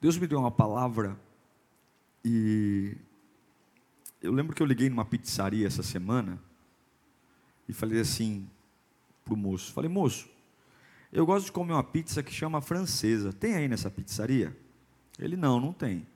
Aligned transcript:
Deus 0.00 0.16
me 0.16 0.26
deu 0.26 0.38
uma 0.38 0.50
palavra 0.50 1.18
e 2.24 2.96
eu 4.22 4.32
lembro 4.32 4.54
que 4.54 4.62
eu 4.62 4.66
liguei 4.66 4.88
numa 4.88 5.04
pizzaria 5.04 5.66
essa 5.66 5.82
semana 5.82 6.40
e 7.68 7.72
falei 7.72 8.00
assim 8.00 8.48
pro 9.24 9.36
moço, 9.36 9.72
falei 9.72 9.90
moço, 9.90 10.28
eu 11.12 11.26
gosto 11.26 11.46
de 11.46 11.52
comer 11.52 11.72
uma 11.72 11.82
pizza 11.82 12.22
que 12.22 12.32
chama 12.32 12.60
francesa. 12.60 13.32
Tem 13.32 13.54
aí 13.54 13.66
nessa 13.66 13.90
pizzaria? 13.90 14.56
Ele 15.18 15.36
não, 15.36 15.58
não 15.58 15.72
tem. 15.72 16.06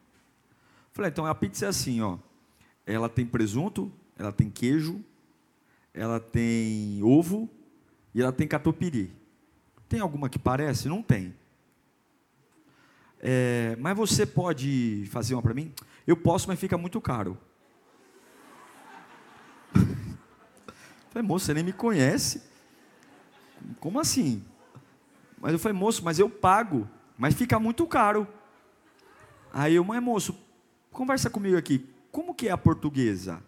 Falei, 0.92 1.10
então 1.10 1.24
a 1.26 1.34
pizza 1.34 1.66
é 1.66 1.68
assim, 1.68 2.00
ó. 2.02 2.18
Ela 2.86 3.08
tem 3.08 3.24
presunto, 3.24 3.90
ela 4.18 4.32
tem 4.32 4.50
queijo, 4.50 5.02
ela 5.94 6.20
tem 6.20 7.02
ovo 7.02 7.48
e 8.14 8.20
ela 8.20 8.32
tem 8.32 8.46
catupiry. 8.46 9.10
Tem 9.88 10.00
alguma 10.00 10.28
que 10.28 10.38
parece? 10.38 10.88
Não 10.88 11.02
tem. 11.02 11.34
É, 13.24 13.76
mas 13.78 13.96
você 13.96 14.26
pode 14.26 15.06
fazer 15.12 15.34
uma 15.34 15.42
para 15.42 15.54
mim? 15.54 15.72
Eu 16.04 16.16
posso, 16.16 16.48
mas 16.48 16.58
fica 16.58 16.76
muito 16.76 17.00
caro. 17.00 17.38
Falei, 21.10 21.26
moço, 21.26 21.46
você 21.46 21.54
nem 21.54 21.62
me 21.62 21.72
conhece. 21.72 22.42
Como 23.78 24.00
assim? 24.00 24.44
Mas 25.40 25.52
eu 25.52 25.58
falei, 25.58 25.78
moço, 25.78 26.04
mas 26.04 26.18
eu 26.18 26.28
pago, 26.28 26.88
mas 27.16 27.34
fica 27.34 27.60
muito 27.60 27.86
caro. 27.86 28.26
Aí 29.52 29.76
eu, 29.76 29.84
mas 29.84 30.02
moço, 30.02 30.36
conversa 30.90 31.30
comigo 31.30 31.56
aqui. 31.56 31.86
Como 32.10 32.34
que 32.34 32.48
é 32.48 32.50
a 32.50 32.58
portuguesa? 32.58 33.42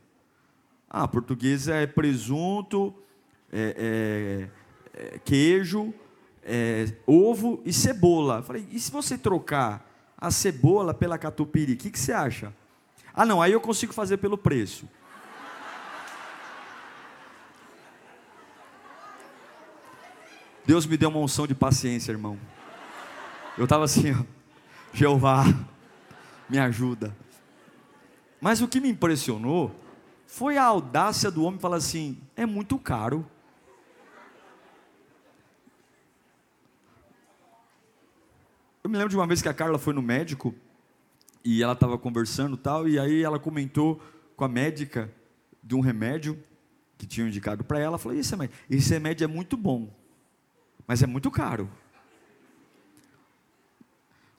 Ah, 0.89 1.03
a 1.03 1.09
portuguesa 1.09 1.75
é 1.75 1.87
presunto, 1.87 2.95
é, 3.53 4.49
é, 4.95 5.15
é 5.15 5.19
queijo, 5.19 5.93
é, 6.45 6.93
ovo 7.07 7.61
e 7.65 7.73
cebola. 7.73 8.43
falei, 8.43 8.67
e 8.71 8.79
se 8.79 8.91
você 8.91 9.17
trocar 9.17 9.89
a 10.17 10.31
cebola 10.31 10.93
pela 10.93 11.19
catupiry, 11.19 11.73
o 11.73 11.77
que, 11.77 11.91
que 11.91 11.99
você 11.99 12.13
acha? 12.13 12.53
Ah, 13.13 13.25
não, 13.25 13.41
aí 13.41 13.53
eu 13.53 13.61
consigo 13.61 13.93
fazer 13.93 14.19
pelo 14.19 14.37
preço. 14.37 14.89
Deus 20.67 20.87
me 20.87 20.97
deu 20.97 21.11
uma 21.11 21.21
unção 21.21 21.47
de 21.47 21.55
paciência, 21.55 22.13
irmão. 22.13 22.39
Eu 23.57 23.65
estava 23.65 23.85
assim, 23.85 24.13
ó, 24.13 24.25
Jeová, 24.93 25.45
me 26.49 26.59
ajuda. 26.59 27.15
Mas 28.41 28.61
o 28.61 28.69
que 28.69 28.81
me 28.81 28.89
impressionou 28.91 29.75
foi 30.27 30.57
a 30.57 30.65
audácia 30.65 31.31
do 31.31 31.45
homem 31.45 31.61
falar 31.61 31.77
assim: 31.77 32.19
é 32.35 32.45
muito 32.45 32.79
caro. 32.79 33.27
Eu 38.85 38.91
me 38.91 38.99
lembro 38.99 39.09
de 39.09 39.17
uma 39.17 39.27
vez 39.27 39.41
que 39.41 39.49
a 39.49 39.55
Carla 39.55 39.79
foi 39.79 39.95
no 39.95 40.03
médico 40.03 40.55
e 41.43 41.63
ela 41.63 41.73
estava 41.73 41.97
conversando 41.97 42.55
tal, 42.55 42.87
e 42.87 42.99
aí 42.99 43.23
ela 43.23 43.39
comentou 43.39 43.99
com 44.37 44.45
a 44.45 44.49
médica 44.49 45.11
de 45.63 45.75
um 45.75 45.81
remédio 45.81 46.39
que 46.99 47.07
tinham 47.07 47.27
indicado 47.27 47.65
para 47.65 47.79
ela. 47.79 47.97
Falou: 47.97 48.19
esse 48.19 48.31
remédio, 48.31 48.55
esse 48.69 48.91
remédio 48.91 49.25
é 49.25 49.27
muito 49.27 49.57
bom, 49.57 49.91
mas 50.87 51.03
é 51.03 51.07
muito 51.07 51.31
caro. 51.31 51.71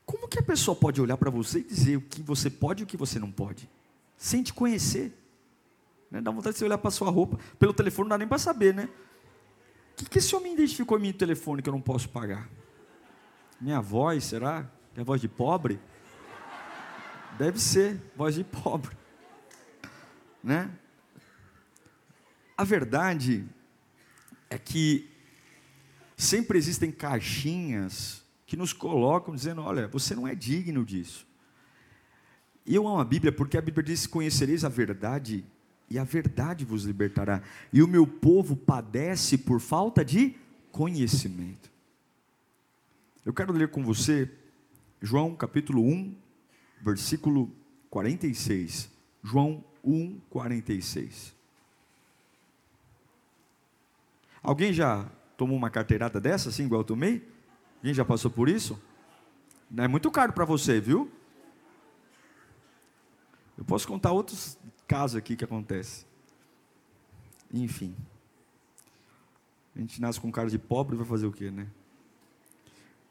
Como 0.05 0.27
que 0.27 0.37
a 0.37 0.43
pessoa 0.43 0.75
pode 0.75 1.01
olhar 1.01 1.17
para 1.17 1.31
você 1.31 1.57
e 1.57 1.63
dizer 1.63 1.97
o 1.97 2.01
que 2.01 2.21
você 2.21 2.47
pode 2.47 2.83
e 2.83 2.85
o 2.85 2.87
que 2.87 2.95
você 2.95 3.17
não 3.17 3.31
pode? 3.31 3.67
Sem 4.15 4.43
te 4.43 4.53
conhecer. 4.53 5.11
Né? 6.11 6.21
Dá 6.21 6.29
vontade 6.29 6.53
de 6.53 6.59
você 6.59 6.65
olhar 6.65 6.77
para 6.77 6.91
sua 6.91 7.09
roupa. 7.09 7.39
Pelo 7.57 7.73
telefone 7.73 8.09
não 8.09 8.13
dá 8.13 8.19
nem 8.19 8.27
para 8.27 8.37
saber, 8.37 8.75
né? 8.75 8.87
O 9.93 9.95
que, 9.95 10.05
que 10.05 10.19
esse 10.19 10.35
homem 10.35 10.53
identificou 10.53 10.99
em 10.99 11.01
mim 11.01 11.07
no 11.07 11.15
telefone 11.15 11.63
que 11.63 11.69
eu 11.69 11.73
não 11.73 11.81
posso 11.81 12.07
pagar? 12.09 12.47
Minha 13.59 13.81
voz, 13.81 14.23
será? 14.25 14.69
É 14.95 15.03
voz 15.03 15.21
de 15.21 15.27
pobre? 15.27 15.79
Deve 17.37 17.59
ser, 17.59 18.01
voz 18.15 18.35
de 18.35 18.43
pobre. 18.43 18.95
Né? 20.43 20.69
A 22.57 22.63
verdade 22.63 23.45
é 24.49 24.57
que 24.57 25.09
sempre 26.15 26.57
existem 26.57 26.91
caixinhas 26.91 28.23
que 28.45 28.55
nos 28.55 28.71
colocam 28.71 29.35
dizendo: 29.35 29.61
olha, 29.61 29.87
você 29.87 30.15
não 30.15 30.27
é 30.27 30.35
digno 30.35 30.85
disso. 30.85 31.27
E 32.65 32.73
eu 32.75 32.87
amo 32.87 32.99
a 32.99 33.05
Bíblia 33.05 33.31
porque 33.31 33.57
a 33.57 33.61
Bíblia 33.61 33.83
diz: 33.83 34.07
conhecereis 34.07 34.63
a 34.63 34.69
verdade 34.69 35.45
e 35.89 35.99
a 35.99 36.03
verdade 36.03 36.63
vos 36.63 36.83
libertará. 36.83 37.41
E 37.71 37.81
o 37.83 37.87
meu 37.87 38.07
povo 38.07 38.55
padece 38.55 39.37
por 39.37 39.59
falta 39.59 40.03
de 40.03 40.35
conhecimento. 40.71 41.74
Eu 43.25 43.33
quero 43.33 43.51
ler 43.51 43.69
com 43.69 43.83
você 43.83 44.31
João 45.01 45.35
capítulo 45.35 45.81
1, 45.81 46.15
versículo 46.79 47.51
46. 47.89 48.91
João 49.23 49.63
1, 49.83 50.19
46. 50.29 51.35
Alguém 54.43 54.71
já 54.71 55.09
tomou 55.35 55.57
uma 55.57 55.71
carteirada 55.71 56.21
dessa, 56.21 56.49
assim, 56.49 56.65
igual 56.65 56.81
eu 56.81 56.85
tomei? 56.85 57.27
Alguém 57.77 57.95
já 57.95 58.05
passou 58.05 58.29
por 58.29 58.47
isso? 58.47 58.79
É 59.75 59.87
muito 59.87 60.11
caro 60.11 60.31
para 60.31 60.45
você, 60.45 60.79
viu? 60.79 61.11
Eu 63.57 63.65
posso 63.65 63.87
contar 63.87 64.11
outros 64.11 64.55
casos 64.87 65.15
aqui 65.15 65.35
que 65.35 65.43
acontece. 65.43 66.05
Enfim. 67.51 67.95
A 69.75 69.79
gente 69.79 69.99
nasce 69.99 70.21
com 70.21 70.31
cara 70.31 70.49
de 70.49 70.59
pobre, 70.59 70.95
vai 70.95 71.07
fazer 71.07 71.25
o 71.25 71.31
quê, 71.31 71.49
né? 71.49 71.67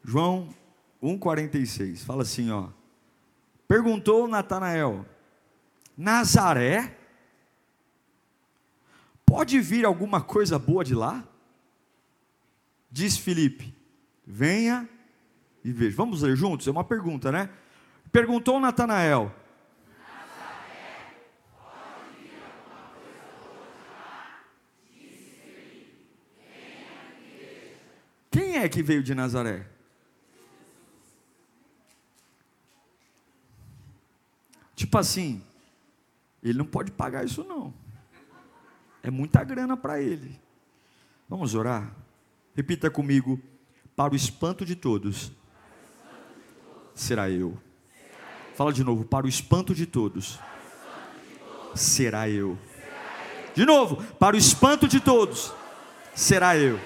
João 0.05 0.55
1,46, 1.03 2.05
fala 2.05 2.23
assim, 2.23 2.51
ó. 2.51 2.69
Perguntou 3.67 4.29
Natanael: 4.29 5.07
Nazaré? 5.97 6.99
Pode 9.25 9.59
vir 9.61 9.87
alguma 9.87 10.21
coisa 10.21 10.59
boa 10.59 10.85
de 10.85 10.95
lá? 10.95 11.27
Diz 12.91 13.17
Felipe: 13.17 13.75
Venha 14.27 14.89
e 15.65 15.73
veja. 15.73 15.97
Vamos 15.97 16.23
ler 16.23 16.37
juntos? 16.37 16.69
É 16.69 16.71
uma 16.71 16.85
pergunta, 16.85 17.33
né? 17.33 17.49
Perguntou 18.13 18.61
Natanael: 18.61 19.35
Quem 28.31 28.59
é 28.59 28.69
que 28.69 28.83
veio 28.83 29.03
de 29.03 29.15
Nazaré? 29.15 29.74
Tipo 34.75 34.99
assim, 34.99 35.43
ele 36.43 36.59
não 36.59 36.67
pode 36.67 36.91
pagar 36.91 37.25
isso 37.25 37.45
não. 37.45 37.73
É 39.03 39.11
muita 39.11 39.45
grana 39.45 39.77
para 39.77 40.01
ele. 40.01 40.41
Vamos 41.29 41.55
orar? 41.55 41.95
Repita 42.55 42.91
comigo. 42.91 43.41
Para 43.97 44.13
o 44.13 44.17
espanto 44.17 44.65
de 44.65 44.75
todos, 44.75 45.31
será 46.95 47.31
eu. 47.31 47.57
Fala 48.55 48.73
de 48.73 48.83
novo. 48.83 49.05
Para 49.05 49.27
o 49.27 49.29
espanto 49.29 49.75
de 49.75 49.87
todos, 49.87 50.39
será 51.75 52.29
eu. 52.29 52.59
De 53.55 53.65
novo. 53.65 54.03
Para 54.15 54.35
o 54.35 54.39
espanto 54.39 54.89
de 54.89 55.01
todos, 55.01 55.53
será 56.15 56.57
eu. 56.57 56.81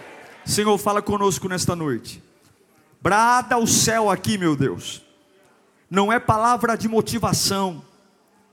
Senhor, 0.44 0.76
fala 0.76 1.00
conosco 1.00 1.48
nesta 1.48 1.74
noite. 1.74 2.22
Brada 3.00 3.56
o 3.56 3.66
céu 3.66 4.10
aqui, 4.10 4.36
meu 4.36 4.54
Deus. 4.54 5.02
Não 5.90 6.12
é 6.12 6.18
palavra 6.18 6.76
de 6.76 6.88
motivação 6.88 7.82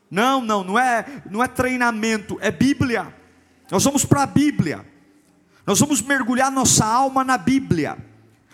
não, 0.09 0.41
não, 0.41 0.63
não 0.63 0.79
é, 0.79 1.23
não 1.29 1.43
é 1.43 1.47
treinamento, 1.47 2.37
é 2.41 2.51
Bíblia. 2.51 3.13
Nós 3.69 3.83
vamos 3.83 4.05
para 4.05 4.23
a 4.23 4.27
Bíblia. 4.27 4.85
Nós 5.65 5.79
vamos 5.79 6.01
mergulhar 6.01 6.51
nossa 6.51 6.85
alma 6.85 7.23
na 7.23 7.37
Bíblia. 7.37 7.97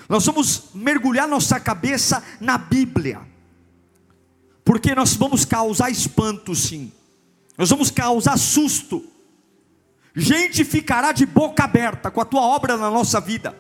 Nós 0.08 0.26
vamos 0.26 0.70
mergulhar 0.74 1.28
nossa 1.28 1.60
cabeça 1.60 2.24
na 2.40 2.58
Bíblia. 2.58 3.22
Porque 4.64 4.96
nós 4.96 5.16
vamos 5.16 5.44
causar 5.44 5.90
espanto, 5.90 6.56
sim. 6.56 6.92
Nós 7.58 7.70
vamos 7.70 7.92
causar 7.92 8.38
susto. 8.38 9.06
Gente 10.16 10.64
ficará 10.64 11.12
de 11.12 11.26
boca 11.26 11.64
aberta 11.64 12.12
com 12.12 12.22
a 12.22 12.26
tua 12.26 12.42
obra 12.42 12.78
na 12.78 12.90
nossa 12.90 13.20
vida. 13.20 13.56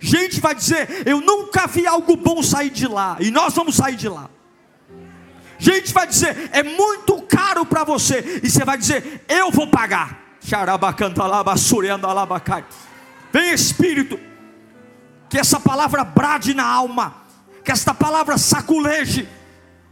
Gente 0.00 0.40
vai 0.40 0.54
dizer: 0.54 1.06
Eu 1.06 1.20
nunca 1.20 1.66
vi 1.66 1.86
algo 1.86 2.16
bom 2.16 2.42
sair 2.42 2.70
de 2.70 2.86
lá. 2.86 3.16
E 3.20 3.30
nós 3.30 3.54
vamos 3.54 3.76
sair 3.76 3.96
de 3.96 4.08
lá. 4.08 4.30
Gente 5.60 5.92
vai 5.92 6.06
dizer, 6.06 6.48
é 6.52 6.62
muito 6.62 7.20
caro 7.22 7.66
para 7.66 7.84
você, 7.84 8.40
e 8.42 8.48
você 8.50 8.64
vai 8.64 8.78
dizer, 8.78 9.24
eu 9.28 9.50
vou 9.50 9.66
pagar. 9.66 10.38
Vem 13.30 13.52
Espírito, 13.52 14.18
que 15.28 15.38
essa 15.38 15.60
palavra 15.60 16.02
brade 16.02 16.54
na 16.54 16.64
alma, 16.64 17.14
que 17.62 17.70
esta 17.70 17.92
palavra 17.92 18.38
saculeje, 18.38 19.28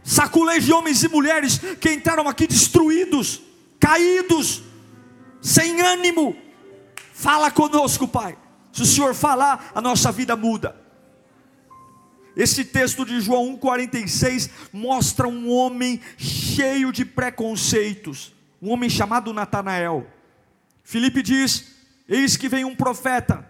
saculeje 0.03 0.73
homens 0.73 1.03
e 1.03 1.07
mulheres 1.07 1.59
que 1.79 1.93
entraram 1.93 2.27
aqui 2.27 2.47
destruídos, 2.47 3.39
caídos, 3.79 4.63
sem 5.39 5.79
ânimo. 5.81 6.35
Fala 7.13 7.51
conosco, 7.51 8.07
Pai. 8.07 8.35
Se 8.73 8.81
o 8.81 8.85
Senhor 8.85 9.13
falar, 9.13 9.71
a 9.75 9.79
nossa 9.79 10.11
vida 10.11 10.35
muda. 10.35 10.75
Esse 12.39 12.63
texto 12.63 13.03
de 13.03 13.19
João 13.19 13.57
1,46 13.57 14.49
mostra 14.71 15.27
um 15.27 15.51
homem 15.51 15.99
cheio 16.17 16.89
de 16.89 17.03
preconceitos, 17.03 18.33
um 18.61 18.71
homem 18.71 18.89
chamado 18.89 19.33
Natanael. 19.33 20.07
Filipe 20.81 21.21
diz: 21.21 21.75
Eis 22.07 22.37
que 22.37 22.47
vem 22.47 22.63
um 22.63 22.73
profeta, 22.73 23.45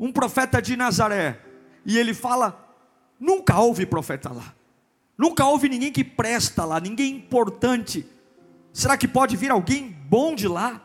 um 0.00 0.10
profeta 0.10 0.62
de 0.62 0.74
Nazaré, 0.74 1.38
e 1.84 1.98
ele 1.98 2.14
fala: 2.14 2.74
Nunca 3.20 3.60
houve 3.60 3.84
profeta 3.84 4.32
lá, 4.32 4.54
nunca 5.18 5.44
houve 5.44 5.68
ninguém 5.68 5.92
que 5.92 6.02
presta 6.02 6.64
lá, 6.64 6.80
ninguém 6.80 7.14
importante. 7.14 8.06
Será 8.72 8.96
que 8.96 9.06
pode 9.06 9.36
vir 9.36 9.50
alguém 9.50 9.90
bom 10.08 10.34
de 10.34 10.48
lá? 10.48 10.82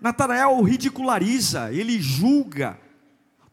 Natanael 0.00 0.62
ridiculariza, 0.62 1.72
ele 1.72 2.00
julga, 2.00 2.78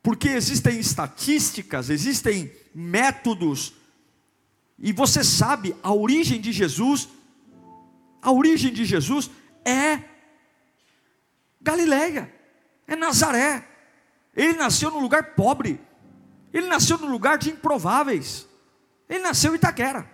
porque 0.07 0.29
existem 0.29 0.79
estatísticas, 0.79 1.89
existem 1.89 2.49
métodos, 2.73 3.73
e 4.79 4.93
você 4.93 5.21
sabe, 5.21 5.75
a 5.83 5.91
origem 5.93 6.39
de 6.39 6.53
Jesus, 6.53 7.09
a 8.21 8.31
origem 8.31 8.71
de 8.71 8.85
Jesus 8.85 9.29
é 9.65 10.01
Galileia, 11.59 12.33
é 12.87 12.95
Nazaré. 12.95 13.67
Ele 14.33 14.53
nasceu 14.53 14.89
num 14.89 15.01
lugar 15.01 15.35
pobre, 15.35 15.77
ele 16.53 16.67
nasceu 16.67 16.97
num 16.97 17.11
lugar 17.11 17.37
de 17.37 17.49
improváveis, 17.49 18.47
ele 19.09 19.19
nasceu 19.19 19.51
em 19.51 19.57
Itaquera. 19.57 20.09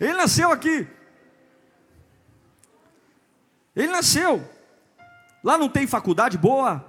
Ele 0.00 0.14
nasceu 0.14 0.50
aqui. 0.50 0.88
Ele 3.74 3.88
nasceu. 3.88 4.48
Lá 5.42 5.56
não 5.56 5.68
tem 5.68 5.86
faculdade 5.86 6.36
boa. 6.36 6.84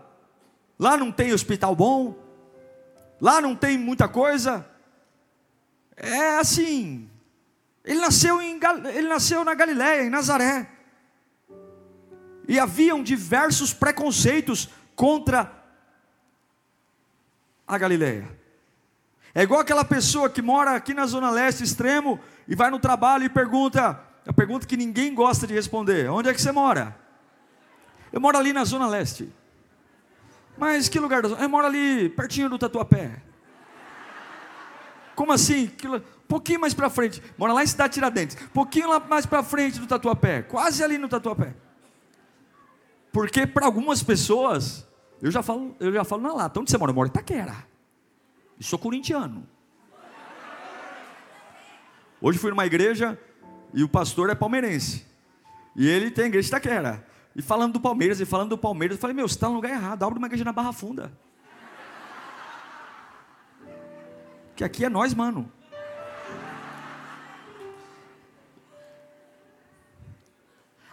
Lá 0.78 0.98
não 0.98 1.12
tem 1.12 1.34
hospital 1.34 1.76
bom. 1.76 2.18
Lá 3.20 3.40
não 3.40 3.56
tem 3.56 3.78
muita 3.78 4.08
coisa. 4.08 4.66
É 5.96 6.40
assim. 6.40 7.10
Ele 7.84 8.00
nasceu, 8.00 8.42
em, 8.42 8.60
ele 8.94 9.08
nasceu 9.08 9.44
na 9.44 9.54
Galiléia, 9.54 10.04
em 10.04 10.10
Nazaré. 10.10 10.70
E 12.48 12.60
haviam 12.60 13.02
diversos 13.02 13.74
preconceitos 13.74 14.70
contra 14.96 15.52
a 17.68 17.78
Galiléia. 17.78 18.28
É 19.34 19.44
igual 19.44 19.62
aquela 19.62 19.86
pessoa 19.86 20.30
que 20.30 20.42
mora 20.42 20.72
aqui 20.72 20.94
na 20.94 21.06
Zona 21.06 21.32
Leste, 21.32 21.64
extremo, 21.64 22.20
e 22.48 22.56
vai 22.56 22.70
no 22.70 22.80
trabalho 22.80 23.24
e 23.24 23.30
pergunta, 23.30 24.00
a 24.26 24.34
pergunta 24.34 24.68
que 24.68 24.78
ninguém 24.78 25.14
gosta 25.14 25.48
de 25.48 25.54
responder: 25.54 26.10
onde 26.10 26.30
é 26.30 26.34
que 26.34 26.42
você 26.42 26.52
mora? 26.52 26.96
Eu 28.12 28.20
moro 28.20 28.38
ali 28.38 28.54
na 28.54 28.64
Zona 28.64 28.88
Leste. 28.88 29.32
Mas 30.58 30.90
que 30.90 31.00
lugar 31.00 31.22
da 31.22 31.30
zona? 31.30 31.42
Eu 31.42 31.50
moro 31.50 31.66
ali, 31.66 32.10
pertinho 32.10 32.50
do 32.50 32.58
Tatuapé. 32.58 33.22
Como 35.16 35.32
assim? 35.32 35.72
Pouquinho 36.28 36.60
mais 36.60 36.74
para 36.74 36.90
frente. 36.90 37.22
Mora 37.38 37.54
lá 37.54 37.64
em 37.64 37.68
Cidade 37.68 37.94
Tiradentes. 37.94 38.38
Pouquinho 38.54 38.90
lá 38.90 39.00
mais 39.00 39.26
para 39.26 39.44
frente 39.44 39.80
do 39.80 39.88
Tatuapé. 39.88 40.42
Quase 40.44 40.84
ali 40.84 40.98
no 40.98 41.08
Tatuapé. 41.08 41.56
Porque 43.12 43.46
para 43.46 43.66
algumas 43.66 44.04
pessoas, 44.04 44.88
eu 45.22 45.32
já 45.32 45.42
falo, 45.42 45.76
eu 45.80 45.92
já 45.92 46.04
falo 46.04 46.22
na 46.22 46.34
lata. 46.34 46.60
Onde 46.60 46.72
você 46.72 46.78
mora? 46.78 46.92
Eu 46.92 46.96
moro 46.96 47.08
em 47.08 47.12
Itaquera. 47.12 47.56
E 48.60 48.64
sou 48.64 48.78
corintiano. 48.78 49.48
Hoje 52.22 52.38
fui 52.38 52.52
numa 52.52 52.66
igreja 52.66 53.20
e 53.74 53.84
o 53.84 53.90
pastor 53.90 54.30
é 54.30 54.36
palmeirense. 54.36 55.06
E 55.76 55.88
ele 55.88 56.12
tem 56.12 56.26
a 56.26 56.28
igreja 56.28 56.50
de 56.50 56.56
Itaquera. 56.56 57.06
E 57.36 57.42
falando 57.42 57.74
do 57.74 57.80
Palmeiras, 57.80 58.20
e 58.20 58.26
falando 58.26 58.50
do 58.50 58.58
Palmeiras, 58.58 58.98
eu 58.98 59.02
falei, 59.02 59.16
meu, 59.16 59.28
você 59.28 59.36
está 59.36 59.48
no 59.48 59.56
lugar 59.56 59.72
errado, 59.72 60.04
abre 60.04 60.18
uma 60.18 60.28
igreja 60.28 60.44
na 60.44 60.52
Barra 60.52 60.74
Funda. 60.74 61.12
Que 64.56 64.64
aqui 64.64 64.84
é 64.84 64.90
nós, 64.90 65.14
mano. 65.14 65.52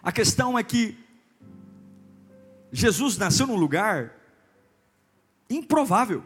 A 0.03 0.13
questão 0.13 0.59
é 0.59 0.63
que 0.63 0.97
Jesus 2.71 3.19
nasceu 3.19 3.47
num 3.47 3.57
lugar 3.57 4.15
improvável. 5.51 6.25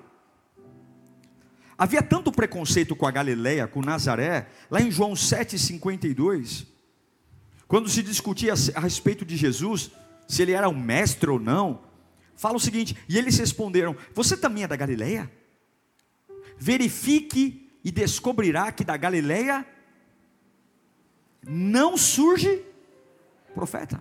Havia 1.83 2.01
tanto 2.01 2.31
preconceito 2.31 2.95
com 2.95 3.09
a 3.09 3.11
Galileia, 3.11 3.67
com 3.67 3.81
Nazaré, 3.81 4.47
lá 4.71 4.81
em 4.81 4.89
João 4.89 5.15
7,52, 5.15 6.65
quando 7.67 7.89
se 7.89 8.05
discutia 8.05 8.55
a 8.77 8.79
respeito 8.79 9.25
de 9.25 9.37
Jesus, 9.37 9.91
se 10.29 10.43
ele 10.43 10.53
era 10.53 10.69
um 10.69 10.81
mestre 10.81 11.29
ou 11.29 11.41
não, 11.41 11.83
fala 12.37 12.55
o 12.55 12.61
seguinte: 12.61 12.97
e 13.09 13.19
eles 13.19 13.37
responderam: 13.37 13.97
Você 14.15 14.37
também 14.37 14.63
é 14.63 14.69
da 14.69 14.77
Galileia? 14.77 15.29
Verifique 16.57 17.69
e 17.83 17.91
descobrirá 17.91 18.71
que 18.71 18.85
da 18.85 18.97
Galileia 18.97 19.67
não 21.45 21.97
surge 21.97 22.63
profeta. 23.57 24.01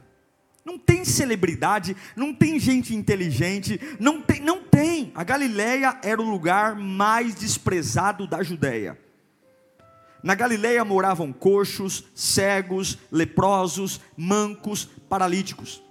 Não 0.63 0.77
tem 0.77 1.03
celebridade, 1.03 1.95
não 2.15 2.33
tem 2.33 2.59
gente 2.59 2.95
inteligente, 2.95 3.79
não 3.99 4.21
tem, 4.21 4.39
não 4.39 4.61
tem. 4.63 5.11
A 5.15 5.23
Galileia 5.23 5.99
era 6.03 6.21
o 6.21 6.29
lugar 6.29 6.75
mais 6.75 7.33
desprezado 7.35 8.27
da 8.27 8.43
Judéia. 8.43 8.97
Na 10.23 10.35
Galileia 10.35 10.85
moravam 10.85 11.33
coxos, 11.33 12.03
cegos, 12.13 12.97
leprosos, 13.11 13.99
mancos, 14.15 14.85
paralíticos. 15.09 15.81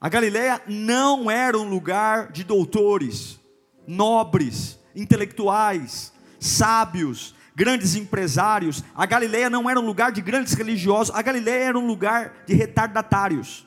A 0.00 0.08
Galileia 0.08 0.60
não 0.66 1.30
era 1.30 1.58
um 1.58 1.68
lugar 1.68 2.32
de 2.32 2.42
doutores, 2.42 3.38
nobres, 3.86 4.78
intelectuais, 4.96 6.12
sábios, 6.40 7.34
grandes 7.54 7.94
empresários. 7.94 8.82
A 8.94 9.06
Galileia 9.06 9.50
não 9.50 9.68
era 9.68 9.78
um 9.78 9.86
lugar 9.86 10.12
de 10.12 10.20
grandes 10.20 10.54
religiosos, 10.54 11.14
a 11.14 11.22
Galileia 11.22 11.64
era 11.64 11.78
um 11.78 11.86
lugar 11.86 12.44
de 12.46 12.54
retardatários. 12.54 13.66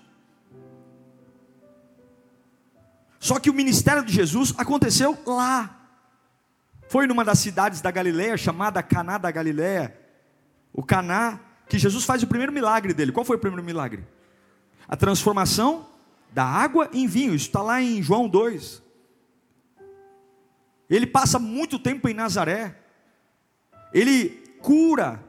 Só 3.20 3.40
que 3.40 3.50
o 3.50 3.54
ministério 3.54 4.04
de 4.04 4.14
Jesus 4.14 4.54
aconteceu 4.58 5.18
lá. 5.26 5.76
Foi 6.88 7.08
numa 7.08 7.26
das 7.26 7.40
cidades 7.40 7.82
da 7.82 7.90
Galileia, 7.90 8.38
chamada 8.38 8.84
Caná 8.84 9.18
da 9.18 9.32
Galileia. 9.32 9.98
O 10.72 10.84
Caná, 10.84 11.40
que 11.68 11.80
Jesus 11.80 12.04
faz 12.04 12.22
o 12.22 12.28
primeiro 12.28 12.54
milagre 12.54 12.94
dele. 12.94 13.12
Qual 13.12 13.26
foi 13.26 13.38
o 13.38 13.40
primeiro 13.40 13.66
milagre? 13.66 14.06
A 14.88 14.96
transformação 14.96 15.88
da 16.32 16.44
água 16.44 16.88
em 16.94 17.08
vinho. 17.08 17.34
Isso 17.34 17.48
está 17.48 17.64
lá 17.64 17.82
em 17.82 18.04
João 18.04 18.30
2. 18.30 18.84
Ele 20.88 21.08
passa 21.08 21.40
muito 21.40 21.80
tempo 21.80 22.08
em 22.08 22.14
Nazaré 22.14 22.85
ele 23.96 24.30
cura 24.60 25.24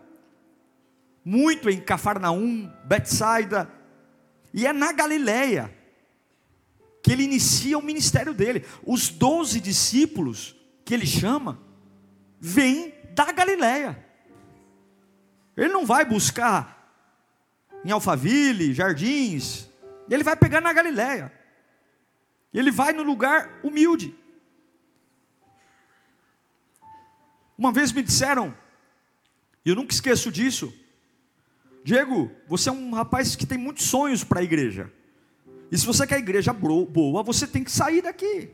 muito 1.25 1.71
em 1.71 1.81
Cafarnaum, 1.81 2.69
Betsaida, 2.85 3.71
e 4.53 4.67
é 4.67 4.73
na 4.73 4.93
Galileia 4.93 5.73
que 7.01 7.13
ele 7.13 7.23
inicia 7.23 7.79
o 7.79 7.83
ministério 7.83 8.35
dele. 8.35 8.65
Os 8.85 9.09
doze 9.09 9.61
discípulos 9.61 10.57
que 10.85 10.93
ele 10.93 11.07
chama, 11.07 11.61
vêm 12.41 12.93
da 13.15 13.31
Galileia. 13.31 14.05
Ele 15.57 15.73
não 15.73 15.87
vai 15.87 16.05
buscar 16.05 16.93
em 17.85 17.93
Alphaville, 17.93 18.75
Jardins, 18.75 19.69
ele 20.11 20.25
vai 20.25 20.35
pegar 20.35 20.61
na 20.61 20.73
Galileia. 20.73 21.33
Ele 22.53 22.73
vai 22.73 22.93
no 22.93 23.05
lugar 23.05 23.61
humilde. 23.63 24.13
Uma 27.59 27.73
vez 27.73 27.93
me 27.93 28.03
disseram, 28.03 28.55
e 29.65 29.71
eu 29.71 29.77
nunca 29.77 29.93
esqueço 29.93 30.31
disso, 30.31 30.73
Diego, 31.83 32.31
você 32.49 32.69
é 32.69 32.73
um 32.73 32.93
rapaz 32.93 33.37
que 33.37 33.47
tem 33.47 33.57
muitos 33.57 33.85
sonhos 33.85 34.25
para 34.25 34.41
a 34.41 34.43
igreja. 34.43 34.93
E 35.71 35.79
se 35.79 35.87
você 35.87 36.07
quer 36.07 36.19
igreja 36.19 36.53
boa, 36.53 37.23
você 37.23 37.47
tem 37.47 37.63
que 37.63 37.71
sair 37.71 38.03
daqui. 38.03 38.51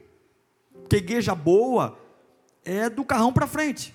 Porque 0.72 0.96
igreja 0.96 1.34
boa 1.34 1.98
é 2.64 2.88
do 2.88 3.04
carrão 3.04 3.32
para 3.32 3.46
frente. 3.46 3.94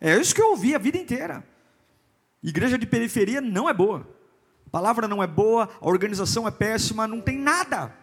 É 0.00 0.16
isso 0.16 0.34
que 0.34 0.40
eu 0.40 0.50
ouvi 0.50 0.74
a 0.74 0.78
vida 0.78 0.96
inteira. 0.96 1.44
Igreja 2.42 2.78
de 2.78 2.86
periferia 2.86 3.40
não 3.40 3.68
é 3.68 3.74
boa. 3.74 4.08
A 4.66 4.70
palavra 4.70 5.08
não 5.08 5.22
é 5.22 5.26
boa, 5.26 5.68
a 5.80 5.88
organização 5.88 6.46
é 6.46 6.50
péssima, 6.50 7.06
não 7.06 7.20
tem 7.20 7.38
nada. 7.38 7.94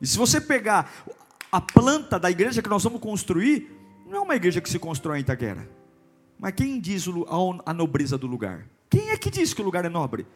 E 0.00 0.06
se 0.06 0.16
você 0.16 0.40
pegar 0.40 0.92
a 1.50 1.60
planta 1.60 2.18
da 2.18 2.30
igreja 2.30 2.62
que 2.62 2.68
nós 2.68 2.82
vamos 2.82 3.00
construir, 3.00 3.70
não 4.06 4.18
é 4.18 4.20
uma 4.20 4.36
igreja 4.36 4.60
que 4.60 4.68
se 4.68 4.78
constrói 4.78 5.18
em 5.18 5.20
Itaquera. 5.20 5.68
Mas 6.38 6.52
quem 6.52 6.80
diz 6.80 7.06
a 7.64 7.72
nobreza 7.72 8.18
do 8.18 8.26
lugar? 8.26 8.66
Quem 8.90 9.10
é 9.10 9.16
que 9.16 9.30
diz 9.30 9.54
que 9.54 9.62
o 9.62 9.64
lugar 9.64 9.84
é 9.84 9.88
nobre? 9.88 10.26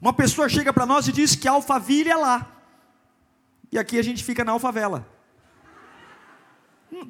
Uma 0.00 0.12
pessoa 0.12 0.48
chega 0.48 0.72
para 0.72 0.86
nós 0.86 1.08
e 1.08 1.12
diz 1.12 1.34
que 1.34 1.48
a 1.48 1.52
Alphaville 1.52 2.10
é 2.10 2.16
lá. 2.16 2.52
E 3.70 3.78
aqui 3.78 3.98
a 3.98 4.02
gente 4.02 4.24
fica 4.24 4.44
na 4.44 4.52
Alfavela. 4.52 5.06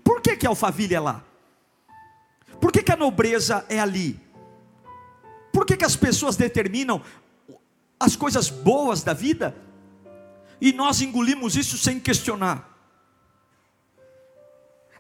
Por 0.03 0.21
que, 0.21 0.37
que 0.37 0.47
a 0.47 0.51
Alphaville 0.51 0.95
é 0.95 1.01
lá? 1.01 1.25
Por 2.61 2.73
que, 2.73 2.83
que 2.83 2.93
a 2.93 2.97
nobreza 2.97 3.65
é 3.69 3.79
ali? 3.79 4.21
Por 5.53 5.65
que, 5.65 5.77
que 5.77 5.85
as 5.85 5.97
pessoas 5.97 6.37
determinam 6.37 7.03
as 7.99 8.17
coisas 8.17 8.51
boas 8.51 9.03
da 9.03 9.13
vida 9.13 9.57
e 10.61 10.73
nós 10.73 11.01
engolimos 11.01 11.57
isso 11.57 11.79
sem 11.79 12.01
questionar? 12.01 12.78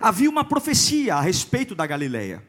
Havia 0.00 0.31
uma 0.31 0.45
profecia 0.45 1.17
a 1.17 1.21
respeito 1.21 1.75
da 1.75 1.87
Galileia. 1.87 2.43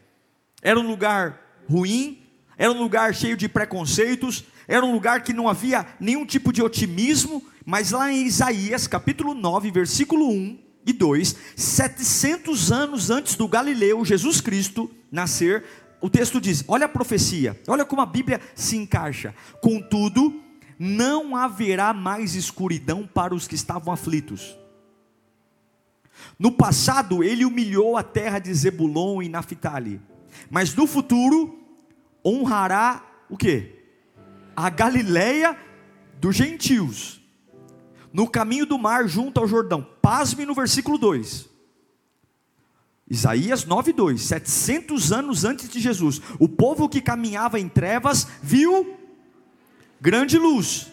Era 0.62 0.80
um 0.80 0.88
lugar 0.88 1.40
ruim, 1.70 2.22
era 2.58 2.72
um 2.72 2.82
lugar 2.82 3.14
cheio 3.14 3.38
de 3.38 3.48
preconceitos, 3.48 4.44
era 4.68 4.86
um 4.86 4.92
lugar 4.92 5.24
que 5.24 5.34
não 5.34 5.48
havia 5.48 5.86
nenhum 6.00 6.26
tipo 6.26 6.54
de 6.54 6.62
otimismo, 6.62 7.44
mas 7.66 7.92
lá 7.92 8.12
em 8.12 8.26
Isaías, 8.26 8.86
capítulo 8.86 9.34
9, 9.34 9.72
versículo 9.72 10.30
1 10.30 10.60
e 10.86 10.94
2, 10.94 11.36
700 11.56 12.72
anos 12.72 13.10
antes 13.10 13.36
do 13.36 13.48
Galileu, 13.48 14.04
Jesus 14.06 14.42
Cristo 14.42 14.92
nascer, 15.12 15.64
o 16.02 16.10
texto 16.10 16.40
diz: 16.40 16.64
olha 16.68 16.86
a 16.86 16.90
profecia, 16.90 17.60
olha 17.68 17.86
como 17.86 18.02
a 18.02 18.06
Bíblia 18.06 18.40
se 18.56 18.78
encaixa. 18.78 19.34
Contudo, 19.62 20.42
não 20.78 21.36
haverá 21.36 21.94
mais 21.94 22.36
escuridão 22.36 23.08
para 23.08 23.36
os 23.36 23.48
que 23.48 23.56
estavam 23.56 23.94
aflitos. 23.94 24.58
No 26.38 26.52
passado, 26.52 27.24
ele 27.24 27.46
humilhou 27.46 27.98
a 27.98 28.04
terra 28.04 28.40
de 28.40 28.54
Zebulon 28.54 29.22
e 29.22 29.30
Naphtali, 29.30 30.02
mas 30.50 30.74
no 30.74 30.88
futuro 30.88 31.60
honrará 32.26 33.04
o 33.30 33.38
que? 33.38 33.76
A 34.56 34.70
Galileia 34.70 35.58
dos 36.20 36.36
gentios, 36.36 37.22
no 38.12 38.28
caminho 38.28 38.66
do 38.66 38.78
mar 38.78 39.08
junto 39.08 39.40
ao 39.40 39.48
Jordão. 39.48 39.86
Pasme 40.02 40.46
no 40.46 40.54
versículo 40.54 40.98
2. 40.98 41.48
Isaías 43.10 43.66
9:2, 43.66 44.20
700 44.20 45.12
anos 45.12 45.44
antes 45.44 45.68
de 45.68 45.80
Jesus, 45.80 46.22
o 46.38 46.48
povo 46.48 46.88
que 46.88 47.02
caminhava 47.02 47.60
em 47.60 47.68
trevas 47.68 48.28
viu 48.42 48.96
grande 50.00 50.38
luz. 50.38 50.92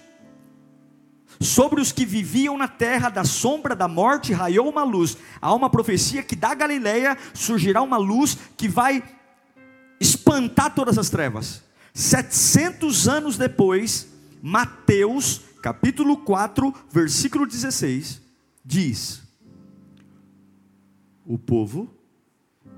Sobre 1.41 1.81
os 1.81 1.93
que 1.93 2.07
viviam 2.07 2.57
na 2.57 2.69
terra 2.69 3.09
da 3.09 3.25
sombra 3.25 3.75
da 3.77 3.87
morte 3.87 4.33
raiou 4.33 4.69
uma 4.69 4.85
luz. 4.85 5.17
Há 5.41 5.55
uma 5.55 5.69
profecia 5.69 6.23
que 6.23 6.35
da 6.35 6.55
Galileia 6.55 7.17
surgirá 7.35 7.83
uma 7.83 7.97
luz 7.97 8.39
que 8.57 8.69
vai 8.69 9.03
espantar 10.01 10.75
todas 10.75 10.99
as 10.99 11.11
trevas. 11.11 11.63
700 11.95 13.09
anos 13.09 13.37
depois, 13.37 14.09
Mateus, 14.43 15.41
capítulo 15.63 16.19
4, 16.19 16.75
versículo 16.91 17.47
16, 17.47 18.21
diz: 18.65 19.23
O 21.25 21.39
povo 21.39 21.91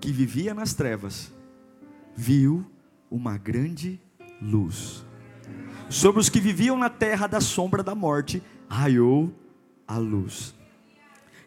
que 0.00 0.12
vivia 0.12 0.54
nas 0.54 0.74
trevas 0.74 1.32
viu 2.14 2.64
uma 3.10 3.36
grande 3.36 4.00
luz. 4.40 5.04
Sobre 5.90 6.20
os 6.20 6.28
que 6.28 6.38
viviam 6.38 6.76
na 6.76 6.90
terra 6.90 7.26
da 7.26 7.40
sombra 7.40 7.82
da 7.82 7.94
morte, 7.94 8.42
raiou 8.68 9.32
a 9.86 9.96
luz. 9.96 10.54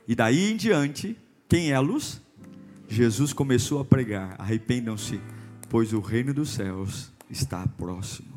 E 0.07 0.15
daí 0.15 0.51
em 0.51 0.57
diante, 0.57 1.15
quem 1.47 1.71
é 1.71 1.75
a 1.75 1.79
luz? 1.79 2.21
Jesus 2.87 3.33
começou 3.33 3.79
a 3.79 3.85
pregar: 3.85 4.35
arrependam-se, 4.39 5.21
pois 5.69 5.93
o 5.93 5.99
reino 5.99 6.33
dos 6.33 6.49
céus 6.49 7.11
está 7.29 7.65
próximo. 7.67 8.31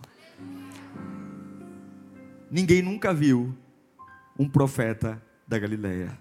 Ninguém 2.51 2.83
nunca 2.83 3.13
viu 3.13 3.57
um 4.39 4.49
profeta 4.49 5.21
da 5.49 5.59
Galileia, 5.59 6.17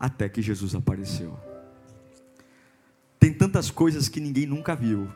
até 0.00 0.28
que 0.28 0.40
Jesus 0.40 0.74
apareceu. 0.74 1.38
Tem 3.20 3.32
tantas 3.32 3.70
coisas 3.70 4.08
que 4.08 4.18
ninguém 4.18 4.46
nunca 4.46 4.74
viu, 4.74 5.08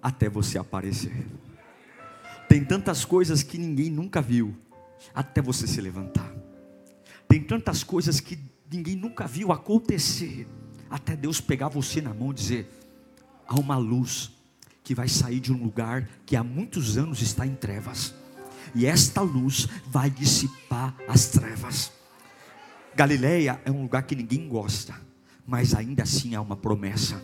até 0.00 0.28
você 0.28 0.56
aparecer. 0.56 1.26
Tem 2.48 2.64
tantas 2.64 3.04
coisas 3.04 3.42
que 3.42 3.58
ninguém 3.58 3.90
nunca 3.90 4.22
viu, 4.22 4.56
até 5.14 5.42
você 5.42 5.66
se 5.66 5.80
levantar. 5.80 6.32
Tem 7.28 7.42
tantas 7.42 7.84
coisas 7.84 8.20
que 8.20 8.38
ninguém 8.72 8.96
nunca 8.96 9.26
viu 9.26 9.52
acontecer, 9.52 10.48
até 10.88 11.14
Deus 11.14 11.40
pegar 11.40 11.68
você 11.68 12.00
na 12.00 12.14
mão 12.14 12.30
e 12.30 12.34
dizer: 12.34 12.70
há 13.46 13.54
uma 13.60 13.76
luz 13.76 14.30
que 14.82 14.94
vai 14.94 15.08
sair 15.08 15.40
de 15.40 15.52
um 15.52 15.62
lugar 15.62 16.08
que 16.24 16.34
há 16.34 16.42
muitos 16.42 16.96
anos 16.96 17.20
está 17.20 17.46
em 17.46 17.54
trevas, 17.54 18.14
e 18.74 18.86
esta 18.86 19.20
luz 19.20 19.68
vai 19.86 20.08
dissipar 20.10 20.96
as 21.06 21.26
trevas. 21.26 21.92
Galileia 22.94 23.60
é 23.64 23.70
um 23.70 23.82
lugar 23.82 24.04
que 24.04 24.16
ninguém 24.16 24.48
gosta, 24.48 24.94
mas 25.46 25.74
ainda 25.74 26.02
assim 26.02 26.34
há 26.34 26.40
uma 26.40 26.56
promessa. 26.56 27.22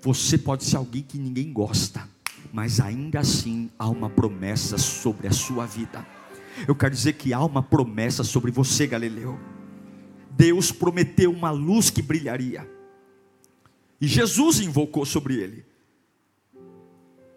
Você 0.00 0.38
pode 0.38 0.64
ser 0.64 0.76
alguém 0.76 1.02
que 1.02 1.18
ninguém 1.18 1.52
gosta, 1.52 2.08
mas 2.52 2.80
ainda 2.80 3.20
assim 3.20 3.70
há 3.78 3.88
uma 3.88 4.10
promessa 4.10 4.78
sobre 4.78 5.26
a 5.26 5.32
sua 5.32 5.66
vida. 5.66 6.06
Eu 6.66 6.74
quero 6.74 6.94
dizer 6.94 7.14
que 7.14 7.34
há 7.34 7.44
uma 7.44 7.62
promessa 7.62 8.24
sobre 8.24 8.50
você, 8.50 8.86
Galileu. 8.86 9.38
Deus 10.30 10.72
prometeu 10.72 11.30
uma 11.30 11.50
luz 11.50 11.90
que 11.90 12.02
brilharia, 12.02 12.68
e 14.00 14.06
Jesus 14.06 14.60
invocou 14.60 15.04
sobre 15.04 15.36
ele. 15.36 15.64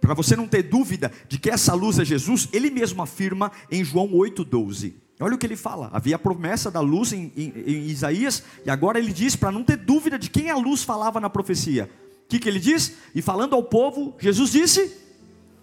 Para 0.02 0.14
você 0.14 0.36
não 0.36 0.48
ter 0.48 0.64
dúvida 0.64 1.12
de 1.28 1.38
que 1.38 1.50
essa 1.50 1.74
luz 1.74 2.00
é 2.00 2.06
Jesus, 2.06 2.50
ele 2.52 2.70
mesmo 2.70 3.02
afirma 3.02 3.52
em 3.72 3.84
João 3.84 4.10
8,12. 4.10 4.94
Olha 5.20 5.36
o 5.36 5.38
que 5.38 5.46
ele 5.46 5.58
fala. 5.58 5.90
Havia 5.92 6.16
a 6.16 6.20
promessa 6.20 6.72
da 6.72 6.80
luz 6.80 7.12
em, 7.12 7.32
em, 7.36 7.54
em 7.66 7.88
Isaías, 7.88 8.44
e 8.66 8.70
agora 8.70 8.98
ele 8.98 9.12
diz 9.12 9.36
para 9.36 9.52
não 9.52 9.64
ter 9.64 9.78
dúvida 9.78 10.18
de 10.18 10.30
quem 10.30 10.50
a 10.50 10.56
luz 10.56 10.84
falava 10.84 11.20
na 11.20 11.30
profecia. 11.30 11.90
Que, 12.30 12.38
que 12.38 12.48
ele 12.48 12.60
diz? 12.60 12.96
E 13.16 13.24
falando 13.24 13.56
ao 13.56 13.64
povo, 13.64 14.16
Jesus 14.20 14.52
disse: 14.52 14.96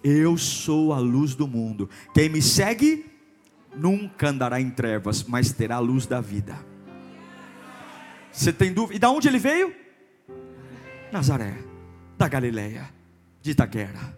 Eu 0.03 0.37
sou 0.37 0.91
a 0.91 0.99
luz 0.99 1.33
do 1.33 1.47
mundo. 1.47 1.89
Quem 2.13 2.27
me 2.27 2.41
segue 2.41 3.05
nunca 3.73 4.29
andará 4.29 4.59
em 4.59 4.69
trevas, 4.69 5.23
mas 5.23 5.53
terá 5.53 5.77
a 5.77 5.79
luz 5.79 6.05
da 6.05 6.19
vida. 6.19 6.57
Você 8.31 8.51
tem 8.51 8.73
dúvida? 8.73 8.97
E 8.97 8.99
da 8.99 9.09
onde 9.09 9.29
ele 9.29 9.39
veio? 9.39 9.73
Nazaré, 11.09 11.57
da 12.17 12.27
Galileia, 12.27 12.93
de 13.41 13.51
Itaquera. 13.51 14.17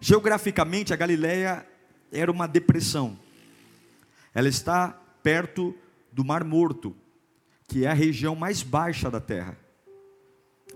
Geograficamente, 0.00 0.94
a 0.94 0.96
Galileia 0.96 1.66
era 2.12 2.30
uma 2.30 2.46
depressão. 2.46 3.18
Ela 4.32 4.48
está 4.48 4.96
perto 5.24 5.74
do 6.12 6.24
Mar 6.24 6.44
Morto, 6.44 6.96
que 7.70 7.84
é 7.84 7.88
a 7.88 7.94
região 7.94 8.34
mais 8.34 8.64
baixa 8.64 9.08
da 9.08 9.20
Terra. 9.20 9.56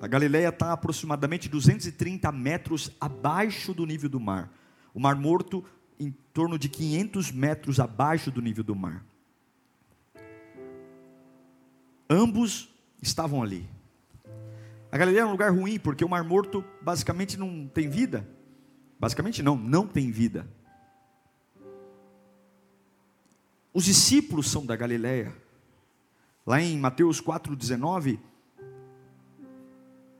A 0.00 0.06
Galileia 0.06 0.48
está 0.48 0.72
aproximadamente 0.72 1.48
230 1.48 2.30
metros 2.30 2.92
abaixo 3.00 3.74
do 3.74 3.84
nível 3.84 4.08
do 4.08 4.20
mar. 4.20 4.48
O 4.94 5.00
Mar 5.00 5.16
Morto 5.16 5.64
em 5.98 6.12
torno 6.32 6.56
de 6.56 6.68
500 6.68 7.32
metros 7.32 7.80
abaixo 7.80 8.30
do 8.30 8.40
nível 8.40 8.62
do 8.62 8.76
mar. 8.76 9.04
Ambos 12.08 12.72
estavam 13.02 13.42
ali. 13.42 13.68
A 14.92 14.96
Galileia 14.96 15.22
é 15.22 15.26
um 15.26 15.32
lugar 15.32 15.50
ruim 15.50 15.80
porque 15.80 16.04
o 16.04 16.08
Mar 16.08 16.22
Morto 16.22 16.64
basicamente 16.80 17.36
não 17.36 17.66
tem 17.66 17.88
vida. 17.88 18.24
Basicamente 19.00 19.42
não, 19.42 19.56
não 19.56 19.84
tem 19.84 20.12
vida. 20.12 20.46
Os 23.72 23.84
discípulos 23.84 24.48
são 24.48 24.64
da 24.64 24.76
Galileia. 24.76 25.42
Lá 26.46 26.60
em 26.60 26.78
Mateus 26.78 27.22
4,19, 27.22 28.18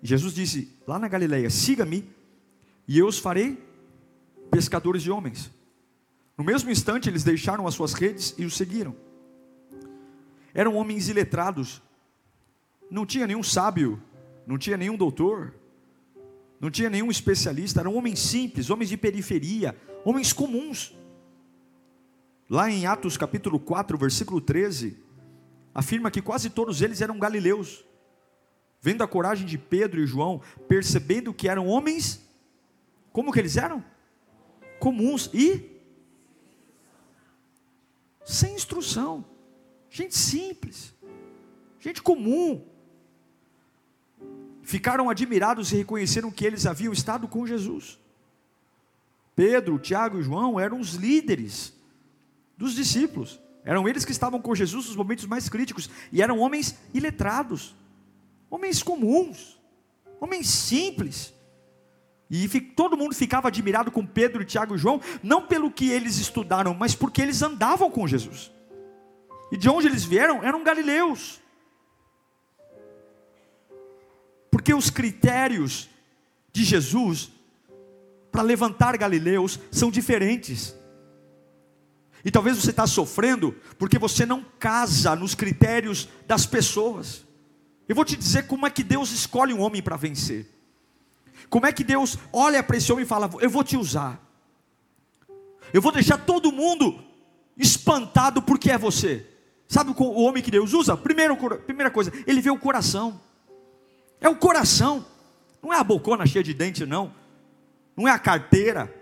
Jesus 0.02 0.34
disse: 0.34 0.72
lá 0.86 0.98
na 0.98 1.08
Galileia, 1.08 1.50
siga-me, 1.50 2.08
e 2.86 2.98
eu 2.98 3.06
os 3.06 3.18
farei 3.18 3.62
pescadores 4.50 5.02
de 5.02 5.10
homens. 5.10 5.50
No 6.36 6.44
mesmo 6.44 6.70
instante, 6.70 7.08
eles 7.08 7.24
deixaram 7.24 7.66
as 7.66 7.74
suas 7.74 7.92
redes 7.92 8.34
e 8.38 8.44
os 8.44 8.56
seguiram. 8.56 8.96
Eram 10.52 10.76
homens 10.76 11.08
iletrados, 11.08 11.82
não 12.90 13.04
tinha 13.04 13.26
nenhum 13.26 13.42
sábio, 13.42 14.00
não 14.46 14.56
tinha 14.56 14.76
nenhum 14.76 14.96
doutor, 14.96 15.54
não 16.60 16.70
tinha 16.70 16.88
nenhum 16.88 17.10
especialista, 17.10 17.80
eram 17.80 17.94
homens 17.94 18.18
simples, 18.20 18.70
homens 18.70 18.88
de 18.88 18.96
periferia, 18.96 19.76
homens 20.04 20.32
comuns. 20.32 20.94
Lá 22.48 22.70
em 22.70 22.86
Atos 22.86 23.16
capítulo 23.16 23.58
4, 23.58 23.96
versículo 23.98 24.40
13, 24.40 24.96
afirma 25.74 26.10
que 26.10 26.22
quase 26.22 26.48
todos 26.48 26.80
eles 26.80 27.00
eram 27.00 27.18
galileus. 27.18 27.84
Vendo 28.80 29.02
a 29.02 29.08
coragem 29.08 29.46
de 29.46 29.58
Pedro 29.58 30.00
e 30.00 30.06
João, 30.06 30.40
percebendo 30.68 31.34
que 31.34 31.48
eram 31.48 31.66
homens, 31.66 32.20
como 33.12 33.32
que 33.32 33.38
eles 33.38 33.56
eram? 33.56 33.82
Comuns 34.78 35.30
e 35.32 35.74
sem 38.24 38.54
instrução, 38.54 39.24
gente 39.90 40.16
simples, 40.16 40.94
gente 41.80 42.02
comum. 42.02 42.66
Ficaram 44.62 45.10
admirados 45.10 45.72
e 45.72 45.76
reconheceram 45.76 46.30
que 46.30 46.44
eles 46.44 46.64
haviam 46.64 46.92
estado 46.92 47.28
com 47.28 47.46
Jesus. 47.46 47.98
Pedro, 49.36 49.78
Tiago 49.78 50.18
e 50.18 50.22
João 50.22 50.58
eram 50.58 50.80
os 50.80 50.94
líderes 50.94 51.74
dos 52.56 52.74
discípulos. 52.74 53.40
Eram 53.64 53.88
eles 53.88 54.04
que 54.04 54.12
estavam 54.12 54.40
com 54.40 54.54
Jesus 54.54 54.86
nos 54.86 54.96
momentos 54.96 55.24
mais 55.24 55.48
críticos. 55.48 55.88
E 56.12 56.20
eram 56.20 56.38
homens 56.38 56.76
iletrados, 56.92 57.74
homens 58.50 58.82
comuns, 58.82 59.58
homens 60.20 60.48
simples. 60.48 61.32
E 62.30 62.46
todo 62.60 62.96
mundo 62.96 63.14
ficava 63.14 63.48
admirado 63.48 63.90
com 63.90 64.04
Pedro, 64.04 64.44
Tiago 64.44 64.74
e 64.74 64.78
João, 64.78 65.00
não 65.22 65.46
pelo 65.46 65.70
que 65.70 65.90
eles 65.90 66.18
estudaram, 66.18 66.74
mas 66.74 66.94
porque 66.94 67.22
eles 67.22 67.40
andavam 67.42 67.90
com 67.90 68.06
Jesus. 68.06 68.52
E 69.50 69.56
de 69.56 69.68
onde 69.68 69.86
eles 69.86 70.04
vieram? 70.04 70.42
Eram 70.42 70.62
galileus. 70.62 71.40
Porque 74.50 74.74
os 74.74 74.90
critérios 74.90 75.88
de 76.52 76.64
Jesus 76.64 77.30
para 78.30 78.42
levantar 78.42 78.96
galileus 78.96 79.58
são 79.70 79.90
diferentes. 79.90 80.74
E 82.24 82.30
talvez 82.30 82.56
você 82.56 82.70
está 82.70 82.86
sofrendo 82.86 83.54
porque 83.78 83.98
você 83.98 84.24
não 84.24 84.42
casa 84.58 85.14
nos 85.14 85.34
critérios 85.34 86.08
das 86.26 86.46
pessoas. 86.46 87.22
Eu 87.86 87.94
vou 87.94 88.04
te 88.04 88.16
dizer 88.16 88.46
como 88.46 88.66
é 88.66 88.70
que 88.70 88.82
Deus 88.82 89.12
escolhe 89.12 89.52
um 89.52 89.60
homem 89.60 89.82
para 89.82 89.96
vencer. 89.96 90.48
Como 91.50 91.66
é 91.66 91.72
que 91.72 91.84
Deus 91.84 92.18
olha 92.32 92.62
para 92.62 92.78
esse 92.78 92.90
homem 92.90 93.04
e 93.04 93.08
fala: 93.08 93.30
Eu 93.40 93.50
vou 93.50 93.62
te 93.62 93.76
usar. 93.76 94.18
Eu 95.72 95.82
vou 95.82 95.92
deixar 95.92 96.16
todo 96.16 96.50
mundo 96.50 96.98
espantado 97.58 98.40
porque 98.40 98.70
é 98.70 98.78
você. 98.78 99.26
Sabe 99.68 99.94
o 99.96 100.22
homem 100.22 100.42
que 100.42 100.50
Deus 100.50 100.72
usa? 100.72 100.96
Primeiro, 100.96 101.36
primeira 101.58 101.90
coisa, 101.90 102.12
ele 102.26 102.40
vê 102.40 102.50
o 102.50 102.58
coração. 102.58 103.20
É 104.18 104.28
o 104.28 104.36
coração. 104.36 105.04
Não 105.62 105.72
é 105.72 105.78
a 105.78 105.84
bocona 105.84 106.26
cheia 106.26 106.44
de 106.44 106.54
dente, 106.54 106.86
não. 106.86 107.12
Não 107.94 108.08
é 108.08 108.12
a 108.12 108.18
carteira. 108.18 108.94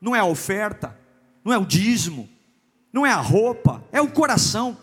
Não 0.00 0.14
é 0.14 0.18
a 0.18 0.24
oferta. 0.24 0.98
Não 1.42 1.52
é 1.52 1.58
o 1.58 1.64
dízimo 1.64 2.28
não 2.92 3.06
é 3.06 3.12
a 3.12 3.20
roupa, 3.20 3.82
é 3.92 4.00
o 4.00 4.10
coração. 4.10 4.76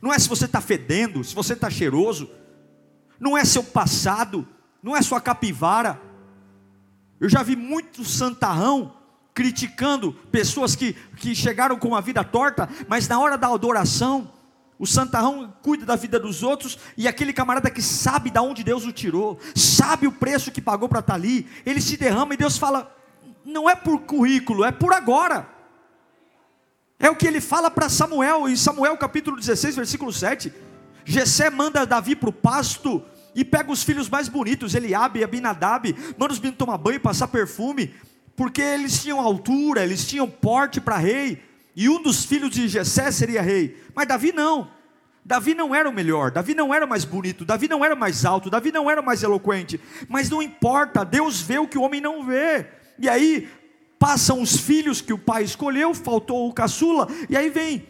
Não 0.00 0.12
é 0.12 0.18
se 0.18 0.28
você 0.28 0.44
está 0.44 0.60
fedendo, 0.60 1.24
se 1.24 1.34
você 1.34 1.54
está 1.54 1.68
cheiroso, 1.68 2.30
não 3.18 3.36
é 3.36 3.44
seu 3.44 3.64
passado, 3.64 4.46
não 4.82 4.96
é 4.96 5.02
sua 5.02 5.20
capivara. 5.20 6.00
Eu 7.20 7.28
já 7.28 7.42
vi 7.42 7.56
muito 7.56 8.04
santarrão 8.04 8.94
criticando 9.34 10.12
pessoas 10.32 10.74
que, 10.74 10.94
que 11.16 11.34
chegaram 11.34 11.78
com 11.78 11.88
uma 11.88 12.00
vida 12.00 12.24
torta, 12.24 12.68
mas 12.88 13.06
na 13.08 13.20
hora 13.20 13.36
da 13.38 13.48
adoração, 13.48 14.32
o 14.78 14.86
santarrão 14.86 15.52
cuida 15.62 15.84
da 15.84 15.96
vida 15.96 16.18
dos 16.18 16.42
outros 16.42 16.78
e 16.96 17.08
aquele 17.08 17.32
camarada 17.32 17.70
que 17.70 17.82
sabe 17.82 18.30
de 18.30 18.38
onde 18.38 18.62
Deus 18.62 18.84
o 18.84 18.92
tirou, 18.92 19.38
sabe 19.54 20.06
o 20.06 20.12
preço 20.12 20.52
que 20.52 20.60
pagou 20.60 20.88
para 20.88 21.00
estar 21.00 21.12
tá 21.12 21.18
ali, 21.18 21.46
ele 21.66 21.80
se 21.80 21.96
derrama 21.96 22.34
e 22.34 22.36
Deus 22.36 22.56
fala: 22.56 22.94
não 23.44 23.68
é 23.68 23.74
por 23.74 24.00
currículo, 24.00 24.64
é 24.64 24.70
por 24.70 24.92
agora. 24.92 25.57
É 27.00 27.08
o 27.08 27.14
que 27.14 27.26
ele 27.26 27.40
fala 27.40 27.70
para 27.70 27.88
Samuel, 27.88 28.48
em 28.48 28.56
Samuel 28.56 28.96
capítulo 28.96 29.36
16, 29.36 29.76
versículo 29.76 30.12
7. 30.12 30.52
Jessé 31.04 31.48
manda 31.48 31.86
Davi 31.86 32.16
para 32.16 32.28
o 32.28 32.32
pasto 32.32 33.02
e 33.34 33.44
pega 33.44 33.70
os 33.70 33.84
filhos 33.84 34.08
mais 34.08 34.28
bonitos, 34.28 34.74
Eliabe 34.74 35.20
e 35.20 35.24
Abinadab, 35.24 35.94
manda 36.18 36.32
os 36.32 36.40
meninos 36.40 36.58
tomar 36.58 36.76
banho, 36.76 36.98
passar 36.98 37.28
perfume, 37.28 37.94
porque 38.34 38.60
eles 38.60 39.00
tinham 39.00 39.20
altura, 39.20 39.84
eles 39.84 40.06
tinham 40.08 40.28
porte 40.28 40.80
para 40.80 40.96
rei, 40.96 41.40
e 41.74 41.88
um 41.88 42.02
dos 42.02 42.24
filhos 42.24 42.50
de 42.50 42.66
Jessé 42.66 43.12
seria 43.12 43.40
rei. 43.40 43.80
Mas 43.94 44.08
Davi 44.08 44.32
não. 44.32 44.68
Davi 45.24 45.54
não 45.54 45.72
era 45.72 45.88
o 45.88 45.92
melhor, 45.92 46.32
Davi 46.32 46.52
não 46.52 46.74
era 46.74 46.86
mais 46.86 47.04
bonito, 47.04 47.44
Davi 47.44 47.68
não 47.68 47.84
era 47.84 47.94
mais 47.94 48.24
alto, 48.24 48.50
Davi 48.50 48.72
não 48.72 48.90
era 48.90 49.00
mais 49.00 49.22
eloquente. 49.22 49.80
Mas 50.08 50.28
não 50.28 50.42
importa, 50.42 51.04
Deus 51.04 51.40
vê 51.40 51.58
o 51.58 51.68
que 51.68 51.78
o 51.78 51.82
homem 51.82 52.00
não 52.00 52.26
vê. 52.26 52.66
E 52.98 53.08
aí 53.08 53.48
passam 53.98 54.40
os 54.40 54.56
filhos 54.56 55.00
que 55.00 55.12
o 55.12 55.18
pai 55.18 55.42
escolheu, 55.42 55.92
faltou 55.94 56.48
o 56.48 56.52
caçula, 56.52 57.08
e 57.28 57.36
aí 57.36 57.50
vem. 57.50 57.86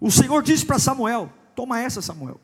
O 0.00 0.10
Senhor 0.10 0.42
disse 0.42 0.64
para 0.64 0.78
Samuel: 0.78 1.32
Toma 1.54 1.80
essa, 1.80 2.02
Samuel. 2.02 2.40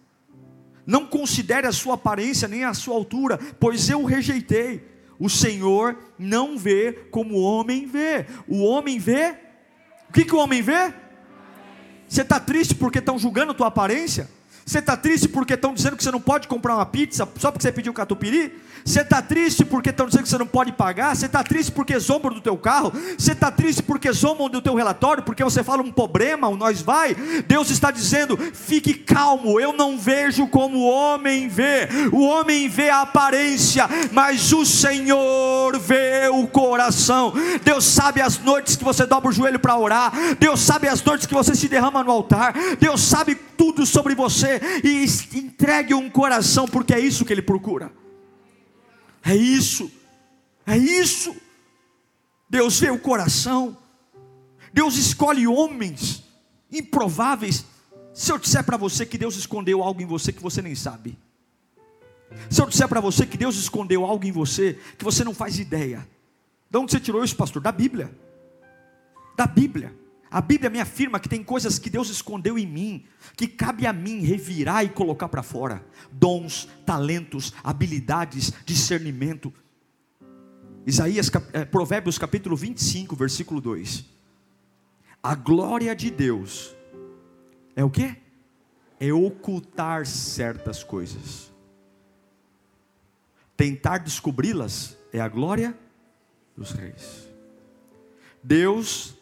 Não 0.86 1.06
considere 1.06 1.66
a 1.66 1.72
sua 1.72 1.94
aparência 1.94 2.46
nem 2.46 2.64
a 2.64 2.74
sua 2.74 2.94
altura, 2.94 3.38
pois 3.58 3.88
eu 3.88 4.02
o 4.02 4.06
rejeitei. 4.06 4.92
O 5.18 5.30
Senhor 5.30 5.96
não 6.18 6.58
vê 6.58 6.92
como 7.10 7.36
o 7.36 7.42
homem 7.42 7.86
vê. 7.86 8.26
O 8.46 8.62
homem 8.62 8.98
vê. 8.98 9.36
O 10.08 10.12
que, 10.12 10.24
que 10.24 10.34
o 10.34 10.38
homem 10.38 10.60
vê? 10.60 10.92
Você 12.06 12.22
está 12.22 12.38
triste 12.38 12.74
porque 12.74 12.98
estão 12.98 13.18
julgando 13.18 13.52
a 13.52 13.54
tua 13.54 13.68
aparência? 13.68 14.28
Você 14.64 14.78
está 14.78 14.96
triste 14.96 15.28
porque 15.28 15.54
estão 15.54 15.74
dizendo 15.74 15.96
que 15.96 16.02
você 16.02 16.10
não 16.10 16.20
pode 16.20 16.48
comprar 16.48 16.74
uma 16.74 16.86
pizza 16.86 17.28
só 17.38 17.50
porque 17.50 17.62
você 17.62 17.72
pediu 17.72 17.92
catupiry? 17.92 18.52
Você 18.82 19.00
está 19.00 19.20
triste 19.22 19.64
porque 19.64 19.90
estão 19.90 20.06
dizendo 20.06 20.22
que 20.22 20.28
você 20.28 20.38
não 20.38 20.46
pode 20.46 20.72
pagar? 20.72 21.14
Você 21.14 21.26
está 21.26 21.42
triste 21.42 21.72
porque 21.72 21.98
zombam 21.98 22.32
do 22.32 22.40
teu 22.40 22.56
carro? 22.56 22.92
Você 23.16 23.32
está 23.32 23.50
triste 23.50 23.82
porque 23.82 24.10
zombam 24.12 24.48
do 24.48 24.60
teu 24.60 24.74
relatório? 24.74 25.22
Porque 25.22 25.44
você 25.44 25.62
fala 25.62 25.82
um 25.82 25.90
problema, 25.90 26.48
um 26.48 26.56
nós 26.56 26.82
vai? 26.82 27.14
Deus 27.46 27.70
está 27.70 27.90
dizendo: 27.90 28.36
fique 28.36 28.94
calmo, 28.94 29.60
eu 29.60 29.72
não 29.72 29.98
vejo 29.98 30.46
como 30.48 30.78
o 30.78 30.88
homem 30.88 31.48
vê. 31.48 31.88
O 32.12 32.24
homem 32.24 32.68
vê 32.68 32.90
a 32.90 33.02
aparência, 33.02 33.88
mas 34.12 34.52
o 34.52 34.64
Senhor 34.64 35.78
vê 35.78 36.28
o 36.30 36.46
coração. 36.46 37.32
Deus 37.62 37.84
sabe 37.84 38.20
as 38.20 38.38
noites 38.38 38.76
que 38.76 38.84
você 38.84 39.06
dobra 39.06 39.28
o 39.28 39.32
joelho 39.32 39.58
para 39.58 39.76
orar. 39.78 40.12
Deus 40.38 40.60
sabe 40.60 40.88
as 40.88 41.02
noites 41.02 41.26
que 41.26 41.34
você 41.34 41.54
se 41.54 41.68
derrama 41.68 42.02
no 42.02 42.10
altar. 42.10 42.54
Deus 42.78 43.02
sabe 43.02 43.34
tudo 43.56 43.86
sobre 43.86 44.14
e 44.82 45.04
entregue 45.38 45.94
um 45.94 46.10
coração, 46.10 46.66
porque 46.66 46.94
é 46.94 47.00
isso 47.00 47.24
que 47.24 47.32
Ele 47.32 47.42
procura. 47.42 47.92
É 49.24 49.34
isso, 49.34 49.90
é 50.66 50.76
isso. 50.76 51.34
Deus 52.48 52.78
vê 52.78 52.90
o 52.90 52.98
coração, 52.98 53.76
Deus 54.72 54.96
escolhe 54.96 55.46
homens 55.46 56.22
improváveis. 56.70 57.64
Se 58.12 58.30
eu 58.30 58.38
disser 58.38 58.62
para 58.62 58.76
você 58.76 59.04
que 59.04 59.18
Deus 59.18 59.36
escondeu 59.36 59.82
algo 59.82 60.00
em 60.00 60.06
você 60.06 60.32
que 60.32 60.42
você 60.42 60.62
nem 60.62 60.74
sabe, 60.74 61.18
se 62.50 62.60
eu 62.60 62.66
disser 62.66 62.88
para 62.88 63.00
você 63.00 63.26
que 63.26 63.36
Deus 63.36 63.56
escondeu 63.56 64.04
algo 64.04 64.24
em 64.24 64.32
você 64.32 64.78
que 64.96 65.04
você 65.04 65.24
não 65.24 65.34
faz 65.34 65.58
ideia, 65.58 66.06
de 66.70 66.78
onde 66.78 66.92
você 66.92 67.00
tirou 67.00 67.24
isso, 67.24 67.36
pastor? 67.36 67.62
Da 67.62 67.72
Bíblia, 67.72 68.14
da 69.36 69.46
Bíblia. 69.46 70.03
A 70.34 70.40
Bíblia 70.40 70.68
me 70.68 70.80
afirma 70.80 71.20
que 71.20 71.28
tem 71.28 71.44
coisas 71.44 71.78
que 71.78 71.88
Deus 71.88 72.10
escondeu 72.10 72.58
em 72.58 72.66
mim, 72.66 73.04
que 73.36 73.46
cabe 73.46 73.86
a 73.86 73.92
mim 73.92 74.18
revirar 74.18 74.84
e 74.84 74.88
colocar 74.88 75.28
para 75.28 75.44
fora: 75.44 75.86
dons, 76.10 76.68
talentos, 76.84 77.54
habilidades, 77.62 78.52
discernimento. 78.66 79.54
Isaías, 80.84 81.30
é, 81.52 81.64
Provérbios 81.64 82.18
capítulo 82.18 82.56
25, 82.56 83.14
versículo 83.14 83.60
2. 83.60 84.04
A 85.22 85.36
glória 85.36 85.94
de 85.94 86.10
Deus 86.10 86.74
é 87.76 87.84
o 87.84 87.88
que? 87.88 88.16
É 88.98 89.12
ocultar 89.12 90.04
certas 90.04 90.82
coisas. 90.82 91.52
Tentar 93.56 93.98
descobri-las 93.98 94.98
é 95.12 95.20
a 95.20 95.28
glória 95.28 95.78
dos 96.56 96.72
reis. 96.72 97.28
Deus 98.42 99.16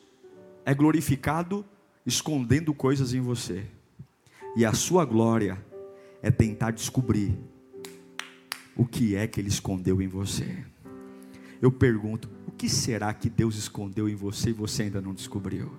é 0.64 0.74
glorificado 0.74 1.64
escondendo 2.04 2.74
coisas 2.74 3.14
em 3.14 3.20
você. 3.20 3.66
E 4.56 4.64
a 4.64 4.72
sua 4.72 5.04
glória 5.04 5.64
é 6.22 6.30
tentar 6.30 6.72
descobrir 6.72 7.38
o 8.76 8.84
que 8.84 9.14
é 9.16 9.26
que 9.26 9.40
ele 9.40 9.48
escondeu 9.48 10.00
em 10.00 10.08
você. 10.08 10.64
Eu 11.60 11.70
pergunto: 11.70 12.28
o 12.46 12.50
que 12.50 12.68
será 12.68 13.12
que 13.14 13.30
Deus 13.30 13.56
escondeu 13.56 14.08
em 14.08 14.14
você 14.14 14.50
e 14.50 14.52
você 14.52 14.84
ainda 14.84 15.00
não 15.00 15.14
descobriu? 15.14 15.72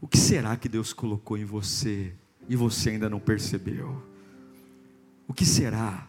O 0.00 0.08
que 0.08 0.18
será 0.18 0.56
que 0.56 0.68
Deus 0.68 0.92
colocou 0.92 1.38
em 1.38 1.44
você 1.44 2.12
e 2.48 2.56
você 2.56 2.90
ainda 2.90 3.08
não 3.08 3.18
percebeu? 3.18 4.02
O 5.26 5.32
que 5.32 5.46
será? 5.46 6.08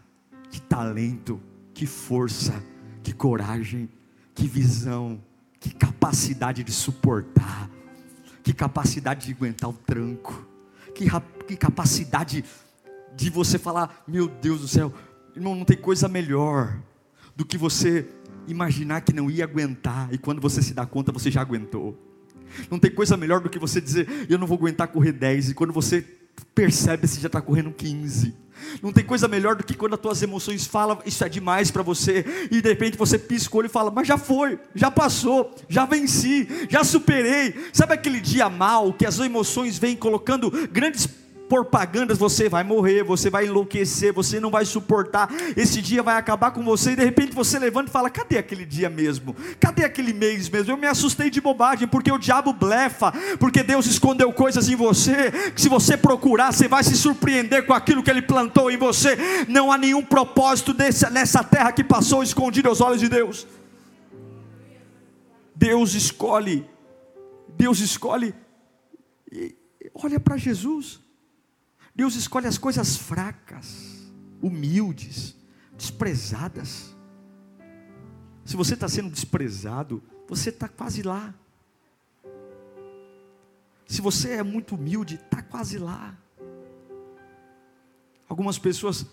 Que 0.49 0.61
talento, 0.61 1.39
que 1.73 1.85
força, 1.85 2.61
que 3.03 3.13
coragem, 3.13 3.89
que 4.33 4.47
visão 4.47 5.21
que 5.65 5.73
capacidade 5.73 6.63
de 6.63 6.71
suportar, 6.71 7.67
que 8.43 8.53
capacidade 8.53 9.25
de 9.25 9.33
aguentar 9.33 9.67
o 9.67 9.73
tranco, 9.73 10.47
que, 10.93 11.07
que 11.47 11.55
capacidade 11.57 12.45
de 13.15 13.29
você 13.31 13.57
falar: 13.57 14.03
Meu 14.07 14.27
Deus 14.27 14.61
do 14.61 14.67
céu, 14.67 14.93
irmão, 15.35 15.55
não 15.55 15.65
tem 15.65 15.75
coisa 15.75 16.07
melhor 16.07 16.79
do 17.35 17.43
que 17.43 17.57
você 17.57 18.07
imaginar 18.47 19.01
que 19.01 19.11
não 19.11 19.29
ia 19.29 19.43
aguentar 19.43 20.13
e 20.13 20.19
quando 20.19 20.39
você 20.39 20.61
se 20.61 20.71
dá 20.71 20.85
conta 20.85 21.11
você 21.11 21.31
já 21.31 21.41
aguentou. 21.41 21.99
Não 22.69 22.77
tem 22.77 22.91
coisa 22.91 23.17
melhor 23.17 23.41
do 23.41 23.49
que 23.49 23.57
você 23.57 23.81
dizer: 23.81 24.27
Eu 24.29 24.37
não 24.37 24.45
vou 24.45 24.59
aguentar 24.59 24.87
correr 24.89 25.13
10 25.13 25.49
e 25.49 25.53
quando 25.55 25.73
você 25.73 26.05
percebe 26.53 27.07
você 27.07 27.19
já 27.19 27.27
está 27.27 27.41
correndo 27.41 27.71
15. 27.71 28.35
Não 28.81 28.91
tem 28.91 29.03
coisa 29.03 29.27
melhor 29.27 29.55
do 29.55 29.63
que 29.63 29.73
quando 29.73 29.93
as 29.93 29.99
tuas 29.99 30.21
emoções 30.21 30.65
falam, 30.65 30.99
isso 31.05 31.23
é 31.23 31.29
demais 31.29 31.71
para 31.71 31.83
você, 31.83 32.25
e 32.51 32.61
de 32.61 32.69
repente 32.69 32.97
você 32.97 33.17
pisca 33.17 33.55
o 33.55 33.59
olho 33.59 33.67
e 33.67 33.69
fala, 33.69 33.91
mas 33.91 34.07
já 34.07 34.17
foi, 34.17 34.59
já 34.73 34.89
passou, 34.89 35.53
já 35.67 35.85
venci, 35.85 36.47
já 36.69 36.83
superei. 36.83 37.53
Sabe 37.73 37.93
aquele 37.93 38.19
dia 38.19 38.49
mal 38.49 38.93
que 38.93 39.05
as 39.05 39.19
emoções 39.19 39.77
vêm 39.77 39.95
colocando 39.95 40.51
grandes 40.71 41.07
propagandas, 41.47 42.17
você 42.17 42.49
vai 42.49 42.63
morrer, 42.63 43.03
você 43.03 43.29
vai 43.29 43.45
enlouquecer, 43.45 44.11
você 44.11 44.39
não 44.39 44.49
vai 44.49 44.65
suportar, 44.65 45.29
esse 45.55 45.81
dia 45.81 46.01
vai 46.01 46.17
acabar 46.17 46.51
com 46.51 46.63
você, 46.63 46.91
e 46.91 46.95
de 46.95 47.03
repente 47.03 47.33
você 47.33 47.59
levanta 47.59 47.89
e 47.89 47.93
fala: 47.93 48.09
cadê 48.09 48.37
aquele 48.37 48.65
dia 48.65 48.89
mesmo? 48.89 49.35
Cadê 49.59 49.83
aquele 49.83 50.13
mês 50.13 50.49
mesmo? 50.49 50.71
Eu 50.71 50.77
me 50.77 50.87
assustei 50.87 51.29
de 51.29 51.39
bobagem, 51.39 51.87
porque 51.87 52.11
o 52.11 52.17
diabo 52.17 52.51
blefa, 52.51 53.13
porque 53.39 53.63
Deus 53.63 53.85
escondeu 53.85 54.31
coisas 54.33 54.67
em 54.69 54.75
você, 54.75 55.31
que 55.53 55.61
se 55.61 55.69
você 55.69 55.95
procurar, 55.95 56.51
você 56.51 56.67
vai 56.67 56.83
se 56.83 56.97
surpreender 56.97 57.65
com 57.65 57.73
aquilo 57.73 58.03
que 58.03 58.09
Ele 58.09 58.21
plantou 58.21 58.71
em 58.71 58.77
você. 58.77 59.17
Não 59.47 59.71
há 59.71 59.77
nenhum 59.77 60.03
propósito 60.03 60.73
nessa 60.73 61.43
terra 61.43 61.71
que 61.71 61.83
passou 61.83 62.23
escondido 62.23 62.69
aos 62.69 62.81
olhos 62.81 62.99
de 62.99 63.09
Deus. 63.09 63.47
Deus 65.55 65.93
escolhe, 65.93 66.67
Deus 67.57 67.79
escolhe, 67.79 68.35
olha 69.93 70.19
para 70.19 70.35
Jesus. 70.35 71.04
Deus 71.95 72.15
escolhe 72.15 72.45
as 72.45 72.57
coisas 72.57 72.97
fracas, 72.97 74.11
humildes, 74.41 75.35
desprezadas. 75.77 76.93
Se 78.43 78.57
você 78.57 78.73
está 78.73 78.89
sendo 78.89 79.09
desprezado, 79.09 80.03
você 80.27 80.49
está 80.49 80.67
quase 80.67 81.01
lá. 81.01 81.33
Se 83.87 84.01
você 84.01 84.31
é 84.31 84.43
muito 84.43 84.75
humilde, 84.75 85.15
está 85.15 85.41
quase 85.41 85.77
lá. 85.77 86.17
Algumas 88.27 88.59
pessoas, 88.59 89.05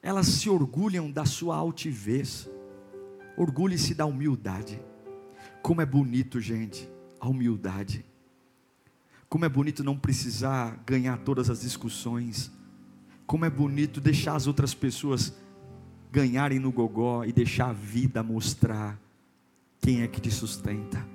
elas 0.00 0.26
se 0.26 0.48
orgulham 0.48 1.10
da 1.10 1.24
sua 1.24 1.56
altivez. 1.56 2.48
Orgulhe-se 3.36 3.94
da 3.94 4.06
humildade. 4.06 4.80
Como 5.62 5.80
é 5.80 5.86
bonito, 5.86 6.40
gente, 6.40 6.88
a 7.18 7.28
humildade. 7.28 8.04
Como 9.30 9.44
é 9.44 9.48
bonito 9.48 9.84
não 9.84 9.96
precisar 9.96 10.82
ganhar 10.84 11.16
todas 11.18 11.48
as 11.48 11.60
discussões. 11.60 12.50
Como 13.24 13.44
é 13.44 13.50
bonito 13.50 14.00
deixar 14.00 14.34
as 14.34 14.48
outras 14.48 14.74
pessoas 14.74 15.32
ganharem 16.10 16.58
no 16.58 16.72
gogó 16.72 17.24
e 17.24 17.32
deixar 17.32 17.70
a 17.70 17.72
vida 17.72 18.24
mostrar 18.24 19.00
quem 19.80 20.02
é 20.02 20.08
que 20.08 20.20
te 20.20 20.32
sustenta. 20.32 21.06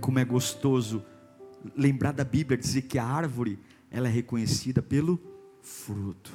Como 0.00 0.18
é 0.18 0.24
gostoso 0.24 1.04
lembrar 1.76 2.10
da 2.10 2.24
Bíblia 2.24 2.58
dizer 2.58 2.82
que 2.82 2.98
a 2.98 3.06
árvore 3.06 3.60
ela 3.92 4.08
é 4.08 4.10
reconhecida 4.10 4.82
pelo 4.82 5.20
fruto. 5.62 6.32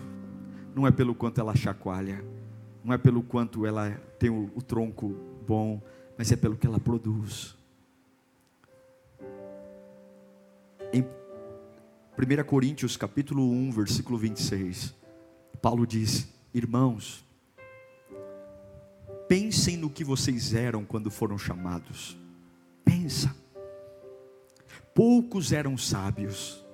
Não 0.73 0.87
é 0.87 0.91
pelo 0.91 1.13
quanto 1.13 1.41
ela 1.41 1.57
chacoalha, 1.57 2.23
não 2.85 2.93
é 2.93 2.97
pelo 2.97 3.21
quanto 3.21 3.65
ela 3.65 3.91
tem 4.17 4.29
o, 4.29 4.49
o 4.55 4.61
tronco 4.61 5.13
bom, 5.45 5.83
mas 6.17 6.31
é 6.31 6.37
pelo 6.37 6.55
que 6.55 6.65
ela 6.65 6.79
produz. 6.79 7.59
Em 10.91 11.04
1 11.04 12.43
Coríntios 12.45 12.97
capítulo 12.97 13.47
1, 13.52 13.71
versículo 13.71 14.17
26, 14.17 14.95
Paulo 15.62 15.86
diz: 15.86 16.28
Irmãos, 16.52 17.23
pensem 19.28 19.78
no 19.78 19.89
que 19.89 20.04
vocês 20.04 20.56
eram 20.56 20.84
quando 20.84 21.12
foram 21.12 21.38
chamados. 21.38 22.17
Pensa. 22.84 23.36
Poucos 24.95 25.52
eram 25.52 25.78
sábios, 25.78 26.65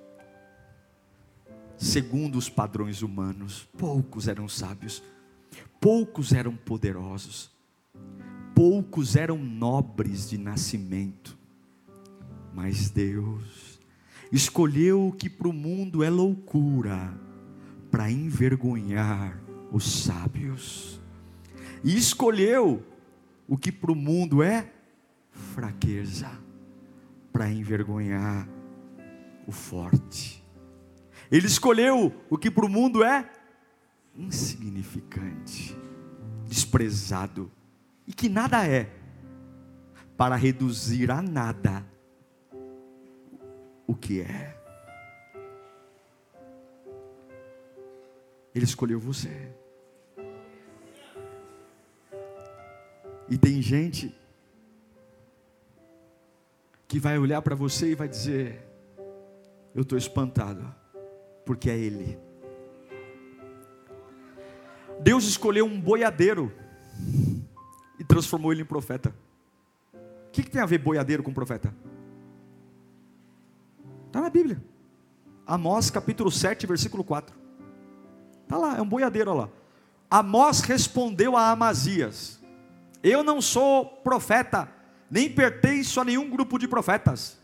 segundo 1.76 2.38
os 2.38 2.48
padrões 2.48 3.02
humanos. 3.02 3.68
Poucos 3.76 4.28
eram 4.28 4.48
sábios. 4.48 5.02
Poucos 5.78 6.32
eram 6.32 6.56
poderosos. 6.56 7.50
Poucos 8.54 9.14
eram 9.14 9.36
nobres 9.36 10.30
de 10.30 10.38
nascimento. 10.38 11.36
Mas 12.54 12.88
Deus 12.88 13.65
escolheu 14.32 15.08
o 15.08 15.12
que 15.12 15.28
para 15.28 15.48
o 15.48 15.52
mundo 15.52 16.02
é 16.02 16.10
loucura, 16.10 17.14
para 17.90 18.10
envergonhar 18.10 19.40
os 19.70 20.04
sábios, 20.04 21.00
e 21.84 21.96
escolheu 21.96 22.84
o 23.48 23.56
que 23.56 23.70
para 23.70 23.92
o 23.92 23.96
mundo 23.96 24.42
é 24.42 24.72
fraqueza, 25.30 26.30
para 27.32 27.50
envergonhar 27.50 28.48
o 29.46 29.52
forte. 29.52 30.42
Ele 31.30 31.46
escolheu 31.46 32.12
o 32.28 32.38
que 32.38 32.50
para 32.50 32.66
o 32.66 32.68
mundo 32.68 33.04
é 33.04 33.30
insignificante, 34.16 35.76
desprezado, 36.48 37.50
e 38.06 38.12
que 38.12 38.28
nada 38.28 38.66
é, 38.66 38.92
para 40.16 40.36
reduzir 40.36 41.10
a 41.10 41.20
nada 41.20 41.84
o 43.86 43.94
que 43.94 44.20
é. 44.20 44.56
Ele 48.54 48.64
escolheu 48.64 48.98
você. 48.98 49.52
E 53.28 53.36
tem 53.36 53.60
gente 53.60 54.14
que 56.88 56.98
vai 56.98 57.18
olhar 57.18 57.42
para 57.42 57.54
você 57.54 57.90
e 57.90 57.94
vai 57.94 58.08
dizer: 58.08 58.66
Eu 59.74 59.82
estou 59.82 59.98
espantado, 59.98 60.74
porque 61.44 61.68
é 61.68 61.76
Ele. 61.76 62.18
Deus 65.00 65.24
escolheu 65.24 65.66
um 65.66 65.80
boiadeiro 65.80 66.52
e 67.98 68.04
transformou 68.04 68.52
ele 68.52 68.62
em 68.62 68.66
profeta. 68.66 69.14
O 69.92 70.30
que, 70.32 70.42
que 70.42 70.50
tem 70.50 70.60
a 70.60 70.66
ver 70.66 70.78
boiadeiro 70.78 71.22
com 71.22 71.32
profeta? 71.32 71.72
Está 74.16 74.24
na 74.24 74.30
Bíblia. 74.30 74.64
Amós 75.46 75.90
capítulo 75.90 76.30
7, 76.30 76.66
versículo 76.66 77.04
4. 77.04 77.36
Está 78.44 78.56
lá, 78.56 78.78
é 78.78 78.80
um 78.80 78.88
boiadeiro 78.88 79.30
olha 79.30 79.40
lá. 79.42 79.48
Amós 80.10 80.62
respondeu 80.62 81.36
a 81.36 81.50
Amazias: 81.50 82.40
Eu 83.02 83.22
não 83.22 83.42
sou 83.42 83.84
profeta, 83.84 84.72
nem 85.10 85.30
pertenço 85.30 86.00
a 86.00 86.04
nenhum 86.04 86.30
grupo 86.30 86.58
de 86.58 86.66
profetas. 86.66 87.36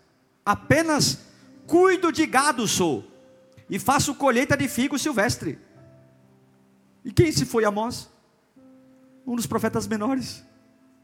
Apenas 0.46 1.26
cuido 1.66 2.10
de 2.10 2.24
gado 2.24 2.66
sou, 2.66 3.04
e 3.68 3.78
faço 3.78 4.14
colheita 4.14 4.56
de 4.56 4.66
figo 4.66 4.98
silvestre. 4.98 5.58
E 7.04 7.12
quem 7.12 7.30
se 7.30 7.44
foi 7.44 7.66
Amós? 7.66 8.08
Um 9.26 9.36
dos 9.36 9.46
profetas 9.46 9.86
menores. 9.86 10.42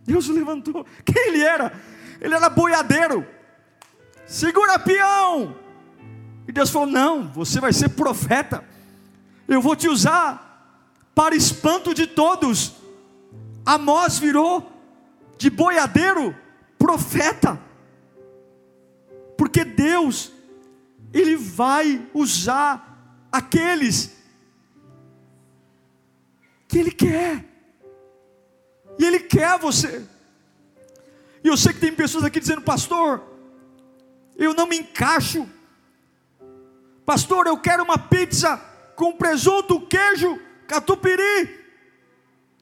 Deus 0.02 0.30
o 0.30 0.32
levantou. 0.32 0.86
Quem 1.04 1.28
ele 1.28 1.42
era? 1.42 1.78
Ele 2.22 2.34
era 2.34 2.48
boiadeiro 2.48 3.36
segura 4.28 4.78
peão. 4.78 5.56
E 6.46 6.52
Deus 6.52 6.70
falou: 6.70 6.86
Não, 6.86 7.28
você 7.32 7.58
vai 7.58 7.72
ser 7.72 7.88
profeta. 7.88 8.64
Eu 9.48 9.60
vou 9.60 9.74
te 9.74 9.88
usar 9.88 10.44
para 11.14 11.34
espanto 11.34 11.94
de 11.94 12.06
todos. 12.06 12.74
Amós 13.64 14.18
virou 14.18 14.70
de 15.36 15.50
boiadeiro 15.50 16.36
profeta. 16.78 17.60
Porque 19.36 19.64
Deus, 19.64 20.32
Ele 21.12 21.36
vai 21.36 22.06
usar 22.12 23.26
aqueles 23.32 24.16
que 26.66 26.78
Ele 26.78 26.90
quer. 26.90 27.44
E 28.98 29.04
Ele 29.04 29.20
quer 29.20 29.58
você. 29.58 30.04
E 31.42 31.48
eu 31.48 31.56
sei 31.56 31.72
que 31.72 31.80
tem 31.80 31.92
pessoas 31.92 32.24
aqui 32.24 32.40
dizendo, 32.40 32.62
pastor, 32.62 33.22
eu 34.38 34.54
não 34.54 34.66
me 34.66 34.78
encaixo. 34.78 35.46
Pastor, 37.04 37.48
eu 37.48 37.58
quero 37.58 37.82
uma 37.82 37.98
pizza 37.98 38.56
com 38.94 39.12
presunto, 39.12 39.80
queijo, 39.86 40.38
catupiry 40.66 41.58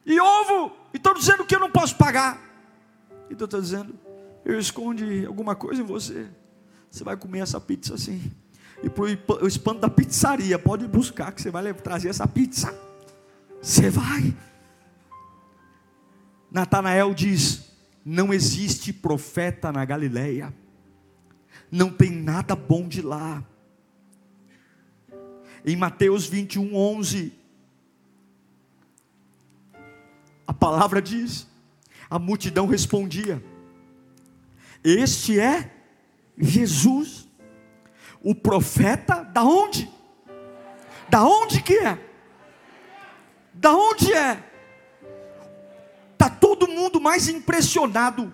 e 0.05 0.19
ovo. 0.19 0.75
E 0.93 0.97
estou 0.97 1.13
dizendo 1.13 1.45
que 1.45 1.55
eu 1.55 1.59
não 1.59 1.69
posso 1.69 1.95
pagar. 1.95 2.41
E 3.29 3.35
Deus 3.35 3.47
está 3.47 3.59
dizendo, 3.59 3.93
eu 4.43 4.59
escondi 4.59 5.25
alguma 5.25 5.55
coisa 5.55 5.81
em 5.81 5.85
você. 5.85 6.27
Você 6.89 7.03
vai 7.03 7.15
comer 7.15 7.39
essa 7.39 7.59
pizza 7.59 7.93
assim. 7.93 8.31
E 8.81 8.89
para 8.89 9.43
o 9.43 9.47
espanto 9.47 9.81
da 9.81 9.89
pizzaria, 9.89 10.57
pode 10.57 10.87
buscar 10.87 11.31
que 11.31 11.41
você 11.41 11.51
vai 11.51 11.73
trazer 11.73 12.09
essa 12.09 12.27
pizza. 12.27 12.73
Você 13.61 13.89
vai. 13.89 14.35
Natanael 16.49 17.13
diz: 17.13 17.71
não 18.05 18.33
existe 18.33 18.93
profeta 18.93 19.71
na 19.71 19.83
Galileia 19.83 20.53
não 21.71 21.91
tem 21.91 22.11
nada 22.11 22.55
bom 22.55 22.87
de 22.87 23.01
lá. 23.01 23.43
Em 25.65 25.75
Mateus 25.75 26.25
21, 26.25 26.75
11, 26.75 27.33
a 30.45 30.53
palavra 30.53 31.01
diz: 31.01 31.47
a 32.09 32.17
multidão 32.17 32.67
respondia: 32.67 33.43
Este 34.83 35.39
é 35.39 35.71
Jesus, 36.37 37.27
o 38.21 38.33
profeta, 38.33 39.23
da 39.23 39.43
onde? 39.43 39.91
Da 41.09 41.23
onde 41.23 41.61
que 41.61 41.73
é? 41.73 41.99
Da 43.53 43.73
onde 43.73 44.13
é? 44.13 44.43
Tá 46.17 46.29
todo 46.29 46.67
mundo 46.67 46.99
mais 46.99 47.27
impressionado 47.27 48.33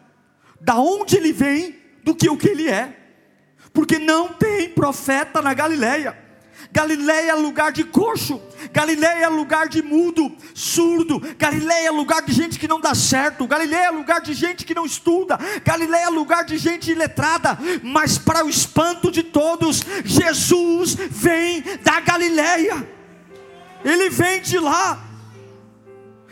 da 0.60 0.78
onde 0.78 1.18
ele 1.18 1.34
vem 1.34 1.78
do 2.04 2.16
que 2.16 2.30
o 2.30 2.38
que 2.38 2.48
ele 2.48 2.70
é. 2.70 3.03
Porque 3.74 3.98
não 3.98 4.30
tem 4.30 4.70
profeta 4.70 5.42
na 5.42 5.54
Galileia. 5.54 6.24
Galileia 6.72 7.32
é 7.32 7.36
lugar 7.36 7.72
de 7.72 7.84
coxo, 7.84 8.42
Galileia 8.72 9.26
é 9.26 9.30
lugar 9.30 9.68
de 9.68 9.84
mudo, 9.84 10.32
surdo, 10.56 11.22
Galileia 11.38 11.88
é 11.88 11.92
lugar 11.92 12.24
de 12.24 12.34
gente 12.34 12.58
que 12.58 12.68
não 12.68 12.82
dá 12.82 12.96
certo, 12.96 13.46
Galileia 13.46 13.88
é 13.88 13.92
lugar 13.92 14.22
de 14.22 14.34
gente 14.34 14.66
que 14.66 14.74
não 14.74 14.84
estuda, 14.84 15.38
Galileia 15.64 16.06
é 16.06 16.10
lugar 16.10 16.44
de 16.46 16.58
gente 16.58 16.92
iletrada, 16.92 17.60
mas 17.84 18.18
para 18.18 18.44
o 18.44 18.50
espanto 18.50 19.12
de 19.12 19.22
todos, 19.22 19.82
Jesus 20.04 20.96
vem 20.96 21.64
da 21.84 22.00
Galileia. 22.00 22.88
Ele 23.86 24.10
vem 24.10 24.42
de 24.42 24.58
lá. 24.58 25.00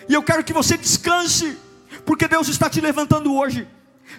E 0.08 0.13
eu 0.13 0.23
quero 0.23 0.43
que 0.43 0.54
você 0.54 0.75
descanse, 0.77 1.58
porque 2.06 2.27
Deus 2.27 2.47
está 2.47 2.69
te 2.69 2.82
levantando 2.82 3.36
hoje. 3.36 3.67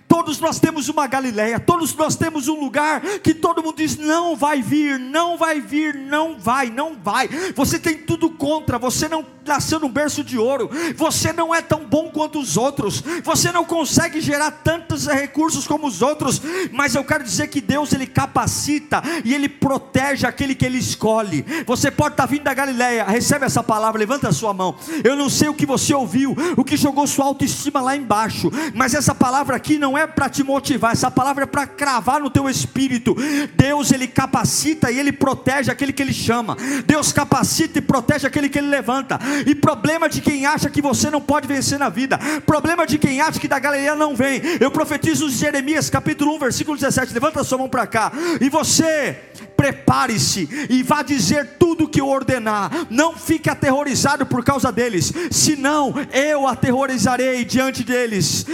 Todos 0.07 0.39
nós 0.39 0.61
temos 0.61 0.89
uma 0.89 1.07
Galileia, 1.07 1.59
todos 1.59 1.95
nós 1.95 2.17
temos 2.17 2.49
um 2.49 2.61
lugar 2.61 3.01
que 3.23 3.35
todo 3.35 3.63
mundo 3.63 3.77
diz: 3.77 3.97
não 3.97 4.37
vai 4.37 4.61
vir, 4.63 4.99
não 4.99 5.37
vai 5.37 5.61
vir, 5.61 5.95
não 5.95 6.39
vai, 6.39 6.71
não 6.71 6.97
vai. 7.03 7.29
Você 7.55 7.79
tem 7.79 7.97
tudo 7.97 8.31
contra, 8.31 8.79
você 8.79 9.09
não 9.09 9.25
nasceu 9.47 9.81
num 9.81 9.89
berço 9.89 10.23
de 10.23 10.39
ouro, 10.39 10.71
você 10.97 11.33
não 11.33 11.55
é 11.55 11.61
tão 11.61 11.85
bom 11.85 12.11
quanto 12.11 12.39
os 12.39 12.57
outros, 12.57 13.03
você 13.23 13.51
não 13.51 13.65
consegue 13.65 14.21
gerar 14.21 14.51
tantos 14.51 15.07
recursos 15.07 15.67
como 15.67 15.87
os 15.87 16.03
outros, 16.03 16.41
mas 16.73 16.95
eu 16.95 17.05
quero 17.05 17.25
dizer 17.25 17.49
que 17.49 17.61
Deus 17.61 17.93
ele 17.93 18.07
capacita 18.07 19.03
e 19.25 19.35
ele 19.35 19.49
protege 19.49 20.27
aquele 20.27 20.55
que 20.55 20.65
ele 20.65 20.79
escolhe. 20.79 21.45
Você 21.67 21.91
pode 21.91 22.15
estar 22.15 22.27
vindo 22.27 22.45
da 22.45 22.55
Galileia, 22.55 23.05
recebe 23.05 23.45
essa 23.45 23.63
palavra, 23.63 23.99
levanta 23.99 24.29
a 24.29 24.33
sua 24.33 24.55
mão. 24.55 24.77
Eu 25.03 25.17
não 25.17 25.29
sei 25.29 25.49
o 25.49 25.55
que 25.55 25.67
você 25.67 25.95
ouviu, 25.95 26.37
o 26.57 26.65
que 26.65 26.77
jogou 26.77 27.07
sua 27.07 27.25
autoestima 27.25 27.81
lá 27.81 27.97
embaixo, 27.97 28.51
mas 28.75 28.95
essa 28.95 29.15
palavra 29.15 29.57
aqui 29.57 29.79
não 29.83 29.99
é 29.99 30.07
para 30.07 30.29
te 30.29 30.45
motivar, 30.45 30.93
essa 30.93 31.11
palavra 31.11 31.43
é 31.43 31.47
para 31.47 31.67
cravar 31.67 32.21
no 32.21 32.31
teu 32.31 32.49
espírito. 32.49 33.17
Deus 33.57 33.91
ele 33.91 34.07
capacita 34.07 34.93
e 34.93 34.99
ele 34.99 35.11
protege 35.11 35.73
aquele 35.73 35.93
que 35.93 36.01
ele 36.01 36.13
chama. 36.13 36.57
Deus 36.87 37.13
capacita 37.13 37.81
e 37.81 37.83
protege 37.83 38.25
aquele 38.27 38.49
que 38.49 38.59
ele 38.59 38.69
levanta. 38.69 39.19
E 39.45 39.57
problema 39.57 40.09
de 40.09 40.21
quem 40.21 40.47
acha 40.47 40.71
que 40.71 40.81
você 40.81 41.11
não 41.11 41.21
pode 41.21 41.49
vencer 41.49 41.81
na 41.81 41.89
vida. 41.89 42.17
Problema 42.47 42.87
de 42.87 42.97
quem 42.97 43.21
acha 43.21 43.41
que 43.41 43.49
da 43.49 43.59
galeria 43.59 43.97
não 43.97 44.15
vem. 44.15 44.41
Eu 44.61 44.71
profetizo 44.71 45.29
Jeremias 45.29 45.91
capítulo 45.91 46.37
1, 46.37 46.39
versículo 46.39 46.79
17. 46.79 47.13
Levanta 47.13 47.41
a 47.41 47.45
sua 47.45 47.59
mão 47.59 47.69
para 47.69 47.87
cá. 47.87 48.13
E 48.41 48.49
você 48.49 49.19
prepare-se 49.57 50.49
e 50.71 50.83
vá 50.83 51.03
dizer 51.03 51.57
tudo 51.59 51.89
que 51.89 52.01
eu 52.01 52.09
ordenar. 52.09 52.71
Não 52.89 53.17
fique 53.17 53.51
aterrorizado 53.51 54.25
por 54.27 54.45
causa 54.45 54.71
deles, 54.71 55.13
senão 55.31 55.95
eu 56.13 56.47
aterrorizarei 56.47 57.45
diante 57.45 57.83
deles. 57.83 58.47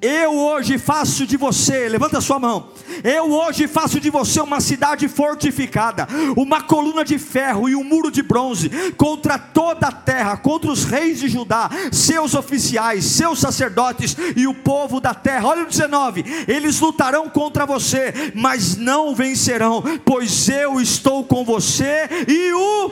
Eu 0.00 0.38
hoje 0.38 0.78
faço 0.78 1.26
de 1.26 1.36
você, 1.36 1.88
levanta 1.88 2.20
sua 2.20 2.38
mão. 2.38 2.68
Eu 3.02 3.32
hoje 3.32 3.66
faço 3.66 3.98
de 3.98 4.10
você 4.10 4.40
uma 4.40 4.60
cidade 4.60 5.08
fortificada, 5.08 6.06
uma 6.36 6.62
coluna 6.62 7.04
de 7.04 7.18
ferro 7.18 7.68
e 7.68 7.74
um 7.74 7.82
muro 7.82 8.08
de 8.08 8.22
bronze 8.22 8.70
contra 8.96 9.36
toda 9.36 9.88
a 9.88 9.92
terra, 9.92 10.36
contra 10.36 10.70
os 10.70 10.84
reis 10.84 11.18
de 11.18 11.28
Judá, 11.28 11.68
seus 11.90 12.34
oficiais, 12.34 13.06
seus 13.06 13.40
sacerdotes 13.40 14.16
e 14.36 14.46
o 14.46 14.54
povo 14.54 15.00
da 15.00 15.14
terra. 15.14 15.48
Olha 15.48 15.64
o 15.64 15.66
19: 15.66 16.24
eles 16.46 16.78
lutarão 16.78 17.28
contra 17.28 17.66
você, 17.66 18.32
mas 18.36 18.76
não 18.76 19.16
vencerão, 19.16 19.82
pois 20.04 20.48
eu 20.48 20.80
estou 20.80 21.24
com 21.24 21.44
você 21.44 22.08
e 22.28 22.52
o 22.52 22.90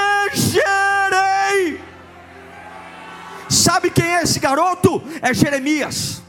Sabe 3.48 3.90
quem 3.90 4.04
é 4.04 4.22
esse 4.22 4.40
garoto? 4.40 5.02
É 5.20 5.32
Jeremias. 5.32 6.22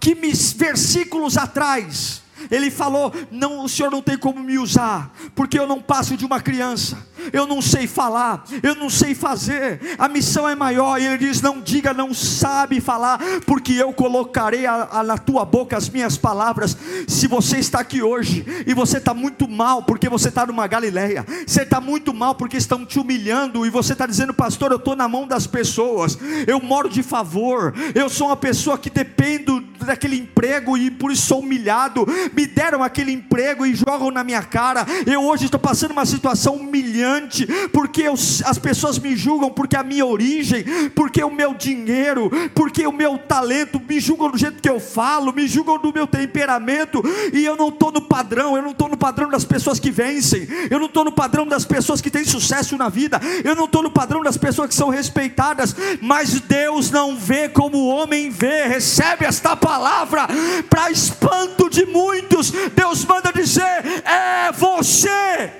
Que 0.00 0.14
versículos 0.52 1.36
atrás 1.36 2.22
ele 2.50 2.70
falou: 2.70 3.12
Não, 3.30 3.64
o 3.64 3.68
senhor 3.68 3.90
não 3.90 4.02
tem 4.02 4.16
como 4.16 4.40
me 4.40 4.58
usar, 4.58 5.12
porque 5.34 5.58
eu 5.58 5.66
não 5.66 5.80
passo 5.80 6.16
de 6.16 6.24
uma 6.24 6.40
criança, 6.40 6.98
eu 7.32 7.46
não 7.46 7.60
sei 7.60 7.86
falar, 7.86 8.44
eu 8.62 8.74
não 8.74 8.88
sei 8.88 9.14
fazer, 9.14 9.80
a 9.98 10.08
missão 10.08 10.48
é 10.48 10.54
maior. 10.54 11.00
E 11.00 11.06
ele 11.06 11.18
diz: 11.18 11.40
Não 11.40 11.60
diga, 11.60 11.92
não 11.92 12.12
sabe 12.14 12.80
falar, 12.80 13.18
porque 13.46 13.72
eu 13.72 13.92
colocarei 13.92 14.66
a, 14.66 14.88
a, 14.92 15.02
na 15.02 15.18
tua 15.18 15.44
boca 15.44 15.76
as 15.76 15.88
minhas 15.88 16.16
palavras. 16.16 16.76
Se 17.06 17.26
você 17.26 17.58
está 17.58 17.80
aqui 17.80 18.02
hoje 18.02 18.44
e 18.66 18.74
você 18.74 18.98
está 18.98 19.12
muito 19.12 19.48
mal, 19.48 19.82
porque 19.82 20.08
você 20.08 20.28
está 20.28 20.46
numa 20.46 20.66
Galileia, 20.66 21.24
você 21.46 21.62
está 21.62 21.80
muito 21.80 22.12
mal 22.14 22.34
porque 22.34 22.56
estão 22.56 22.84
te 22.84 22.98
humilhando, 22.98 23.66
e 23.66 23.70
você 23.70 23.92
está 23.92 24.06
dizendo, 24.06 24.32
pastor, 24.34 24.70
eu 24.70 24.76
estou 24.76 24.96
na 24.96 25.08
mão 25.08 25.26
das 25.26 25.46
pessoas, 25.46 26.18
eu 26.46 26.60
moro 26.60 26.88
de 26.88 27.02
favor, 27.02 27.74
eu 27.94 28.08
sou 28.08 28.28
uma 28.28 28.36
pessoa 28.36 28.78
que 28.78 28.90
dependo 28.90 29.60
daquele 29.84 30.16
emprego 30.16 30.76
e 30.76 30.90
por 30.90 31.12
isso 31.12 31.26
sou 31.26 31.40
humilhado 31.40 32.06
me 32.38 32.46
deram 32.46 32.84
aquele 32.84 33.10
emprego 33.10 33.66
e 33.66 33.74
jogam 33.74 34.12
na 34.12 34.22
minha 34.22 34.44
cara. 34.44 34.86
Eu 35.04 35.24
hoje 35.24 35.46
estou 35.46 35.58
passando 35.58 35.90
uma 35.90 36.06
situação 36.06 36.54
humilhante, 36.54 37.44
porque 37.72 38.02
eu, 38.02 38.12
as 38.12 38.58
pessoas 38.58 38.96
me 38.96 39.16
julgam 39.16 39.50
porque 39.50 39.76
a 39.76 39.82
minha 39.82 40.06
origem, 40.06 40.64
porque 40.90 41.20
o 41.24 41.32
meu 41.32 41.52
dinheiro, 41.52 42.30
porque 42.54 42.86
o 42.86 42.92
meu 42.92 43.18
talento, 43.18 43.82
me 43.88 43.98
julgam 43.98 44.30
do 44.30 44.38
jeito 44.38 44.62
que 44.62 44.70
eu 44.70 44.78
falo, 44.78 45.32
me 45.32 45.48
julgam 45.48 45.78
do 45.78 45.92
meu 45.92 46.06
temperamento, 46.06 47.02
e 47.32 47.44
eu 47.44 47.56
não 47.56 47.70
estou 47.70 47.90
no 47.90 48.02
padrão, 48.02 48.54
eu 48.54 48.62
não 48.62 48.70
estou 48.70 48.88
no 48.88 48.96
padrão 48.96 49.28
das 49.28 49.44
pessoas 49.44 49.80
que 49.80 49.90
vencem, 49.90 50.46
eu 50.70 50.78
não 50.78 50.86
estou 50.86 51.04
no 51.04 51.10
padrão 51.10 51.44
das 51.44 51.64
pessoas 51.64 52.00
que 52.00 52.08
têm 52.08 52.24
sucesso 52.24 52.76
na 52.76 52.88
vida, 52.88 53.20
eu 53.42 53.56
não 53.56 53.64
estou 53.64 53.82
no 53.82 53.90
padrão 53.90 54.22
das 54.22 54.36
pessoas 54.36 54.68
que 54.68 54.76
são 54.76 54.90
respeitadas, 54.90 55.74
mas 56.00 56.38
Deus 56.40 56.88
não 56.88 57.16
vê 57.16 57.48
como 57.48 57.78
o 57.78 57.88
homem 57.88 58.30
vê, 58.30 58.68
recebe 58.68 59.24
esta 59.24 59.56
palavra 59.56 60.28
para 60.70 60.88
espanto 60.88 61.68
de 61.68 61.84
muitos 61.84 62.17
muitos, 62.18 62.50
Deus 62.74 63.04
manda 63.04 63.32
dizer: 63.32 63.62
é 64.04 64.52
você. 64.52 65.52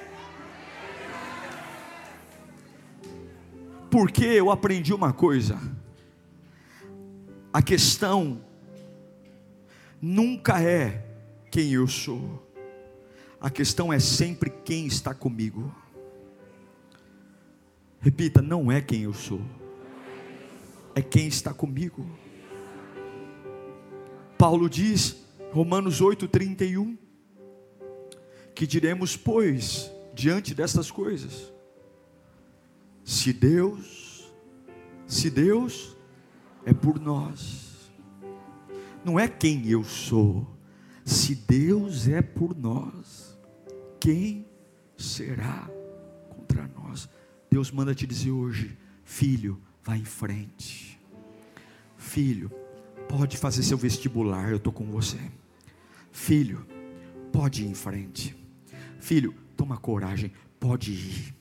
Porque 3.91 4.25
eu 4.25 4.51
aprendi 4.51 4.93
uma 4.93 5.13
coisa: 5.13 5.59
a 7.53 7.63
questão 7.63 8.41
nunca 10.01 10.63
é 10.63 11.05
quem 11.51 11.73
eu 11.73 11.87
sou, 11.87 12.47
a 13.41 13.51
questão 13.51 13.93
é 13.93 13.99
sempre 13.99 14.51
quem 14.51 14.87
está 14.87 15.15
comigo. 15.15 15.75
Repita, 18.01 18.41
não 18.41 18.71
é 18.71 18.81
quem 18.81 19.03
eu 19.03 19.13
sou, 19.13 19.41
é 20.95 21.03
quem 21.03 21.27
está 21.27 21.53
comigo. 21.53 22.09
Paulo 24.37 24.71
diz: 24.71 25.28
Romanos 25.53 26.01
8:31 26.01 26.97
que 28.59 28.67
diremos, 28.67 29.17
pois, 29.17 29.89
diante 30.13 30.53
destas 30.53 30.91
coisas? 30.91 31.53
Se 33.05 33.33
Deus, 33.33 34.33
se 35.07 35.31
Deus 35.31 35.97
é 36.67 36.75
por 36.75 36.99
nós, 36.99 37.89
não 39.05 39.17
é 39.17 39.29
quem 39.29 39.69
eu 39.69 39.85
sou, 39.85 40.45
se 41.05 41.37
Deus 41.37 42.09
é 42.09 42.21
por 42.21 42.53
nós, 42.57 43.39
quem 44.01 44.45
será 44.97 45.71
contra 46.29 46.67
nós? 46.67 47.09
Deus 47.49 47.71
manda 47.71 47.95
te 47.95 48.09
dizer 48.09 48.33
hoje, 48.33 48.77
filho, 49.05 49.63
vá 49.85 49.97
em 49.97 50.05
frente, 50.05 51.01
filho, 51.97 52.51
pode 53.09 53.37
fazer 53.37 53.63
seu 53.63 53.79
vestibular, 53.79 54.51
eu 54.51 54.57
estou 54.57 54.73
com 54.73 54.85
você. 54.87 55.21
Filho, 56.21 56.67
pode 57.33 57.63
ir 57.63 57.69
em 57.69 57.75
frente. 57.75 58.37
Filho, 59.01 59.35
toma 59.57 59.79
coragem, 59.79 60.31
pode 60.61 60.93
ir 60.93 61.35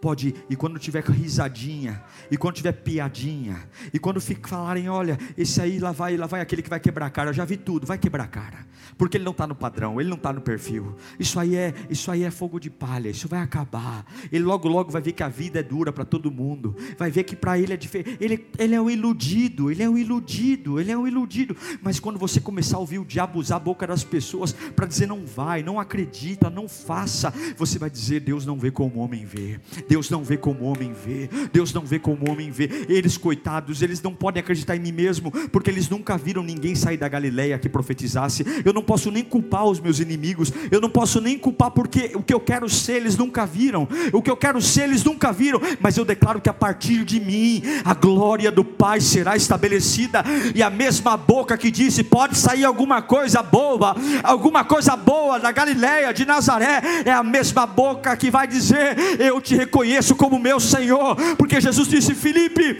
pode. 0.00 0.34
E 0.48 0.56
quando 0.56 0.78
tiver 0.78 1.04
risadinha, 1.04 2.02
e 2.30 2.36
quando 2.36 2.54
tiver 2.54 2.72
piadinha, 2.72 3.68
e 3.92 3.98
quando 3.98 4.20
falarem, 4.20 4.88
olha, 4.88 5.18
esse 5.36 5.60
aí 5.60 5.78
lá 5.78 5.92
vai, 5.92 6.16
lá 6.16 6.26
vai 6.26 6.40
aquele 6.40 6.62
que 6.62 6.70
vai 6.70 6.80
quebrar 6.80 7.06
a 7.06 7.10
cara, 7.10 7.30
eu 7.30 7.34
já 7.34 7.44
vi 7.44 7.56
tudo, 7.56 7.86
vai 7.86 7.98
quebrar 7.98 8.24
a 8.24 8.28
cara, 8.28 8.66
porque 8.96 9.16
ele 9.16 9.24
não 9.24 9.32
está 9.32 9.46
no 9.46 9.54
padrão, 9.54 10.00
ele 10.00 10.08
não 10.08 10.16
está 10.16 10.32
no 10.32 10.40
perfil. 10.40 10.96
Isso 11.18 11.38
aí 11.38 11.54
é, 11.54 11.74
isso 11.88 12.10
aí 12.10 12.22
é 12.22 12.30
fogo 12.30 12.58
de 12.58 12.70
palha, 12.70 13.08
isso 13.08 13.28
vai 13.28 13.40
acabar. 13.40 14.04
Ele 14.32 14.44
logo 14.44 14.68
logo 14.68 14.90
vai 14.90 15.02
ver 15.02 15.12
que 15.12 15.22
a 15.22 15.28
vida 15.28 15.60
é 15.60 15.62
dura 15.62 15.92
para 15.92 16.04
todo 16.04 16.30
mundo, 16.30 16.74
vai 16.98 17.10
ver 17.10 17.24
que 17.24 17.36
para 17.36 17.58
ele 17.58 17.72
é 17.72 17.76
diferente. 17.76 18.16
Ele, 18.20 18.46
ele 18.58 18.74
é 18.74 18.80
um 18.80 18.90
iludido, 18.90 19.70
ele 19.70 19.82
é 19.82 19.88
um 19.88 19.98
iludido, 19.98 20.80
ele 20.80 20.90
é 20.90 20.96
um 20.96 21.06
iludido. 21.06 21.56
Mas 21.82 22.00
quando 22.00 22.18
você 22.18 22.40
começar 22.40 22.76
a 22.76 22.80
ouvir 22.80 22.98
o 22.98 23.04
diabo 23.04 23.38
usar 23.38 23.56
a 23.56 23.60
boca 23.60 23.86
das 23.86 24.04
pessoas 24.04 24.52
para 24.52 24.86
dizer 24.86 25.06
não 25.06 25.24
vai, 25.24 25.62
não 25.62 25.78
acredita, 25.78 26.48
não 26.48 26.68
faça, 26.68 27.32
você 27.56 27.78
vai 27.78 27.90
dizer 27.90 28.20
Deus 28.20 28.46
não 28.46 28.58
vê 28.58 28.70
como 28.70 28.96
o 28.96 28.98
homem 29.00 29.24
vê. 29.24 29.60
Deus 29.90 30.08
não 30.08 30.22
vê 30.22 30.36
como 30.36 30.66
o 30.66 30.66
homem 30.68 30.92
vê. 30.92 31.28
Deus 31.52 31.74
não 31.74 31.84
vê 31.84 31.98
como 31.98 32.24
o 32.24 32.30
homem 32.30 32.48
vê. 32.48 32.86
Eles, 32.88 33.16
coitados, 33.16 33.82
eles 33.82 34.00
não 34.00 34.14
podem 34.14 34.40
acreditar 34.40 34.76
em 34.76 34.78
mim 34.78 34.92
mesmo, 34.92 35.32
porque 35.48 35.68
eles 35.68 35.88
nunca 35.88 36.16
viram 36.16 36.44
ninguém 36.44 36.76
sair 36.76 36.96
da 36.96 37.08
Galileia 37.08 37.58
que 37.58 37.68
profetizasse. 37.68 38.46
Eu 38.64 38.72
não 38.72 38.84
posso 38.84 39.10
nem 39.10 39.24
culpar 39.24 39.64
os 39.64 39.80
meus 39.80 39.98
inimigos. 39.98 40.52
Eu 40.70 40.80
não 40.80 40.88
posso 40.88 41.20
nem 41.20 41.36
culpar 41.36 41.72
porque 41.72 42.12
o 42.14 42.22
que 42.22 42.32
eu 42.32 42.38
quero 42.38 42.68
ser 42.68 42.98
eles 42.98 43.16
nunca 43.16 43.44
viram. 43.44 43.88
O 44.12 44.22
que 44.22 44.30
eu 44.30 44.36
quero 44.36 44.62
ser 44.62 44.82
eles 44.82 45.02
nunca 45.02 45.32
viram. 45.32 45.60
Mas 45.80 45.96
eu 45.96 46.04
declaro 46.04 46.40
que 46.40 46.48
a 46.48 46.54
partir 46.54 47.04
de 47.04 47.18
mim 47.18 47.60
a 47.84 47.92
glória 47.92 48.52
do 48.52 48.64
Pai 48.64 49.00
será 49.00 49.34
estabelecida 49.34 50.22
e 50.54 50.62
a 50.62 50.70
mesma 50.70 51.16
boca 51.16 51.58
que 51.58 51.68
disse 51.68 52.04
pode 52.04 52.38
sair 52.38 52.64
alguma 52.64 53.02
coisa 53.02 53.42
boa, 53.42 53.96
alguma 54.22 54.62
coisa 54.62 54.94
boa 54.94 55.40
da 55.40 55.50
Galileia, 55.50 56.14
de 56.14 56.24
Nazaré, 56.24 56.80
é 57.04 57.10
a 57.10 57.24
mesma 57.24 57.66
boca 57.66 58.16
que 58.16 58.30
vai 58.30 58.46
dizer: 58.46 58.96
Eu 59.18 59.40
te 59.40 59.56
reconheço 59.56 59.79
como 60.16 60.38
meu 60.38 60.58
Senhor, 60.60 61.16
porque 61.36 61.60
Jesus 61.60 61.88
disse: 61.88 62.14
Felipe, 62.14 62.78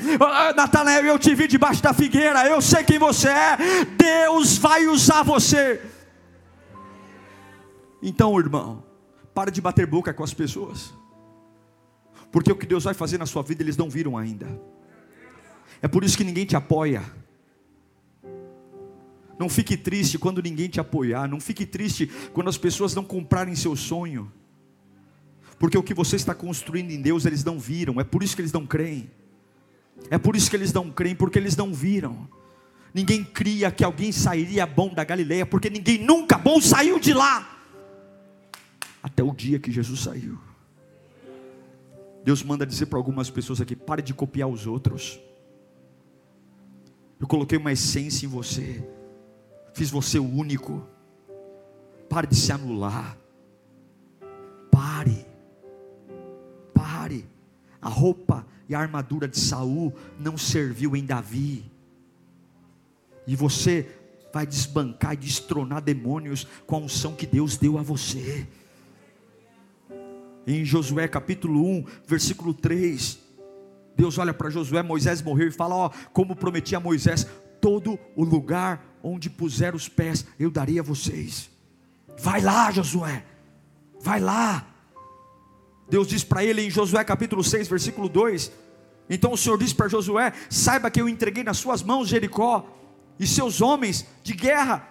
Natanael, 0.56 1.04
eu 1.04 1.18
te 1.18 1.34
vi 1.34 1.46
debaixo 1.46 1.82
da 1.82 1.92
figueira, 1.92 2.46
eu 2.46 2.60
sei 2.60 2.84
quem 2.84 2.98
você 2.98 3.28
é, 3.28 3.58
Deus 3.96 4.56
vai 4.58 4.86
usar 4.86 5.22
você. 5.22 5.80
Então, 8.02 8.38
irmão, 8.38 8.82
para 9.34 9.50
de 9.50 9.60
bater 9.60 9.86
boca 9.86 10.12
com 10.12 10.24
as 10.24 10.34
pessoas, 10.34 10.92
porque 12.32 12.50
o 12.50 12.56
que 12.56 12.66
Deus 12.66 12.84
vai 12.84 12.94
fazer 12.94 13.18
na 13.18 13.26
sua 13.26 13.42
vida 13.42 13.62
eles 13.62 13.76
não 13.76 13.90
viram 13.90 14.16
ainda. 14.16 14.46
É 15.82 15.88
por 15.88 16.04
isso 16.04 16.16
que 16.16 16.24
ninguém 16.24 16.44
te 16.44 16.56
apoia. 16.56 17.02
Não 19.38 19.48
fique 19.48 19.74
triste 19.74 20.18
quando 20.18 20.42
ninguém 20.42 20.68
te 20.68 20.78
apoiar. 20.78 21.26
Não 21.26 21.40
fique 21.40 21.64
triste 21.64 22.06
quando 22.34 22.48
as 22.48 22.58
pessoas 22.58 22.94
não 22.94 23.02
comprarem 23.02 23.54
seu 23.54 23.74
sonho. 23.74 24.30
Porque 25.60 25.78
o 25.78 25.82
que 25.82 25.94
você 25.94 26.16
está 26.16 26.34
construindo 26.34 26.90
em 26.90 27.00
Deus, 27.00 27.24
eles 27.24 27.44
não 27.44 27.56
viram. 27.56 28.00
É 28.00 28.04
por 28.04 28.24
isso 28.24 28.34
que 28.34 28.42
eles 28.42 28.52
não 28.52 28.66
creem. 28.66 29.08
É 30.10 30.18
por 30.18 30.34
isso 30.34 30.50
que 30.50 30.56
eles 30.56 30.72
não 30.72 30.90
creem, 30.90 31.14
porque 31.14 31.38
eles 31.38 31.56
não 31.56 31.72
viram. 31.72 32.28
Ninguém 32.92 33.22
cria 33.22 33.70
que 33.70 33.84
alguém 33.84 34.10
sairia 34.10 34.66
bom 34.66 34.92
da 34.92 35.04
Galileia, 35.04 35.46
porque 35.46 35.70
ninguém 35.70 35.98
nunca 35.98 36.36
bom 36.36 36.60
saiu 36.60 36.98
de 36.98 37.14
lá. 37.14 37.62
Até 39.00 39.22
o 39.22 39.32
dia 39.32 39.60
que 39.60 39.70
Jesus 39.70 40.00
saiu. 40.00 40.36
Deus 42.24 42.42
manda 42.42 42.66
dizer 42.66 42.86
para 42.86 42.98
algumas 42.98 43.30
pessoas 43.30 43.60
aqui: 43.60 43.76
pare 43.76 44.02
de 44.02 44.12
copiar 44.12 44.48
os 44.48 44.66
outros. 44.66 45.20
Eu 47.20 47.28
coloquei 47.28 47.56
uma 47.56 47.70
essência 47.70 48.26
em 48.26 48.28
você 48.28 48.82
fiz 49.74 49.90
você 49.90 50.18
único. 50.18 50.86
Pare 52.08 52.26
de 52.26 52.36
se 52.36 52.52
anular. 52.52 53.16
Pare. 54.70 55.26
A 57.80 57.88
roupa 57.88 58.46
e 58.68 58.74
a 58.74 58.80
armadura 58.80 59.26
de 59.26 59.38
Saul 59.38 59.92
não 60.18 60.36
serviu 60.36 60.94
em 60.94 61.04
Davi. 61.04 61.64
E 63.26 63.34
você 63.34 63.88
vai 64.32 64.46
desbancar 64.46 65.14
e 65.14 65.16
destronar 65.16 65.82
demônios 65.82 66.46
com 66.66 66.76
a 66.76 66.78
unção 66.78 67.14
que 67.14 67.26
Deus 67.26 67.56
deu 67.56 67.78
a 67.78 67.82
você. 67.82 68.46
Em 70.46 70.64
Josué 70.64 71.06
capítulo 71.08 71.64
1, 71.64 71.84
versículo 72.06 72.54
3, 72.54 73.18
Deus 73.96 74.18
olha 74.18 74.32
para 74.32 74.50
Josué, 74.50 74.82
Moisés 74.82 75.20
morreu 75.20 75.48
e 75.48 75.52
fala: 75.52 75.74
Ó, 75.74 75.90
como 76.12 76.34
prometi 76.34 76.74
a 76.74 76.80
Moisés, 76.80 77.26
todo 77.60 77.98
o 78.16 78.24
lugar 78.24 78.84
onde 79.02 79.28
puser 79.28 79.74
os 79.74 79.88
pés, 79.88 80.26
eu 80.38 80.50
darei 80.50 80.78
a 80.78 80.82
vocês. 80.82 81.50
Vai 82.18 82.40
lá, 82.40 82.70
Josué, 82.70 83.24
vai 84.00 84.20
lá. 84.20 84.66
Deus 85.90 86.06
diz 86.06 86.22
para 86.22 86.44
ele 86.44 86.62
em 86.62 86.70
Josué 86.70 87.02
capítulo 87.02 87.42
6, 87.42 87.66
versículo 87.66 88.08
2: 88.08 88.52
Então 89.10 89.32
o 89.32 89.36
Senhor 89.36 89.58
disse 89.58 89.74
para 89.74 89.88
Josué: 89.88 90.32
Saiba 90.48 90.88
que 90.88 91.00
eu 91.00 91.08
entreguei 91.08 91.42
nas 91.42 91.58
suas 91.58 91.82
mãos 91.82 92.08
Jericó 92.08 92.64
e 93.18 93.26
seus 93.26 93.60
homens 93.60 94.06
de 94.22 94.32
guerra. 94.32 94.88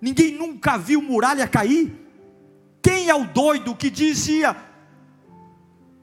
Ninguém 0.00 0.34
nunca 0.34 0.76
viu 0.76 1.00
muralha 1.00 1.46
cair. 1.46 1.92
Quem 2.82 3.08
é 3.08 3.14
o 3.14 3.24
doido 3.24 3.76
que 3.76 3.88
dizia: 3.88 4.56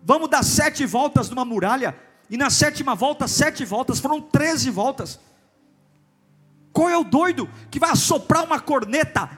Vamos 0.02 0.30
dar 0.30 0.44
sete 0.44 0.86
voltas 0.86 1.30
numa 1.30 1.44
muralha? 1.44 1.94
E 2.30 2.38
na 2.38 2.50
sétima 2.50 2.96
volta, 2.96 3.28
sete 3.28 3.66
voltas, 3.66 4.00
foram 4.00 4.22
treze 4.22 4.70
voltas. 4.70 5.20
Qual 6.72 6.90
é 6.90 6.98
o 6.98 7.04
doido 7.04 7.50
que 7.70 7.78
vai 7.78 7.92
assoprar 7.92 8.46
uma 8.46 8.62
corneta 8.62 9.30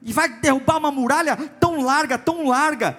e 0.00 0.12
vai 0.12 0.28
derrubar 0.28 0.78
uma 0.78 0.92
muralha 0.92 1.36
tão 1.58 1.82
larga, 1.82 2.16
tão 2.16 2.46
larga, 2.46 2.96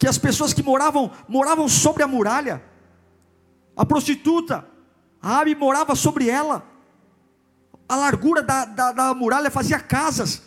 que 0.00 0.08
as 0.08 0.16
pessoas 0.16 0.54
que 0.54 0.62
moravam 0.62 1.12
moravam 1.28 1.68
sobre 1.68 2.02
a 2.02 2.08
muralha. 2.08 2.64
A 3.76 3.84
prostituta, 3.84 4.66
a 5.20 5.40
Abi 5.40 5.54
morava 5.54 5.94
sobre 5.94 6.26
ela. 6.26 6.66
A 7.86 7.96
largura 7.96 8.42
da, 8.42 8.64
da, 8.64 8.92
da 8.92 9.14
muralha 9.14 9.50
fazia 9.50 9.78
casas. 9.78 10.42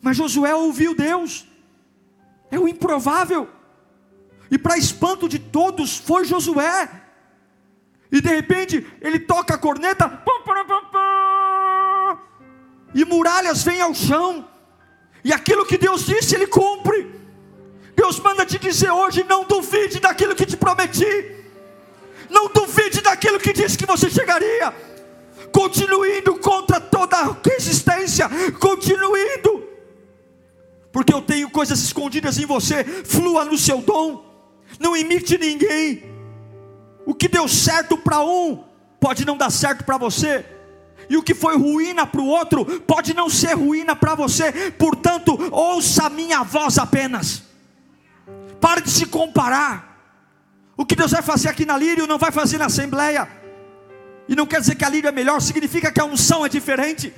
Mas 0.00 0.16
Josué 0.16 0.54
ouviu 0.54 0.94
Deus. 0.94 1.46
É 2.50 2.58
o 2.58 2.66
improvável. 2.66 3.46
E 4.50 4.56
para 4.56 4.78
espanto 4.78 5.28
de 5.28 5.38
todos 5.38 5.98
foi 5.98 6.24
Josué. 6.24 6.88
E 8.10 8.22
de 8.22 8.28
repente 8.30 8.86
ele 9.02 9.20
toca 9.20 9.54
a 9.54 9.58
corneta, 9.58 10.24
e 12.92 13.04
muralhas 13.04 13.62
vêm 13.62 13.80
ao 13.80 13.94
chão, 13.94 14.48
e 15.22 15.32
aquilo 15.32 15.64
que 15.64 15.78
Deus 15.78 16.06
disse, 16.06 16.34
Ele 16.34 16.48
cumpre. 16.48 17.19
Deus 18.00 18.18
manda 18.18 18.46
te 18.46 18.58
dizer 18.58 18.90
hoje: 18.90 19.26
não 19.28 19.44
duvide 19.44 20.00
daquilo 20.00 20.34
que 20.34 20.46
te 20.46 20.56
prometi, 20.56 21.36
não 22.30 22.48
duvide 22.48 23.02
daquilo 23.02 23.38
que 23.38 23.52
disse 23.52 23.76
que 23.76 23.84
você 23.84 24.08
chegaria, 24.08 24.72
continue 25.52 26.18
indo 26.18 26.34
contra 26.38 26.80
toda 26.80 27.36
resistência, 27.44 28.26
continue 28.58 29.20
indo, 29.36 29.68
porque 30.90 31.12
eu 31.12 31.20
tenho 31.20 31.50
coisas 31.50 31.78
escondidas 31.82 32.38
em 32.38 32.46
você, 32.46 32.82
flua 32.84 33.44
no 33.44 33.58
seu 33.58 33.82
dom, 33.82 34.24
não 34.78 34.96
imite 34.96 35.36
ninguém, 35.36 36.02
o 37.04 37.14
que 37.14 37.28
deu 37.28 37.46
certo 37.46 37.98
para 37.98 38.22
um, 38.22 38.64
pode 38.98 39.26
não 39.26 39.36
dar 39.36 39.50
certo 39.50 39.84
para 39.84 39.98
você. 39.98 40.42
E 41.08 41.16
o 41.18 41.22
que 41.22 41.34
foi 41.34 41.56
ruína 41.56 42.06
para 42.06 42.20
o 42.20 42.26
outro, 42.26 42.64
pode 42.82 43.12
não 43.12 43.28
ser 43.28 43.54
ruína 43.54 43.96
para 43.96 44.14
você. 44.14 44.70
Portanto, 44.78 45.36
ouça 45.50 46.06
a 46.06 46.10
minha 46.10 46.44
voz 46.44 46.78
apenas. 46.78 47.49
Pare 48.60 48.80
de 48.80 48.90
se 48.90 49.06
comparar. 49.06 49.90
O 50.76 50.84
que 50.84 50.96
Deus 50.96 51.10
vai 51.10 51.22
fazer 51.22 51.48
aqui 51.48 51.64
na 51.64 51.76
Lírio 51.76 52.06
não 52.06 52.18
vai 52.18 52.30
fazer 52.30 52.58
na 52.58 52.66
Assembleia. 52.66 53.28
E 54.28 54.34
não 54.34 54.46
quer 54.46 54.60
dizer 54.60 54.74
que 54.74 54.84
a 54.84 54.88
Lírio 54.88 55.08
é 55.08 55.12
melhor, 55.12 55.40
significa 55.40 55.90
que 55.90 56.00
a 56.00 56.04
unção 56.04 56.44
é 56.44 56.48
diferente. 56.48 57.12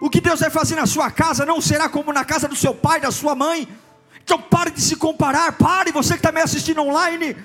O 0.00 0.10
que 0.10 0.20
Deus 0.20 0.40
vai 0.40 0.50
fazer 0.50 0.74
na 0.74 0.86
sua 0.86 1.10
casa 1.10 1.46
não 1.46 1.60
será 1.60 1.88
como 1.88 2.12
na 2.12 2.24
casa 2.24 2.48
do 2.48 2.56
seu 2.56 2.74
pai, 2.74 3.00
da 3.00 3.10
sua 3.10 3.34
mãe. 3.34 3.68
Então 4.22 4.40
pare 4.40 4.70
de 4.70 4.80
se 4.80 4.96
comparar, 4.96 5.52
pare, 5.52 5.92
você 5.92 6.14
que 6.14 6.20
está 6.20 6.32
me 6.32 6.40
assistindo 6.40 6.80
online. 6.80 7.36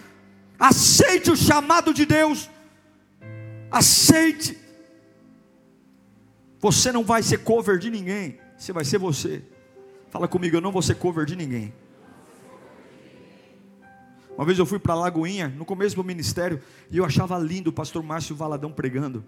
Aceite 0.60 1.30
o 1.30 1.36
chamado 1.36 1.94
de 1.94 2.06
Deus. 2.06 2.50
Aceite. 3.70 4.58
Você 6.60 6.92
não 6.92 7.04
vai 7.04 7.22
ser 7.22 7.40
cover 7.40 7.78
de 7.78 7.92
ninguém. 7.92 8.40
Você 8.58 8.74
vai 8.74 8.84
ser 8.84 8.98
você. 8.98 9.44
Fala 10.10 10.28
comigo, 10.28 10.56
eu 10.58 10.62
não 10.62 10.72
vou 10.72 10.82
ser 10.82 10.96
cover 10.96 11.26
de 11.26 11.36
ninguém. 11.36 11.74
Uma 14.38 14.46
vez 14.46 14.60
eu 14.60 14.66
fui 14.66 14.78
para 14.78 14.94
Lagoinha, 14.94 15.48
no 15.50 15.66
começo 15.66 15.96
do 15.96 16.04
ministério, 16.04 16.62
e 16.92 16.98
eu 16.98 17.04
achava 17.04 17.38
lindo 17.40 17.72
o 17.72 17.74
pastor 17.74 18.04
Márcio 18.04 18.36
Valadão 18.36 18.72
pregando. 18.72 19.26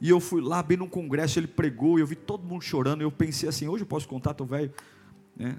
E 0.00 0.10
eu 0.10 0.20
fui 0.20 0.40
lá, 0.40 0.62
bem 0.62 0.76
num 0.76 0.88
congresso, 0.88 1.38
ele 1.38 1.48
pregou, 1.48 1.98
e 1.98 2.02
eu 2.02 2.06
vi 2.06 2.14
todo 2.14 2.44
mundo 2.44 2.62
chorando. 2.62 3.00
E 3.00 3.04
eu 3.04 3.10
pensei 3.10 3.48
assim: 3.48 3.66
hoje 3.66 3.82
eu 3.82 3.86
posso 3.88 4.06
contar, 4.06 4.34
teu 4.34 4.46
velho. 4.46 4.72
Né? 5.34 5.56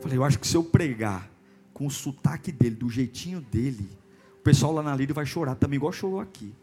Falei, 0.00 0.16
eu 0.18 0.24
acho 0.24 0.38
que 0.38 0.46
se 0.46 0.56
eu 0.56 0.64
pregar 0.64 1.30
com 1.72 1.86
o 1.86 1.90
sotaque 1.90 2.50
dele, 2.50 2.74
do 2.74 2.88
jeitinho 2.88 3.40
dele, 3.40 3.88
pessoal 4.46 4.72
lá 4.72 4.80
na 4.80 4.94
Lídia 4.94 5.12
vai 5.12 5.26
chorar 5.26 5.56
também, 5.56 5.76
igual 5.76 5.92
chorou 5.92 6.20
aqui. 6.20 6.54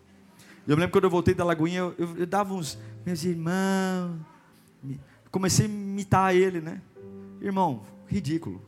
Eu 0.65 0.77
me 0.77 0.81
lembro 0.81 0.93
quando 0.93 1.03
eu 1.03 1.09
voltei 1.09 1.33
da 1.33 1.43
Lagoinha, 1.43 1.79
eu, 1.79 1.95
eu, 1.97 2.17
eu 2.19 2.25
dava 2.25 2.53
uns, 2.53 2.79
meus 3.05 3.25
irmãos, 3.25 4.21
comecei 5.29 5.65
a 5.65 5.69
imitar 5.69 6.33
ele, 6.33 6.61
né? 6.61 6.81
Irmão, 7.41 7.83
ridículo. 8.07 8.61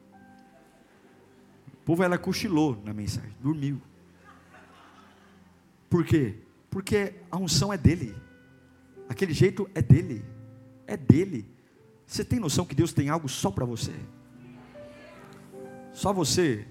Povo 1.85 2.03
ela 2.03 2.17
cochilou 2.17 2.81
na 2.83 2.93
mensagem, 2.93 3.31
dormiu. 3.39 3.79
Por 5.89 6.03
quê? 6.03 6.39
Porque 6.69 7.13
a 7.31 7.37
unção 7.37 7.71
é 7.71 7.77
dele. 7.77 8.15
Aquele 9.07 9.33
jeito 9.33 9.69
é 9.73 9.81
dele. 9.81 10.25
É 10.87 10.97
dele. 10.97 11.47
Você 12.05 12.25
tem 12.25 12.39
noção 12.39 12.65
que 12.65 12.75
Deus 12.75 12.91
tem 12.91 13.09
algo 13.09 13.29
só 13.29 13.51
para 13.51 13.65
você? 13.65 13.93
Só 15.93 16.11
você 16.11 16.67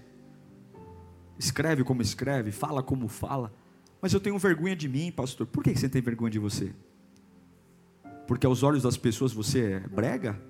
escreve 1.38 1.82
como 1.84 2.02
escreve, 2.02 2.50
fala 2.52 2.82
como 2.82 3.08
fala, 3.08 3.52
mas 4.00 4.12
eu 4.12 4.20
tenho 4.20 4.38
vergonha 4.38 4.76
de 4.76 4.88
mim, 4.88 5.10
pastor. 5.10 5.46
Por 5.46 5.64
que 5.64 5.74
você 5.74 5.88
tem 5.88 6.02
vergonha 6.02 6.30
de 6.30 6.38
você? 6.38 6.74
Porque 8.26 8.46
aos 8.46 8.62
olhos 8.62 8.82
das 8.82 8.96
pessoas 8.96 9.32
você 9.32 9.72
é 9.72 9.80
brega? 9.80 10.40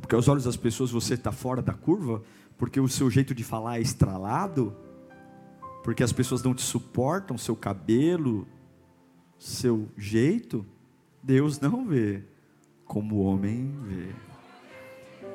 Porque 0.00 0.14
aos 0.14 0.28
olhos 0.28 0.44
das 0.44 0.56
pessoas 0.56 0.90
você 0.90 1.14
está 1.14 1.32
fora 1.32 1.60
da 1.60 1.74
curva, 1.74 2.22
porque 2.60 2.78
o 2.78 2.86
seu 2.86 3.10
jeito 3.10 3.34
de 3.34 3.42
falar 3.42 3.78
é 3.78 3.80
estralado, 3.80 4.76
porque 5.82 6.02
as 6.02 6.12
pessoas 6.12 6.42
não 6.42 6.54
te 6.54 6.60
suportam, 6.60 7.38
seu 7.38 7.56
cabelo, 7.56 8.46
seu 9.38 9.88
jeito, 9.96 10.66
Deus 11.22 11.58
não 11.58 11.86
vê 11.86 12.22
como 12.84 13.14
o 13.16 13.22
homem 13.22 13.74
vê. 13.82 14.08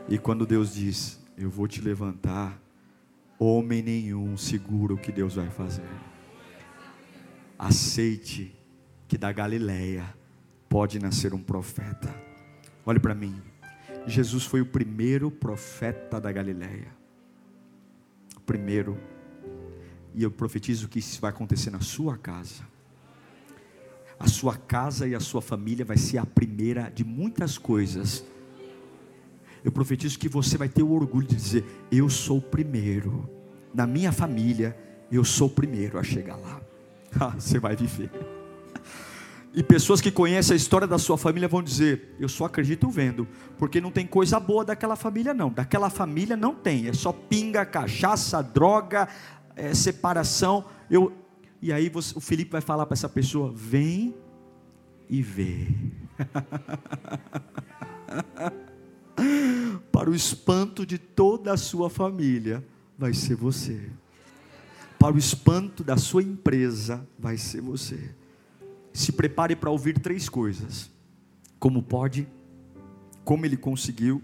E 0.07 0.19
quando 0.19 0.45
Deus 0.45 0.75
diz: 0.75 1.19
Eu 1.35 1.49
vou 1.49 1.67
te 1.67 1.81
levantar, 1.81 2.61
homem 3.39 3.81
nenhum 3.81 4.37
segura 4.37 4.93
o 4.93 4.97
que 4.97 5.11
Deus 5.11 5.33
vai 5.33 5.49
fazer. 5.49 5.89
Aceite 7.57 8.55
que 9.07 9.17
da 9.17 9.31
Galileia 9.31 10.15
pode 10.69 10.99
nascer 10.99 11.33
um 11.33 11.41
profeta. 11.41 12.13
Olhe 12.85 12.99
para 12.99 13.15
mim. 13.15 13.41
Jesus 14.05 14.45
foi 14.45 14.61
o 14.61 14.65
primeiro 14.67 15.31
profeta 15.31 16.21
da 16.21 16.31
Galileia. 16.31 17.04
Primeiro. 18.45 18.97
E 20.13 20.23
eu 20.23 20.31
profetizo 20.31 20.87
que 20.87 20.99
isso 20.99 21.19
vai 21.19 21.29
acontecer 21.29 21.69
na 21.69 21.81
sua 21.81 22.17
casa. 22.17 22.63
A 24.19 24.27
sua 24.27 24.55
casa 24.55 25.07
e 25.07 25.13
a 25.13 25.19
sua 25.19 25.41
família 25.41 25.83
vai 25.83 25.97
ser 25.97 26.17
a 26.17 26.25
primeira 26.25 26.89
de 26.89 27.03
muitas 27.03 27.57
coisas. 27.57 28.23
Eu 29.63 29.71
profetizo 29.71 30.17
que 30.17 30.29
você 30.29 30.57
vai 30.57 30.69
ter 30.69 30.83
o 30.83 30.91
orgulho 30.91 31.27
de 31.27 31.35
dizer: 31.35 31.65
Eu 31.91 32.09
sou 32.09 32.37
o 32.37 32.41
primeiro. 32.41 33.29
Na 33.73 33.85
minha 33.85 34.11
família, 34.11 34.77
eu 35.11 35.25
sou 35.25 35.47
o 35.47 35.51
primeiro 35.51 35.99
a 35.99 36.03
chegar 36.03 36.35
lá. 36.35 36.61
Ah, 37.17 37.29
você 37.29 37.57
vai 37.57 37.77
viver. 37.77 38.11
E 39.55 39.63
pessoas 39.63 40.01
que 40.01 40.11
conhecem 40.11 40.53
a 40.53 40.57
história 40.57 40.85
da 40.85 40.99
sua 40.99 41.17
família 41.17 41.47
vão 41.47 41.63
dizer: 41.63 42.13
Eu 42.19 42.27
só 42.27 42.43
acredito 42.43 42.89
vendo, 42.89 43.25
porque 43.57 43.79
não 43.79 43.89
tem 43.89 44.05
coisa 44.05 44.37
boa 44.37 44.65
daquela 44.65 44.97
família, 44.97 45.33
não. 45.33 45.49
Daquela 45.49 45.89
família 45.89 46.35
não 46.35 46.53
tem, 46.53 46.89
é 46.89 46.93
só 46.93 47.13
pinga, 47.13 47.65
cachaça, 47.65 48.43
droga, 48.43 49.07
é, 49.55 49.73
separação. 49.73 50.65
Eu... 50.91 51.13
E 51.61 51.71
aí 51.71 51.87
você, 51.87 52.17
o 52.17 52.19
Felipe 52.19 52.51
vai 52.51 52.59
falar 52.59 52.85
para 52.85 52.95
essa 52.95 53.07
pessoa: 53.07 53.53
Vem 53.55 54.13
e 55.09 55.21
vê. 55.21 55.69
para 59.89 60.09
o 60.09 60.15
espanto 60.15 60.85
de 60.85 60.97
toda 60.97 61.53
a 61.53 61.57
sua 61.57 61.89
família, 61.89 62.61
vai 62.97 63.13
ser 63.13 63.35
você. 63.35 63.89
Para 64.99 65.15
o 65.15 65.17
espanto 65.17 65.81
da 65.81 65.95
sua 65.95 66.23
empresa, 66.23 67.07
vai 67.17 67.37
ser 67.37 67.61
você 67.61 68.13
se 68.97 69.11
prepare 69.11 69.55
para 69.55 69.69
ouvir 69.69 69.99
três 69.99 70.29
coisas: 70.29 70.91
como 71.59 71.83
pode, 71.83 72.27
como 73.23 73.45
ele 73.45 73.57
conseguiu, 73.57 74.23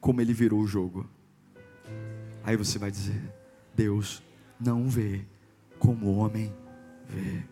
como 0.00 0.20
ele 0.20 0.32
virou 0.32 0.60
o 0.60 0.66
jogo. 0.66 1.08
Aí 2.44 2.56
você 2.56 2.78
vai 2.78 2.90
dizer: 2.90 3.20
Deus 3.74 4.22
não 4.60 4.88
vê 4.88 5.24
como 5.78 6.06
o 6.06 6.16
homem 6.16 6.52
vê. 7.08 7.42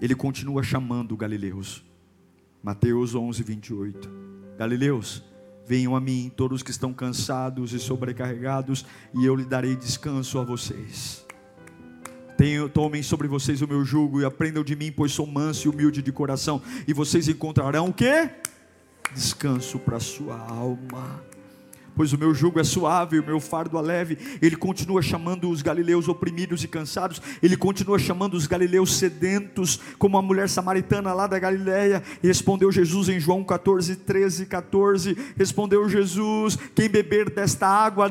Ele 0.00 0.14
continua 0.14 0.62
chamando 0.62 1.16
Galileus. 1.16 1.84
Mateus 2.62 3.14
11, 3.14 3.42
28. 3.42 4.10
Galileus, 4.58 5.22
venham 5.66 5.94
a 5.94 6.00
mim 6.00 6.32
todos 6.34 6.62
que 6.62 6.70
estão 6.70 6.92
cansados 6.92 7.72
e 7.72 7.78
sobrecarregados, 7.78 8.84
e 9.14 9.24
eu 9.24 9.34
lhe 9.34 9.44
darei 9.44 9.76
descanso 9.76 10.38
a 10.38 10.44
vocês. 10.44 11.26
Tenho, 12.40 12.70
tomem 12.70 13.02
sobre 13.02 13.28
vocês 13.28 13.60
o 13.60 13.68
meu 13.68 13.84
jugo 13.84 14.18
e 14.18 14.24
aprendam 14.24 14.64
de 14.64 14.74
mim, 14.74 14.90
pois 14.90 15.12
sou 15.12 15.26
manso 15.26 15.68
e 15.68 15.70
humilde 15.70 16.00
de 16.00 16.10
coração, 16.10 16.62
e 16.88 16.94
vocês 16.94 17.28
encontrarão 17.28 17.88
o 17.88 17.92
que? 17.92 18.30
Descanso 19.14 19.78
para 19.78 19.98
a 19.98 20.00
sua 20.00 20.38
alma 20.38 21.22
pois 22.00 22.14
o 22.14 22.18
meu 22.18 22.32
jugo 22.32 22.58
é 22.58 22.64
suave, 22.64 23.18
o 23.18 23.26
meu 23.26 23.38
fardo 23.38 23.76
é 23.76 23.82
leve. 23.82 24.16
Ele 24.40 24.56
continua 24.56 25.02
chamando 25.02 25.50
os 25.50 25.60
galileus 25.60 26.08
oprimidos 26.08 26.64
e 26.64 26.68
cansados, 26.68 27.20
ele 27.42 27.58
continua 27.58 27.98
chamando 27.98 28.32
os 28.32 28.46
galileus 28.46 28.94
sedentos, 28.94 29.78
como 29.98 30.16
a 30.16 30.22
mulher 30.22 30.48
samaritana 30.48 31.12
lá 31.12 31.26
da 31.26 31.38
Galileia. 31.38 32.02
respondeu 32.22 32.72
Jesus 32.72 33.10
em 33.10 33.20
João 33.20 33.44
14, 33.44 33.96
13, 33.96 34.46
14: 34.46 35.14
Respondeu 35.36 35.86
Jesus: 35.90 36.56
Quem 36.74 36.88
beber 36.88 37.28
desta 37.28 37.66
água 37.66 38.08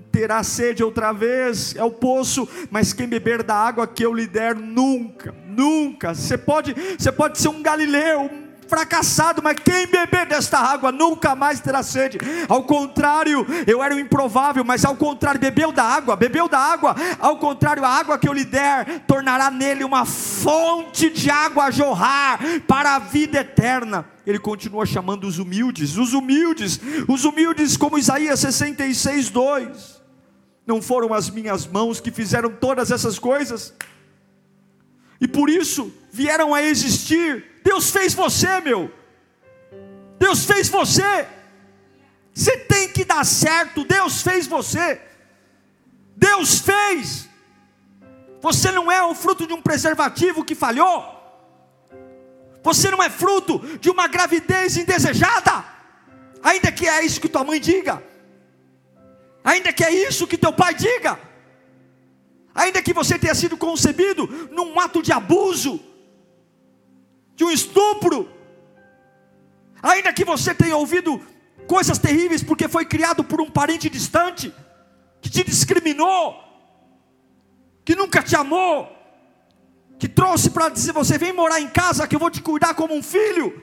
terá 0.00 0.42
sede 0.42 0.82
outra 0.82 1.12
vez, 1.12 1.74
é 1.76 1.84
o 1.84 1.90
poço, 1.90 2.48
mas 2.70 2.92
quem 2.92 3.08
beber 3.08 3.42
da 3.42 3.54
água 3.54 3.86
que 3.86 4.04
eu 4.04 4.12
lhe 4.12 4.26
der, 4.26 4.54
nunca, 4.54 5.34
nunca. 5.46 6.14
Você 6.14 6.36
pode, 6.38 6.74
você 6.98 7.10
pode 7.10 7.38
ser 7.38 7.48
um 7.48 7.62
galileu, 7.62 8.30
fracassado, 8.68 9.42
mas 9.42 9.56
quem 9.58 9.86
beber 9.86 10.26
desta 10.26 10.58
água 10.58 10.92
nunca 10.92 11.34
mais 11.34 11.60
terá 11.60 11.82
sede. 11.82 12.18
Ao 12.48 12.62
contrário, 12.62 13.46
eu 13.66 13.82
era 13.82 13.94
o 13.94 14.00
improvável, 14.00 14.64
mas 14.64 14.84
ao 14.84 14.96
contrário, 14.96 15.40
bebeu 15.40 15.72
da 15.72 15.84
água, 15.84 16.16
bebeu 16.16 16.48
da 16.48 16.58
água. 16.58 16.94
Ao 17.18 17.36
contrário, 17.38 17.84
a 17.84 17.88
água 17.88 18.18
que 18.18 18.28
eu 18.28 18.32
lhe 18.32 18.44
der 18.44 19.00
tornará 19.06 19.50
nele 19.50 19.84
uma 19.84 20.04
fonte 20.04 21.10
de 21.10 21.30
água 21.30 21.64
a 21.64 21.70
jorrar 21.70 22.40
para 22.66 22.96
a 22.96 22.98
vida 22.98 23.38
eterna. 23.38 24.04
Ele 24.26 24.38
continua 24.38 24.84
chamando 24.84 25.24
os 25.26 25.38
humildes, 25.38 25.96
os 25.96 26.12
humildes, 26.12 26.80
os 27.06 27.24
humildes, 27.24 27.76
como 27.76 27.98
Isaías 27.98 28.40
66, 28.40 29.30
2. 29.30 30.02
Não 30.66 30.82
foram 30.82 31.14
as 31.14 31.30
minhas 31.30 31.64
mãos 31.66 32.00
que 32.00 32.10
fizeram 32.10 32.50
todas 32.50 32.90
essas 32.90 33.20
coisas, 33.20 33.72
e 35.20 35.26
por 35.26 35.48
isso 35.48 35.92
vieram 36.16 36.54
a 36.54 36.62
existir 36.62 37.56
Deus 37.66 37.90
fez 37.90 38.14
você, 38.14 38.60
meu. 38.60 38.92
Deus 40.20 40.44
fez 40.44 40.68
você. 40.68 41.26
Você 42.32 42.56
tem 42.58 42.88
que 42.88 43.04
dar 43.04 43.24
certo. 43.26 43.84
Deus 43.84 44.22
fez 44.22 44.46
você. 44.46 45.00
Deus 46.16 46.60
fez. 46.60 47.28
Você 48.40 48.70
não 48.70 48.86
é 48.90 49.02
o 49.02 49.16
fruto 49.16 49.48
de 49.48 49.52
um 49.52 49.60
preservativo 49.60 50.44
que 50.44 50.54
falhou. 50.54 50.96
Você 52.62 52.88
não 52.88 53.02
é 53.02 53.10
fruto 53.10 53.58
de 53.80 53.90
uma 53.90 54.06
gravidez 54.06 54.76
indesejada. 54.76 55.64
Ainda 56.44 56.70
que 56.70 56.86
é 56.86 57.04
isso 57.04 57.20
que 57.20 57.28
tua 57.28 57.42
mãe 57.42 57.60
diga. 57.60 58.00
Ainda 59.42 59.72
que 59.72 59.82
é 59.82 59.90
isso 60.08 60.28
que 60.28 60.38
teu 60.38 60.52
pai 60.52 60.72
diga. 60.72 61.18
Ainda 62.54 62.80
que 62.80 62.92
você 62.92 63.18
tenha 63.18 63.34
sido 63.34 63.56
concebido 63.56 64.28
num 64.52 64.78
ato 64.78 65.02
de 65.02 65.12
abuso 65.12 65.85
de 67.36 67.44
um 67.44 67.50
estupro, 67.50 68.28
ainda 69.82 70.12
que 70.12 70.24
você 70.24 70.54
tenha 70.54 70.76
ouvido 70.76 71.20
coisas 71.68 71.98
terríveis 71.98 72.42
porque 72.42 72.66
foi 72.66 72.86
criado 72.86 73.22
por 73.22 73.40
um 73.40 73.50
parente 73.50 73.90
distante, 73.90 74.52
que 75.20 75.28
te 75.28 75.44
discriminou, 75.44 76.42
que 77.84 77.94
nunca 77.94 78.22
te 78.22 78.34
amou, 78.34 78.90
que 79.98 80.08
trouxe 80.08 80.50
para 80.50 80.70
dizer: 80.70 80.92
você 80.92 81.18
vem 81.18 81.32
morar 81.32 81.60
em 81.60 81.68
casa 81.68 82.08
que 82.08 82.16
eu 82.16 82.20
vou 82.20 82.30
te 82.30 82.40
cuidar 82.40 82.74
como 82.74 82.94
um 82.94 83.02
filho, 83.02 83.62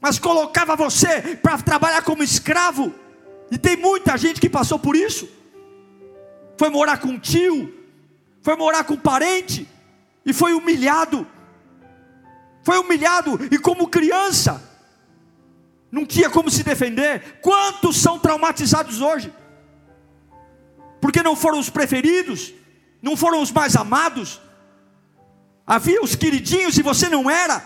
mas 0.00 0.18
colocava 0.18 0.76
você 0.76 1.36
para 1.36 1.58
trabalhar 1.58 2.02
como 2.02 2.22
escravo, 2.22 2.94
e 3.50 3.58
tem 3.58 3.76
muita 3.76 4.16
gente 4.16 4.40
que 4.40 4.48
passou 4.48 4.78
por 4.78 4.94
isso, 4.94 5.28
foi 6.56 6.70
morar 6.70 6.98
com 6.98 7.08
um 7.08 7.18
tio, 7.18 7.74
foi 8.42 8.54
morar 8.54 8.84
com 8.84 8.94
um 8.94 9.00
parente, 9.00 9.68
e 10.24 10.32
foi 10.32 10.54
humilhado, 10.54 11.26
foi 12.64 12.78
humilhado 12.78 13.38
e, 13.50 13.58
como 13.58 13.86
criança, 13.88 14.60
não 15.92 16.06
tinha 16.06 16.30
como 16.30 16.50
se 16.50 16.62
defender. 16.62 17.38
Quantos 17.42 17.98
são 17.98 18.18
traumatizados 18.18 19.02
hoje? 19.02 19.32
Porque 21.00 21.22
não 21.22 21.36
foram 21.36 21.58
os 21.58 21.68
preferidos, 21.68 22.54
não 23.02 23.16
foram 23.16 23.42
os 23.42 23.52
mais 23.52 23.76
amados. 23.76 24.40
Havia 25.66 26.02
os 26.02 26.14
queridinhos 26.14 26.78
e 26.78 26.82
você 26.82 27.08
não 27.08 27.30
era. 27.30 27.62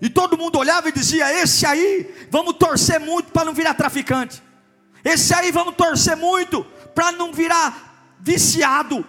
E 0.00 0.10
todo 0.10 0.36
mundo 0.36 0.58
olhava 0.58 0.90
e 0.90 0.92
dizia: 0.92 1.32
Esse 1.32 1.64
aí, 1.64 2.26
vamos 2.30 2.54
torcer 2.54 3.00
muito 3.00 3.32
para 3.32 3.46
não 3.46 3.54
virar 3.54 3.72
traficante. 3.72 4.42
Esse 5.02 5.32
aí, 5.32 5.50
vamos 5.50 5.74
torcer 5.74 6.16
muito 6.16 6.64
para 6.94 7.12
não 7.12 7.32
virar 7.32 8.16
viciado. 8.20 9.06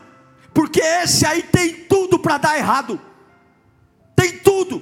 Porque 0.53 0.79
esse 0.79 1.25
aí 1.25 1.43
tem 1.43 1.73
tudo 1.85 2.17
para 2.17 2.37
dar 2.37 2.57
errado 2.57 3.01
tem 4.23 4.39
tudo. 4.39 4.81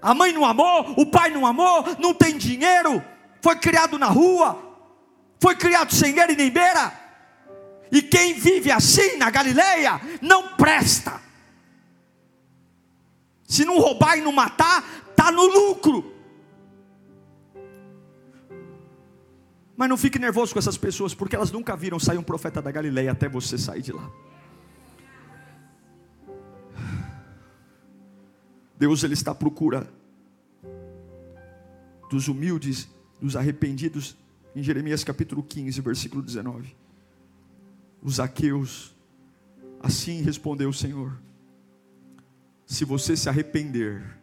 A 0.00 0.14
mãe 0.14 0.32
não 0.32 0.44
amou, 0.44 0.94
o 0.96 1.06
pai 1.06 1.30
não 1.30 1.46
amou, 1.46 1.84
não 1.98 2.12
tem 2.12 2.36
dinheiro, 2.36 3.02
foi 3.40 3.56
criado 3.56 3.98
na 3.98 4.06
rua, 4.06 4.56
foi 5.40 5.56
criado 5.56 5.92
sem 5.92 6.14
guerra 6.14 6.32
e 6.32 6.36
nem 6.36 6.50
beira. 6.50 6.92
E 7.90 8.02
quem 8.02 8.34
vive 8.34 8.70
assim 8.70 9.16
na 9.16 9.30
Galileia 9.30 10.00
não 10.20 10.54
presta. 10.56 11.20
Se 13.44 13.64
não 13.64 13.78
roubar 13.78 14.18
e 14.18 14.20
não 14.20 14.30
matar, 14.30 14.84
está 15.10 15.32
no 15.32 15.46
lucro. 15.46 16.14
Mas 19.74 19.88
não 19.88 19.96
fique 19.96 20.18
nervoso 20.18 20.52
com 20.52 20.58
essas 20.58 20.76
pessoas, 20.76 21.14
porque 21.14 21.34
elas 21.34 21.50
nunca 21.50 21.74
viram 21.76 21.98
sair 21.98 22.18
um 22.18 22.22
profeta 22.22 22.60
da 22.60 22.70
Galileia 22.70 23.12
até 23.12 23.28
você 23.28 23.56
sair 23.56 23.80
de 23.80 23.92
lá. 23.92 24.10
Deus 28.78 29.02
ele 29.02 29.14
está 29.14 29.32
à 29.32 29.34
procura 29.34 29.92
dos 32.08 32.28
humildes, 32.28 32.88
dos 33.20 33.34
arrependidos, 33.34 34.16
em 34.54 34.62
Jeremias 34.62 35.02
capítulo 35.02 35.42
15, 35.42 35.80
versículo 35.80 36.22
19. 36.22 36.76
Os 38.00 38.14
Zaqueus, 38.14 38.94
assim 39.80 40.22
respondeu 40.22 40.68
o 40.68 40.74
Senhor: 40.74 41.12
Se 42.64 42.84
você 42.84 43.16
se 43.16 43.28
arrepender, 43.28 44.16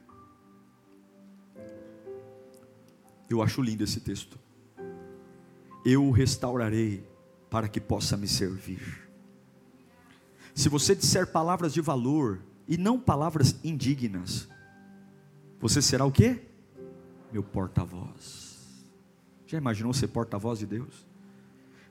eu 3.29 3.41
acho 3.41 3.61
lindo 3.61 3.83
esse 3.83 3.99
texto, 3.99 4.39
eu 5.83 6.05
o 6.05 6.11
restaurarei 6.11 7.05
para 7.49 7.67
que 7.67 7.81
possa 7.81 8.15
me 8.15 8.27
servir. 8.27 9.05
Se 10.53 10.69
você 10.69 10.95
disser 10.95 11.27
palavras 11.27 11.73
de 11.73 11.81
valor 11.81 12.39
e 12.67 12.77
não 12.77 12.99
palavras 12.99 13.55
indignas, 13.63 14.47
você 15.59 15.81
será 15.81 16.05
o 16.05 16.11
quê? 16.11 16.41
Meu 17.31 17.43
porta-voz. 17.43 18.85
Já 19.47 19.57
imaginou 19.57 19.93
ser 19.93 20.07
porta-voz 20.07 20.59
de 20.59 20.65
Deus? 20.65 21.05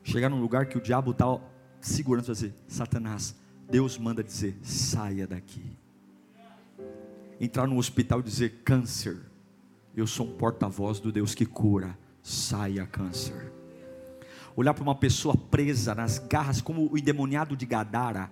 Chegar 0.03 0.29
num 0.29 0.41
lugar 0.41 0.67
que 0.67 0.77
o 0.77 0.81
diabo 0.81 1.11
está 1.11 1.39
segurando 1.81 2.25
você, 2.25 2.53
Satanás, 2.67 3.35
Deus 3.69 3.97
manda 3.97 4.23
dizer: 4.23 4.57
saia 4.61 5.25
daqui. 5.27 5.77
Entrar 7.39 7.67
no 7.67 7.77
hospital 7.77 8.19
e 8.19 8.23
dizer: 8.23 8.61
câncer, 8.63 9.17
eu 9.95 10.05
sou 10.05 10.27
um 10.27 10.37
porta-voz 10.37 10.99
do 10.99 11.11
Deus 11.11 11.33
que 11.33 11.45
cura, 11.45 11.97
saia 12.21 12.85
câncer. 12.85 13.51
Olhar 14.55 14.73
para 14.73 14.83
uma 14.83 14.95
pessoa 14.95 15.35
presa 15.35 15.93
nas 15.93 16.17
garras, 16.17 16.61
como 16.61 16.89
o 16.91 16.97
endemoniado 16.97 17.57
de 17.57 17.65
Gadara, 17.65 18.31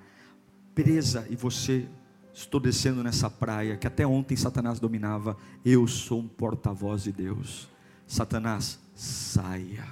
presa, 0.73 1.27
e 1.29 1.35
você 1.35 1.87
Estou 2.33 2.59
descendo 2.59 3.03
nessa 3.03 3.29
praia 3.29 3.77
que 3.77 3.85
até 3.85 4.07
ontem 4.07 4.35
Satanás 4.35 4.79
dominava. 4.79 5.37
Eu 5.63 5.87
sou 5.87 6.19
um 6.19 6.27
porta-voz 6.27 7.03
de 7.03 7.11
Deus. 7.11 7.69
Satanás, 8.07 8.79
saia. 8.95 9.85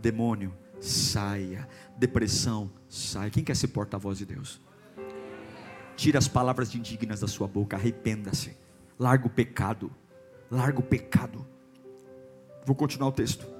Demônio, 0.00 0.54
saia. 0.80 1.68
Depressão, 1.96 2.70
saia. 2.88 3.30
Quem 3.30 3.42
quer 3.42 3.56
ser 3.56 3.68
porta-voz 3.68 4.18
de 4.18 4.24
Deus? 4.24 4.60
Tira 5.96 6.18
as 6.18 6.28
palavras 6.28 6.74
indignas 6.74 7.20
da 7.20 7.26
sua 7.26 7.48
boca, 7.48 7.76
arrependa-se. 7.76 8.56
Larga 8.98 9.26
o 9.26 9.30
pecado. 9.30 9.90
Larga 10.50 10.78
o 10.78 10.82
pecado. 10.82 11.44
Vou 12.64 12.76
continuar 12.76 13.08
o 13.08 13.12
texto. 13.12 13.53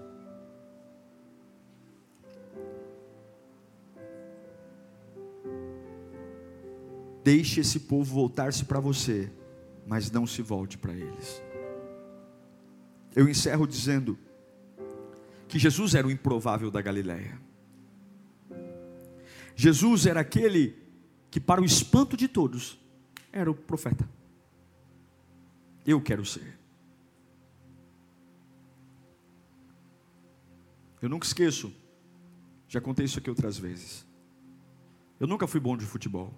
Deixe 7.25 7.61
esse 7.61 7.81
povo 7.81 8.15
voltar-se 8.15 8.67
para 8.67 8.79
você, 8.79 9.33
mas 9.87 10.11
não 10.11 10.27
se 10.27 10.43
volte 10.43 10.77
para 10.77 10.93
eles. 10.93 11.43
Eu 13.17 13.27
encerro 13.27 13.67
dizendo 13.67 14.19
que 15.49 15.59
Jesus 15.59 15.95
era 15.95 16.07
o 16.07 16.11
improvável 16.11 16.71
da 16.71 16.83
Galileia. 16.83 17.41
Jesus 19.57 20.05
era 20.05 20.21
aquele 20.21 20.77
que, 21.31 21.41
para 21.41 21.63
o 21.63 21.65
espanto 21.65 22.15
de 22.15 22.29
todos, 22.29 22.79
era 23.33 23.51
o 23.51 23.55
profeta. 23.55 24.07
Eu 25.87 26.03
quero 26.03 26.27
ser. 26.27 26.59
Eu 31.01 31.09
nunca 31.09 31.27
esqueço, 31.27 31.73
já 32.69 32.81
contei 32.81 33.07
isso 33.07 33.19
aqui 33.19 33.31
outras 33.31 33.57
vezes. 33.57 34.07
Eu 35.19 35.27
nunca 35.27 35.47
fui 35.47 35.61
bom 35.61 35.77
de 35.77 35.87
futebol. 35.87 36.35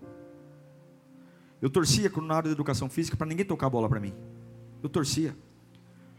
Eu 1.66 1.70
torcia 1.70 2.08
na 2.22 2.36
área 2.36 2.48
da 2.48 2.52
educação 2.52 2.88
física 2.88 3.16
para 3.16 3.26
ninguém 3.26 3.44
tocar 3.44 3.66
a 3.66 3.70
bola 3.70 3.88
para 3.88 3.98
mim. 3.98 4.14
Eu 4.80 4.88
torcia. 4.88 5.36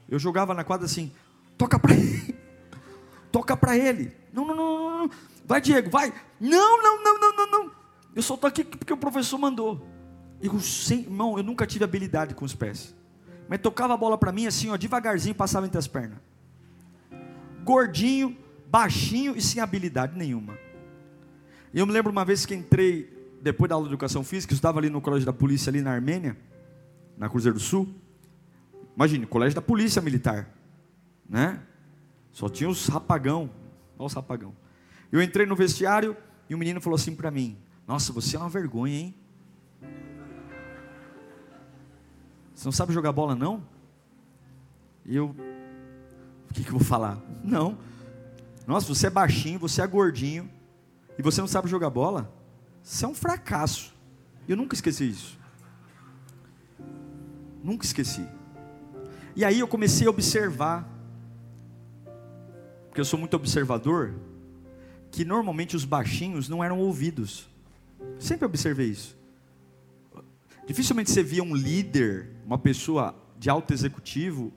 Eu 0.09 0.19
jogava 0.19 0.53
na 0.53 0.61
quadra 0.61 0.85
assim, 0.85 1.09
toca 1.57 1.79
para 1.79 1.95
ele. 1.95 2.35
toca 3.31 3.55
para 3.55 3.77
ele. 3.77 4.11
Não, 4.33 4.45
não, 4.45 4.53
não, 4.53 5.07
não, 5.07 5.11
Vai, 5.45 5.61
Diego, 5.61 5.89
vai. 5.89 6.13
Não, 6.37 6.83
não, 6.83 7.01
não, 7.01 7.17
não, 7.17 7.35
não, 7.37 7.47
não. 7.49 7.71
Eu 8.13 8.21
só 8.21 8.33
estou 8.33 8.45
aqui 8.45 8.65
porque 8.65 8.91
o 8.91 8.97
professor 8.97 9.37
mandou. 9.37 9.87
Eu, 10.41 10.59
sem, 10.59 10.99
irmão, 10.99 11.37
eu 11.37 11.43
nunca 11.43 11.65
tive 11.65 11.85
habilidade 11.85 12.35
com 12.35 12.43
os 12.43 12.53
pés. 12.53 12.93
Mas 13.47 13.61
tocava 13.61 13.93
a 13.93 13.97
bola 13.97 14.17
para 14.17 14.33
mim 14.33 14.47
assim, 14.47 14.69
ó, 14.69 14.75
devagarzinho, 14.75 15.33
passava 15.33 15.65
entre 15.65 15.77
as 15.77 15.87
pernas. 15.87 16.19
Gordinho, 17.63 18.35
baixinho 18.69 19.33
e 19.33 19.41
sem 19.41 19.61
habilidade 19.61 20.17
nenhuma. 20.17 20.57
E 21.73 21.79
eu 21.79 21.85
me 21.85 21.93
lembro 21.93 22.11
uma 22.11 22.25
vez 22.25 22.45
que 22.45 22.53
entrei 22.53 23.16
depois 23.47 23.69
da 23.69 23.75
aula 23.75 23.87
de 23.87 23.93
educação 23.93 24.23
física, 24.23 24.53
eu 24.53 24.55
estava 24.55 24.77
ali 24.79 24.89
no 24.89 24.99
colégio 24.99 25.25
da 25.25 25.31
polícia, 25.31 25.69
ali 25.69 25.81
na 25.81 25.91
Armênia, 25.91 26.37
na 27.17 27.29
Cruzeiro 27.29 27.57
do 27.57 27.63
Sul. 27.63 27.87
Imagine, 28.93 29.25
colégio 29.25 29.55
da 29.55 29.61
polícia 29.61 30.01
militar, 30.01 30.49
né? 31.29 31.61
Só 32.31 32.49
tinha 32.49 32.69
os 32.69 32.87
rapagão, 32.87 33.49
olha 33.97 34.05
os 34.05 34.13
rapagão. 34.13 34.53
Eu 35.11 35.21
entrei 35.21 35.45
no 35.45 35.55
vestiário 35.55 36.15
e 36.49 36.55
o 36.55 36.57
menino 36.57 36.81
falou 36.81 36.95
assim 36.95 37.15
para 37.15 37.31
mim: 37.31 37.57
Nossa, 37.87 38.11
você 38.11 38.35
é 38.35 38.39
uma 38.39 38.49
vergonha, 38.49 38.93
hein? 38.93 39.15
Você 42.53 42.65
não 42.65 42.71
sabe 42.71 42.91
jogar 42.91 43.13
bola, 43.13 43.33
não? 43.33 43.63
E 45.05 45.15
eu, 45.15 45.27
o 46.49 46.53
que, 46.53 46.63
que 46.63 46.69
eu 46.69 46.77
vou 46.77 46.83
falar? 46.83 47.17
Não. 47.43 47.77
Nossa, 48.65 48.93
você 48.93 49.07
é 49.07 49.09
baixinho, 49.09 49.57
você 49.57 49.81
é 49.81 49.87
gordinho, 49.87 50.49
e 51.17 51.21
você 51.21 51.39
não 51.39 51.47
sabe 51.47 51.69
jogar 51.69 51.89
bola? 51.89 52.36
Isso 52.89 53.03
é 53.03 53.07
um 53.07 53.13
fracasso. 53.13 53.93
Eu 54.47 54.55
nunca 54.55 54.73
esqueci 54.73 55.09
isso. 55.09 55.38
Nunca 57.61 57.85
esqueci. 57.85 58.25
E 59.35 59.43
aí 59.43 59.59
eu 59.59 59.67
comecei 59.67 60.07
a 60.07 60.09
observar, 60.09 60.88
porque 62.88 63.01
eu 63.01 63.05
sou 63.05 63.19
muito 63.19 63.35
observador, 63.35 64.15
que 65.11 65.25
normalmente 65.25 65.75
os 65.75 65.83
baixinhos 65.83 66.47
não 66.47 66.63
eram 66.63 66.79
ouvidos. 66.79 67.49
Sempre 68.17 68.45
observei 68.45 68.88
isso. 68.88 69.17
Dificilmente 70.65 71.11
você 71.11 71.21
via 71.21 71.43
um 71.43 71.53
líder, 71.53 72.29
uma 72.45 72.57
pessoa 72.57 73.13
de 73.38 73.49
alto 73.49 73.73
executivo, 73.73 74.53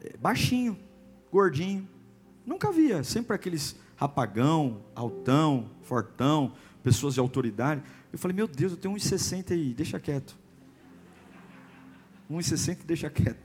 eh, 0.00 0.16
baixinho, 0.18 0.76
gordinho. 1.30 1.88
Nunca 2.44 2.72
via. 2.72 3.04
Sempre 3.04 3.36
aqueles 3.36 3.76
rapagão, 3.96 4.82
altão, 4.94 5.70
fortão, 5.82 6.52
pessoas 6.82 7.14
de 7.14 7.20
autoridade. 7.20 7.82
Eu 8.12 8.18
falei, 8.18 8.34
meu 8.34 8.48
Deus, 8.48 8.72
eu 8.72 8.78
tenho 8.78 8.94
1,60 8.94 9.52
aí, 9.52 9.74
deixa 9.74 9.98
quieto. 9.98 10.36
1,60 12.30 12.80
e 12.82 12.86
deixa 12.86 13.10
quieto. 13.10 13.40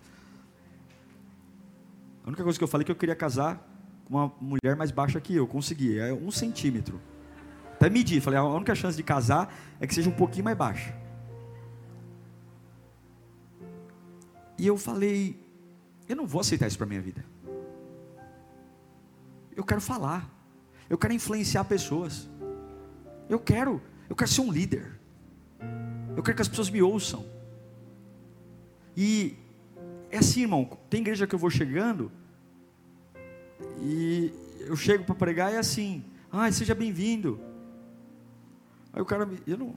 A 2.24 2.28
única 2.28 2.44
coisa 2.44 2.58
que 2.58 2.64
eu 2.64 2.68
falei 2.68 2.84
é 2.84 2.86
que 2.86 2.92
eu 2.92 2.96
queria 2.96 3.16
casar 3.16 3.72
com 4.06 4.16
uma 4.16 4.32
mulher 4.40 4.76
mais 4.76 4.92
baixa 4.92 5.20
que 5.20 5.36
eu, 5.36 5.48
consegui, 5.48 5.98
é 6.00 6.14
um 6.14 6.32
centímetro. 6.32 7.00
Até 7.74 7.90
medi, 7.90 8.22
falei, 8.22 8.40
a 8.40 8.44
única 8.44 8.74
chance 8.74 8.96
de 8.96 9.04
casar 9.04 9.54
é 9.80 9.86
que 9.86 9.94
seja 9.94 10.10
um 10.10 10.14
pouquinho 10.14 10.46
mais 10.46 10.58
baixa. 10.58 10.96
E 14.58 14.66
eu 14.66 14.78
falei, 14.78 15.40
eu 16.08 16.16
não 16.16 16.26
vou 16.26 16.42
aceitar 16.42 16.68
isso 16.68 16.78
para 16.78 16.88
minha 16.88 17.02
vida. 17.02 17.26
Eu 19.56 19.64
quero 19.64 19.82
falar. 19.82 20.30
Eu 20.90 20.98
quero 20.98 21.14
influenciar 21.14 21.64
pessoas. 21.66 22.30
Eu 23.30 23.40
quero, 23.40 23.82
eu 24.10 24.16
quero 24.16 24.30
ser 24.30 24.42
um 24.42 24.52
líder. 24.52 25.00
Eu 26.16 26.24
quero 26.24 26.36
que 26.36 26.42
as 26.42 26.48
pessoas 26.48 26.70
me 26.70 26.82
ouçam. 26.82 27.26
E 28.96 29.36
é 30.12 30.20
assim, 30.20 30.42
irmão. 30.42 30.78
Tem 30.90 31.02
igreja 31.02 31.28
que 31.28 31.36
eu 31.36 31.40
vou 31.40 31.50
chegando 31.50 32.12
e 33.82 34.32
eu 34.62 34.76
chego 34.76 35.04
para 35.04 35.16
pregar 35.16 35.52
e 35.52 35.56
é 35.56 35.60
assim: 35.60 36.06
"Ai, 36.32 36.52
seja 36.52 36.74
bem-vindo". 36.76 37.40
Aí 38.94 39.02
o 39.02 39.06
cara 39.06 39.26
me, 39.26 39.40
eu 39.46 39.58
não 39.58 39.76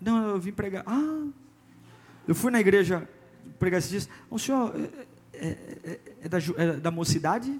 Não, 0.00 0.28
eu 0.28 0.38
vim 0.38 0.52
pregar. 0.52 0.84
Ah, 0.86 1.28
eu 2.28 2.34
fui 2.34 2.50
na 2.50 2.60
igreja 2.60 3.08
pregar 3.58 3.78
esses 3.78 3.90
dias. 3.90 4.08
O 4.28 4.38
senhor 4.38 4.74
é, 5.32 5.46
é, 5.46 5.80
é, 5.84 6.00
é 6.22 6.28
da, 6.28 6.38
é 6.56 6.72
da 6.74 6.90
mocidade? 6.90 7.58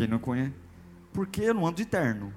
Quem 0.00 0.08
não 0.08 0.18
conhece? 0.18 0.54
Porque 1.12 1.42
eu 1.42 1.52
não 1.52 1.66
ando 1.66 1.76
de 1.76 1.84
terno. 1.84 2.32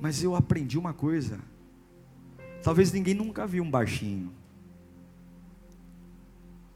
Mas 0.00 0.22
eu 0.22 0.34
aprendi 0.34 0.78
uma 0.78 0.94
coisa. 0.94 1.38
Talvez 2.62 2.90
ninguém 2.90 3.12
nunca 3.12 3.46
viu 3.46 3.62
um 3.62 3.70
baixinho. 3.70 4.32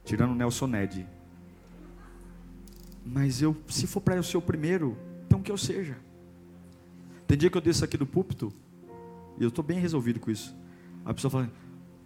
Tirando 0.04 0.32
o 0.32 0.34
Nelson 0.34 0.66
Ned. 0.66 1.08
Mas 3.02 3.40
eu, 3.40 3.56
se 3.66 3.86
for 3.86 4.02
para 4.02 4.16
eu 4.16 4.22
ser 4.22 4.36
o 4.36 4.42
primeiro, 4.42 4.94
então 5.26 5.40
que 5.40 5.50
eu 5.50 5.56
seja. 5.56 5.96
Tem 7.26 7.38
dia 7.38 7.48
que 7.48 7.56
eu 7.56 7.62
desço 7.62 7.82
aqui 7.82 7.96
do 7.96 8.04
púlpito, 8.04 8.52
e 9.38 9.42
eu 9.42 9.48
estou 9.48 9.64
bem 9.64 9.78
resolvido 9.78 10.20
com 10.20 10.30
isso. 10.30 10.54
A 11.02 11.14
pessoa 11.14 11.30
fala, 11.30 11.50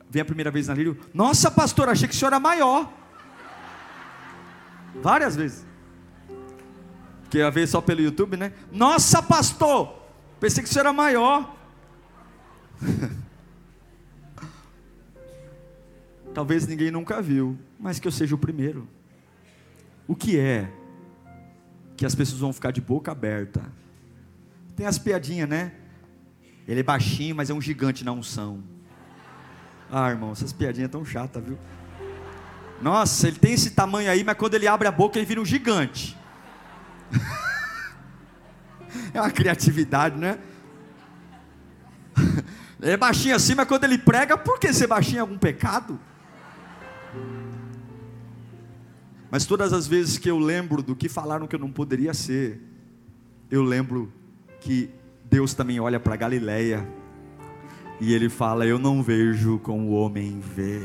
vem 0.08 0.22
a 0.22 0.24
primeira 0.24 0.52
vez 0.52 0.68
na 0.68 0.74
lírio, 0.74 0.96
nossa 1.12 1.50
pastor, 1.50 1.88
achei 1.88 2.06
que 2.06 2.14
o 2.14 2.16
senhor 2.16 2.28
era 2.28 2.38
maior. 2.38 3.03
Várias 5.02 5.36
vezes. 5.36 5.66
Que 7.30 7.38
ia 7.38 7.50
ver 7.50 7.66
só 7.66 7.80
pelo 7.80 8.00
YouTube, 8.00 8.36
né? 8.36 8.52
Nossa, 8.70 9.22
pastor! 9.22 10.02
Pensei 10.40 10.62
que 10.62 10.68
isso 10.68 10.78
era 10.78 10.92
maior. 10.92 11.54
talvez 16.34 16.66
ninguém 16.66 16.90
nunca 16.90 17.22
viu, 17.22 17.56
mas 17.78 18.00
que 18.00 18.08
eu 18.08 18.12
seja 18.12 18.34
o 18.34 18.38
primeiro. 18.38 18.86
O 20.06 20.14
que 20.16 20.38
é 20.38 20.68
que 21.96 22.04
as 22.04 22.14
pessoas 22.14 22.40
vão 22.40 22.52
ficar 22.52 22.72
de 22.72 22.80
boca 22.80 23.12
aberta? 23.12 23.62
Tem 24.76 24.84
as 24.84 24.98
piadinhas, 24.98 25.48
né? 25.48 25.72
Ele 26.66 26.80
é 26.80 26.82
baixinho, 26.82 27.36
mas 27.36 27.48
é 27.48 27.54
um 27.54 27.60
gigante 27.60 28.04
na 28.04 28.12
unção. 28.12 28.62
Ah, 29.90 30.10
irmão, 30.10 30.32
essas 30.32 30.52
piadinhas 30.52 30.90
tão 30.90 31.04
chatas, 31.04 31.42
viu? 31.42 31.56
Nossa, 32.80 33.28
ele 33.28 33.38
tem 33.38 33.52
esse 33.52 33.70
tamanho 33.70 34.10
aí, 34.10 34.24
mas 34.24 34.36
quando 34.36 34.54
ele 34.54 34.66
abre 34.66 34.88
a 34.88 34.92
boca, 34.92 35.18
ele 35.18 35.26
vira 35.26 35.40
um 35.40 35.44
gigante. 35.44 36.16
é 39.12 39.20
uma 39.20 39.30
criatividade, 39.30 40.18
né? 40.18 40.38
Ele 42.80 42.92
é 42.92 42.96
baixinho 42.98 43.34
assim, 43.34 43.54
mas 43.54 43.66
quando 43.66 43.84
ele 43.84 43.96
prega, 43.96 44.36
por 44.36 44.60
que 44.60 44.70
ser 44.72 44.86
baixinho 44.86 45.16
é 45.16 45.20
algum 45.20 45.38
pecado? 45.38 45.98
Mas 49.30 49.46
todas 49.46 49.72
as 49.72 49.86
vezes 49.86 50.18
que 50.18 50.30
eu 50.30 50.38
lembro 50.38 50.82
do 50.82 50.94
que 50.94 51.08
falaram 51.08 51.46
que 51.46 51.56
eu 51.56 51.58
não 51.58 51.72
poderia 51.72 52.12
ser, 52.12 52.60
eu 53.50 53.62
lembro 53.62 54.12
que 54.60 54.90
Deus 55.24 55.54
também 55.54 55.80
olha 55.80 55.98
para 55.98 56.14
Galileia 56.14 56.86
e 58.00 58.12
ele 58.12 58.28
fala: 58.28 58.66
Eu 58.66 58.78
não 58.78 59.02
vejo 59.02 59.58
como 59.58 59.88
o 59.88 59.92
homem 59.92 60.40
vê. 60.40 60.82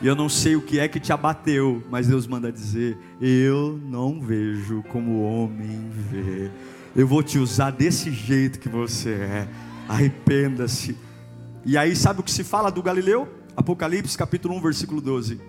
E 0.00 0.06
eu 0.06 0.14
não 0.14 0.28
sei 0.28 0.54
o 0.54 0.62
que 0.62 0.78
é 0.78 0.86
que 0.86 1.00
te 1.00 1.12
abateu, 1.12 1.82
mas 1.90 2.06
Deus 2.06 2.26
manda 2.26 2.52
dizer: 2.52 2.96
Eu 3.20 3.80
não 3.82 4.20
vejo 4.20 4.82
como 4.84 5.10
o 5.10 5.22
homem 5.22 5.90
vê. 5.90 6.50
Eu 6.94 7.06
vou 7.06 7.22
te 7.22 7.38
usar 7.38 7.70
desse 7.70 8.10
jeito 8.12 8.60
que 8.60 8.68
você 8.68 9.10
é. 9.10 9.48
Arrependa-se. 9.88 10.96
E 11.64 11.76
aí, 11.76 11.96
sabe 11.96 12.20
o 12.20 12.22
que 12.22 12.30
se 12.30 12.44
fala 12.44 12.70
do 12.70 12.82
Galileu? 12.82 13.28
Apocalipse 13.56 14.16
capítulo 14.16 14.54
1, 14.54 14.60
versículo 14.60 15.00
12. 15.00 15.40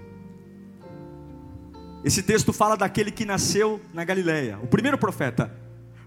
Esse 2.03 2.23
texto 2.23 2.51
fala 2.51 2.75
daquele 2.75 3.11
que 3.11 3.25
nasceu 3.25 3.79
na 3.93 4.03
Galileia, 4.03 4.57
o 4.63 4.67
primeiro 4.67 4.97
profeta. 4.97 5.53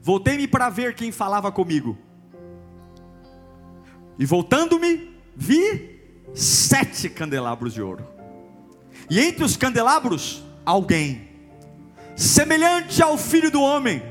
Voltei-me 0.01 0.49
para 0.49 0.68
ver 0.68 0.95
quem 0.95 1.12
falava 1.12 1.53
comigo. 1.53 1.97
E 4.18 4.26
voltando-me, 4.26 5.16
vi 5.36 6.01
sete 6.34 7.09
candelabros 7.09 7.72
de 7.74 7.82
ouro. 7.82 8.11
E 9.12 9.20
entre 9.20 9.44
os 9.44 9.58
candelabros, 9.58 10.42
alguém, 10.64 11.28
semelhante 12.16 13.02
ao 13.02 13.18
filho 13.18 13.50
do 13.50 13.60
homem, 13.60 14.02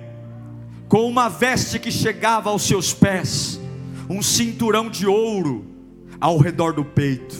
com 0.87 1.09
uma 1.09 1.27
veste 1.27 1.79
que 1.79 1.91
chegava 1.91 2.51
aos 2.51 2.61
seus 2.61 2.93
pés, 2.93 3.59
um 4.07 4.21
cinturão 4.21 4.91
de 4.91 5.07
ouro 5.07 5.65
ao 6.19 6.37
redor 6.37 6.73
do 6.73 6.85
peito. 6.85 7.35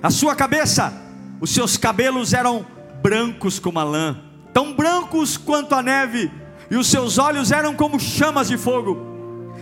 A 0.00 0.08
sua 0.08 0.36
cabeça, 0.36 0.92
os 1.40 1.50
seus 1.50 1.76
cabelos 1.76 2.32
eram 2.32 2.64
brancos 3.02 3.58
como 3.58 3.80
a 3.80 3.82
lã, 3.82 4.16
tão 4.54 4.72
brancos 4.72 5.36
quanto 5.36 5.74
a 5.74 5.82
neve, 5.82 6.30
e 6.70 6.76
os 6.76 6.86
seus 6.86 7.18
olhos 7.18 7.50
eram 7.50 7.74
como 7.74 7.98
chamas 7.98 8.46
de 8.46 8.56
fogo. 8.56 9.04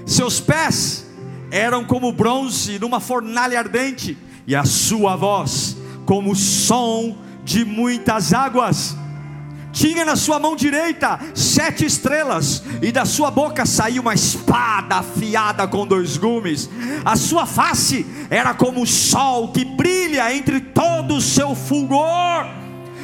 Seus 0.05 0.39
pés 0.39 1.07
eram 1.51 1.83
como 1.83 2.13
bronze 2.13 2.79
numa 2.79 3.01
fornalha 3.01 3.59
ardente, 3.59 4.19
e 4.47 4.55
a 4.55 4.67
sua 4.67 5.17
voz 5.17 5.76
como 6.07 6.31
o 6.31 6.37
som 6.37 7.19
de 7.45 7.65
muitas 7.65 8.33
águas. 8.33 8.97
Tinha 9.73 10.07
na 10.07 10.17
sua 10.17 10.39
mão 10.39 10.57
direita 10.57 11.21
sete 11.35 11.85
estrelas, 11.85 12.63
e 12.81 12.91
da 12.91 13.05
sua 13.05 13.31
boca 13.31 13.67
saía 13.67 14.01
uma 14.01 14.15
espada 14.15 14.97
afiada 14.97 15.69
com 15.69 15.87
dois 15.87 16.17
gumes. 16.17 16.71
A 17.05 17.15
sua 17.15 17.45
face 17.45 18.07
era 18.31 18.55
como 18.55 18.81
o 18.81 18.87
sol 18.87 19.53
que 19.53 19.67
brilha 19.67 20.35
entre 20.35 20.61
todo 20.61 21.17
o 21.17 21.21
seu 21.21 21.55
fulgor. 21.55 22.47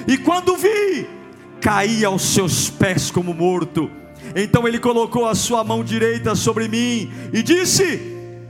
E 0.09 0.17
quando 0.17 0.57
vi, 0.57 1.07
caí 1.61 2.07
aos 2.07 2.23
seus 2.23 2.71
pés 2.71 3.11
como 3.11 3.35
morto. 3.35 3.91
Então 4.35 4.67
ele 4.67 4.79
colocou 4.79 5.29
a 5.29 5.35
sua 5.35 5.63
mão 5.63 5.85
direita 5.85 6.35
sobre 6.35 6.69
mim 6.69 7.13
e 7.35 7.43
disse: 7.43 8.01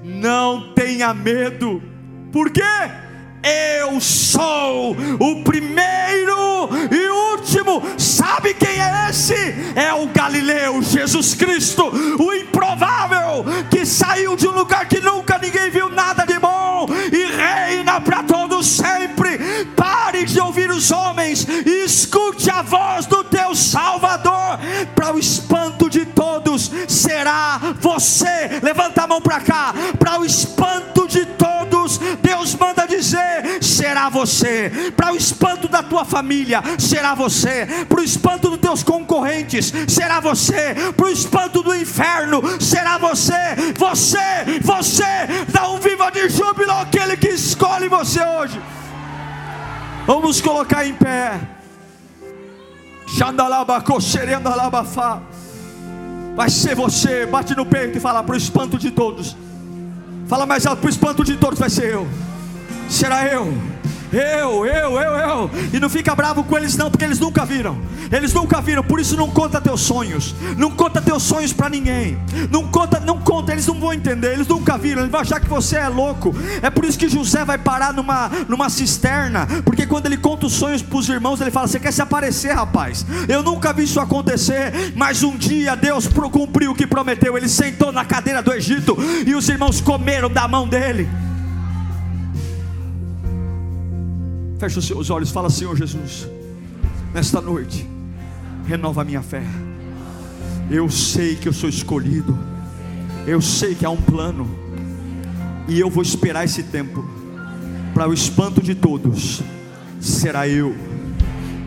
Não 0.05 0.73
tenha 0.75 1.13
medo, 1.13 1.83
por 2.31 2.51
quê? 2.51 3.02
Eu 3.43 4.01
sou 4.01 4.97
o 5.19 5.43
primeiro 5.43 6.69
e 6.91 7.09
último. 7.33 7.83
Sabe 7.99 8.55
quem 8.55 8.81
é 8.81 9.09
esse? 9.11 9.35
É 9.75 9.93
o 9.93 10.07
Galileu, 10.07 10.81
Jesus 10.81 11.35
Cristo, 11.35 11.91
o 12.19 12.33
improvável, 12.33 13.45
que 13.69 13.85
saiu 13.85 14.37
de 14.37 14.47
um 14.47 14.53
lugar 14.53 14.87
que 14.87 15.01
nunca 15.01 15.39
ninguém 15.39 15.71
viu 15.71 15.89
nada 15.89 16.25
de 16.25 16.39
bom 16.39 16.87
e 17.13 17.25
reina 17.27 18.01
para 18.01 18.23
todos 18.23 18.65
sempre. 18.67 19.39
Pare 19.77 20.25
de 20.25 20.41
ouvir 20.41 20.71
os 20.71 20.93
homens 20.93 21.45
e 21.49 21.85
escute 21.85 22.49
a 22.49 22.63
voz 22.63 23.07
do 23.07 23.25
teu 23.25 23.57
Salvador. 23.57 24.61
Para 24.95 25.15
o 25.15 25.19
espanto 25.19 25.91
de 25.91 26.07
todos, 26.07 26.71
será 26.87 27.61
você. 27.81 28.61
Levanta 28.63 29.03
a 29.03 29.07
mão 29.09 29.21
para 29.21 29.41
cá. 29.41 29.75
Para 29.99 30.21
o 30.21 30.25
espanto 30.25 31.09
de 31.09 31.27
todos, 31.27 31.99
Deus 32.23 32.55
manda 32.55 32.87
dizer 32.87 33.32
será 33.61 34.09
você. 34.09 34.93
Para 34.97 35.13
o 35.13 35.17
espanto 35.17 35.69
da 35.69 35.83
tua 35.83 36.05
família, 36.05 36.63
será 36.79 37.15
você. 37.15 37.67
Para 37.89 38.01
o 38.01 38.05
espanto 38.05 38.51
dos 38.51 38.59
teus 38.59 38.83
concorrentes, 38.83 39.73
será 39.89 40.21
você. 40.21 40.75
Para 40.97 41.07
o 41.07 41.11
espanto 41.11 41.63
do 41.63 41.75
inferno, 41.75 42.43
será 42.61 42.99
você. 42.99 43.33
Você, 43.77 44.61
você, 44.63 45.45
dá 45.49 45.69
um 45.71 45.79
viva 45.79 46.11
de 46.11 46.29
júbilo 46.29 46.73
àquele 46.73 47.17
que 47.17 47.29
escolhe 47.29 47.89
você 47.89 48.21
hoje. 48.25 48.61
Vamos 50.07 50.41
colocar 50.41 50.87
em 50.87 50.95
pé. 50.95 51.39
Vai 56.35 56.49
ser 56.49 56.75
você, 56.75 57.27
bate 57.27 57.55
no 57.55 57.67
peito 57.67 57.99
e 57.99 58.01
fala 58.01 58.23
para 58.23 58.35
o 58.35 58.39
espanto 58.39 58.79
de 58.79 58.91
todos. 58.91 59.37
Fala 60.27 60.47
mais 60.47 60.67
alto, 60.67 60.81
para 60.81 60.87
o 60.87 60.91
espanto 60.91 61.23
de 61.23 61.37
todos 61.37 61.59
vai 61.59 61.69
ser 61.69 61.93
eu 61.93 62.09
será 62.89 63.27
eu. 63.27 63.53
Eu, 64.13 64.67
eu, 64.67 65.01
eu, 65.01 65.13
eu. 65.13 65.51
E 65.73 65.81
não 65.81 65.89
fica 65.89 66.15
bravo 66.15 66.45
com 66.45 66.59
eles 66.59 66.77
não, 66.77 66.91
porque 66.91 67.05
eles 67.05 67.19
nunca 67.19 67.47
viram. 67.47 67.79
Eles 68.11 68.35
nunca 68.35 68.61
viram, 68.61 68.85
por 68.85 69.01
isso 69.01 69.17
não 69.17 69.31
conta 69.31 69.59
teus 69.59 69.81
sonhos. 69.81 70.35
Não 70.59 70.71
conta 70.71 71.01
teus 71.01 71.23
sonhos 71.23 71.51
para 71.51 71.71
ninguém. 71.71 72.19
Não 72.51 72.69
conta, 72.69 73.01
não 73.01 73.19
conta, 73.19 73.53
eles 73.53 73.67
não 73.67 73.81
vão 73.81 73.91
entender. 73.91 74.35
Eles 74.35 74.47
nunca 74.47 74.77
viram, 74.77 75.01
eles 75.01 75.11
vão 75.11 75.23
achar 75.23 75.41
que 75.41 75.49
você 75.49 75.77
é 75.77 75.89
louco. 75.89 76.35
É 76.61 76.69
por 76.69 76.85
isso 76.85 76.99
que 76.99 77.09
José 77.09 77.43
vai 77.43 77.57
parar 77.57 77.95
numa, 77.95 78.31
numa 78.47 78.69
cisterna, 78.69 79.47
porque 79.65 79.87
quando 79.87 80.05
ele 80.05 80.19
conta 80.19 80.45
os 80.45 80.53
sonhos 80.53 80.83
para 80.83 80.99
os 80.99 81.09
irmãos, 81.09 81.41
ele 81.41 81.51
fala: 81.51 81.67
"Você 81.67 81.81
quer 81.81 81.93
se 81.93 82.03
aparecer, 82.03 82.53
rapaz? 82.53 83.07
Eu 83.27 83.43
nunca 83.43 83.73
vi 83.73 83.85
isso 83.85 83.99
acontecer, 83.99 84.93
mas 84.95 85.23
um 85.23 85.39
dia 85.39 85.75
Deus 85.75 86.07
cumpriu 86.07 86.73
o 86.73 86.75
que 86.75 86.87
prometeu. 86.87 87.35
Ele 87.39 87.49
sentou 87.49 87.91
na 87.91 88.05
cadeira 88.05 88.43
do 88.43 88.53
Egito 88.53 88.95
e 89.27 89.35
os 89.35 89.49
irmãos 89.49 89.81
comeram 89.81 90.29
da 90.29 90.47
mão 90.47 90.69
dele. 90.69 91.09
Feche 94.63 94.79
os 94.79 94.87
seus 94.87 95.11
olhos, 95.11 95.33
fala, 95.33 95.51
Senhor 95.51 95.77
Jesus, 95.77 96.29
nesta 97.13 97.41
noite, 97.41 97.85
renova 98.65 99.03
a 99.03 99.05
minha 99.05 99.21
fé. 99.21 99.43
Eu 100.71 100.89
sei 100.89 101.35
que 101.35 101.49
eu 101.49 101.53
sou 101.53 101.69
escolhido, 101.69 102.39
eu 103.27 103.43
sei 103.43 103.75
que 103.75 103.85
há 103.85 103.91
um 103.91 104.01
plano, 104.01 104.49
e 105.67 105.81
eu 105.81 105.91
vou 105.91 106.01
esperar 106.01 106.45
esse 106.45 106.63
tempo, 106.63 107.05
para 107.93 108.09
o 108.09 108.15
espanto 108.15 108.63
de 108.63 108.77
todos, 108.77 109.43
será 110.01 110.47
eu 110.47 110.77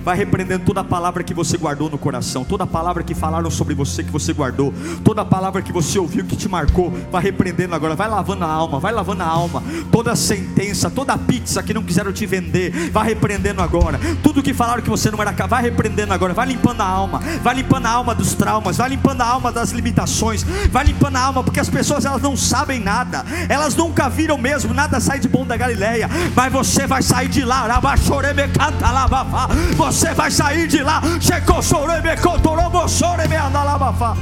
Vai 0.06 0.16
repreendendo 0.16 0.64
toda 0.64 0.82
a 0.82 0.84
palavra 0.84 1.24
que 1.24 1.34
você 1.34 1.58
guardou 1.58 1.90
no 1.90 1.98
coração, 1.98 2.46
toda 2.46 2.68
palavra 2.68 3.02
que 3.02 3.16
falaram 3.16 3.50
sobre 3.50 3.74
você 3.74 4.04
que 4.04 4.12
você 4.12 4.34
guardou, 4.34 4.72
toda 5.04 5.26
palavra 5.26 5.64
que 5.64 5.74
você 5.74 5.98
ouviu 5.98 6.24
que 6.24 6.36
te 6.36 6.48
marcou. 6.48 6.94
Vai 7.12 7.24
repreendendo 7.24 7.74
agora, 7.74 7.96
vai 7.96 8.08
lavando 8.08 8.46
a 8.46 8.48
alma, 8.48 8.80
vai 8.80 8.94
lavando 8.94 9.24
a 9.24 9.26
alma. 9.26 9.64
Toda 9.92 10.16
sentença, 10.16 10.92
toda 10.92 11.18
pizza 11.18 11.64
que 11.64 11.74
não 11.74 11.82
quiseram 11.82 12.14
te 12.14 12.24
vender, 12.28 12.92
vai 12.92 13.08
repreendendo 13.08 13.64
agora. 13.64 14.00
Tudo 14.22 14.44
que 14.44 14.54
falaram 14.54 14.84
que 14.84 14.90
você 14.92 15.10
não 15.10 15.20
era 15.20 15.34
capaz, 15.34 15.50
vai 15.50 15.64
repreendendo 15.64 16.14
agora. 16.14 16.36
Vai 16.36 16.46
limpando 16.46 16.82
a 16.82 16.86
alma, 16.86 17.20
vai 17.42 17.56
limpando 17.56 17.88
a 17.88 17.90
alma 17.90 18.14
dos 18.14 18.36
traumas, 18.36 18.78
vai 18.78 18.90
limpando 18.90 19.22
a 19.22 19.26
alma 19.26 19.52
das 19.52 19.72
limitações, 19.72 20.44
vai 20.70 20.86
limpando 20.86 21.16
a 21.16 21.22
alma, 21.22 21.44
porque 21.44 21.60
as 21.60 21.70
pessoas 21.70 22.06
elas 22.06 22.22
não 22.22 22.38
sabem 22.38 22.80
nada, 22.80 23.26
elas 23.50 23.76
nunca 23.76 24.08
viram 24.08 24.38
mesmo, 24.38 24.72
nada 24.72 25.00
sai 25.00 25.20
de 25.20 25.28
bom 25.28 25.44
da 25.44 25.58
Galileia, 25.58 26.08
mas 26.36 26.54
você 26.54 26.86
vai 26.86 27.02
sair 27.02 27.28
de 27.28 27.44
lá, 27.44 27.66
você 29.76 29.95
vai 30.16 30.30
sair 30.30 30.68
de 30.68 30.84
lá. 30.84 31.02
Chegou, 31.20 31.62
chorei, 31.62 32.02
me 32.02 32.18
contorou, 32.18 32.88
chorei, 32.88 33.28
me 33.28 33.36
andalabafá. 33.36 34.16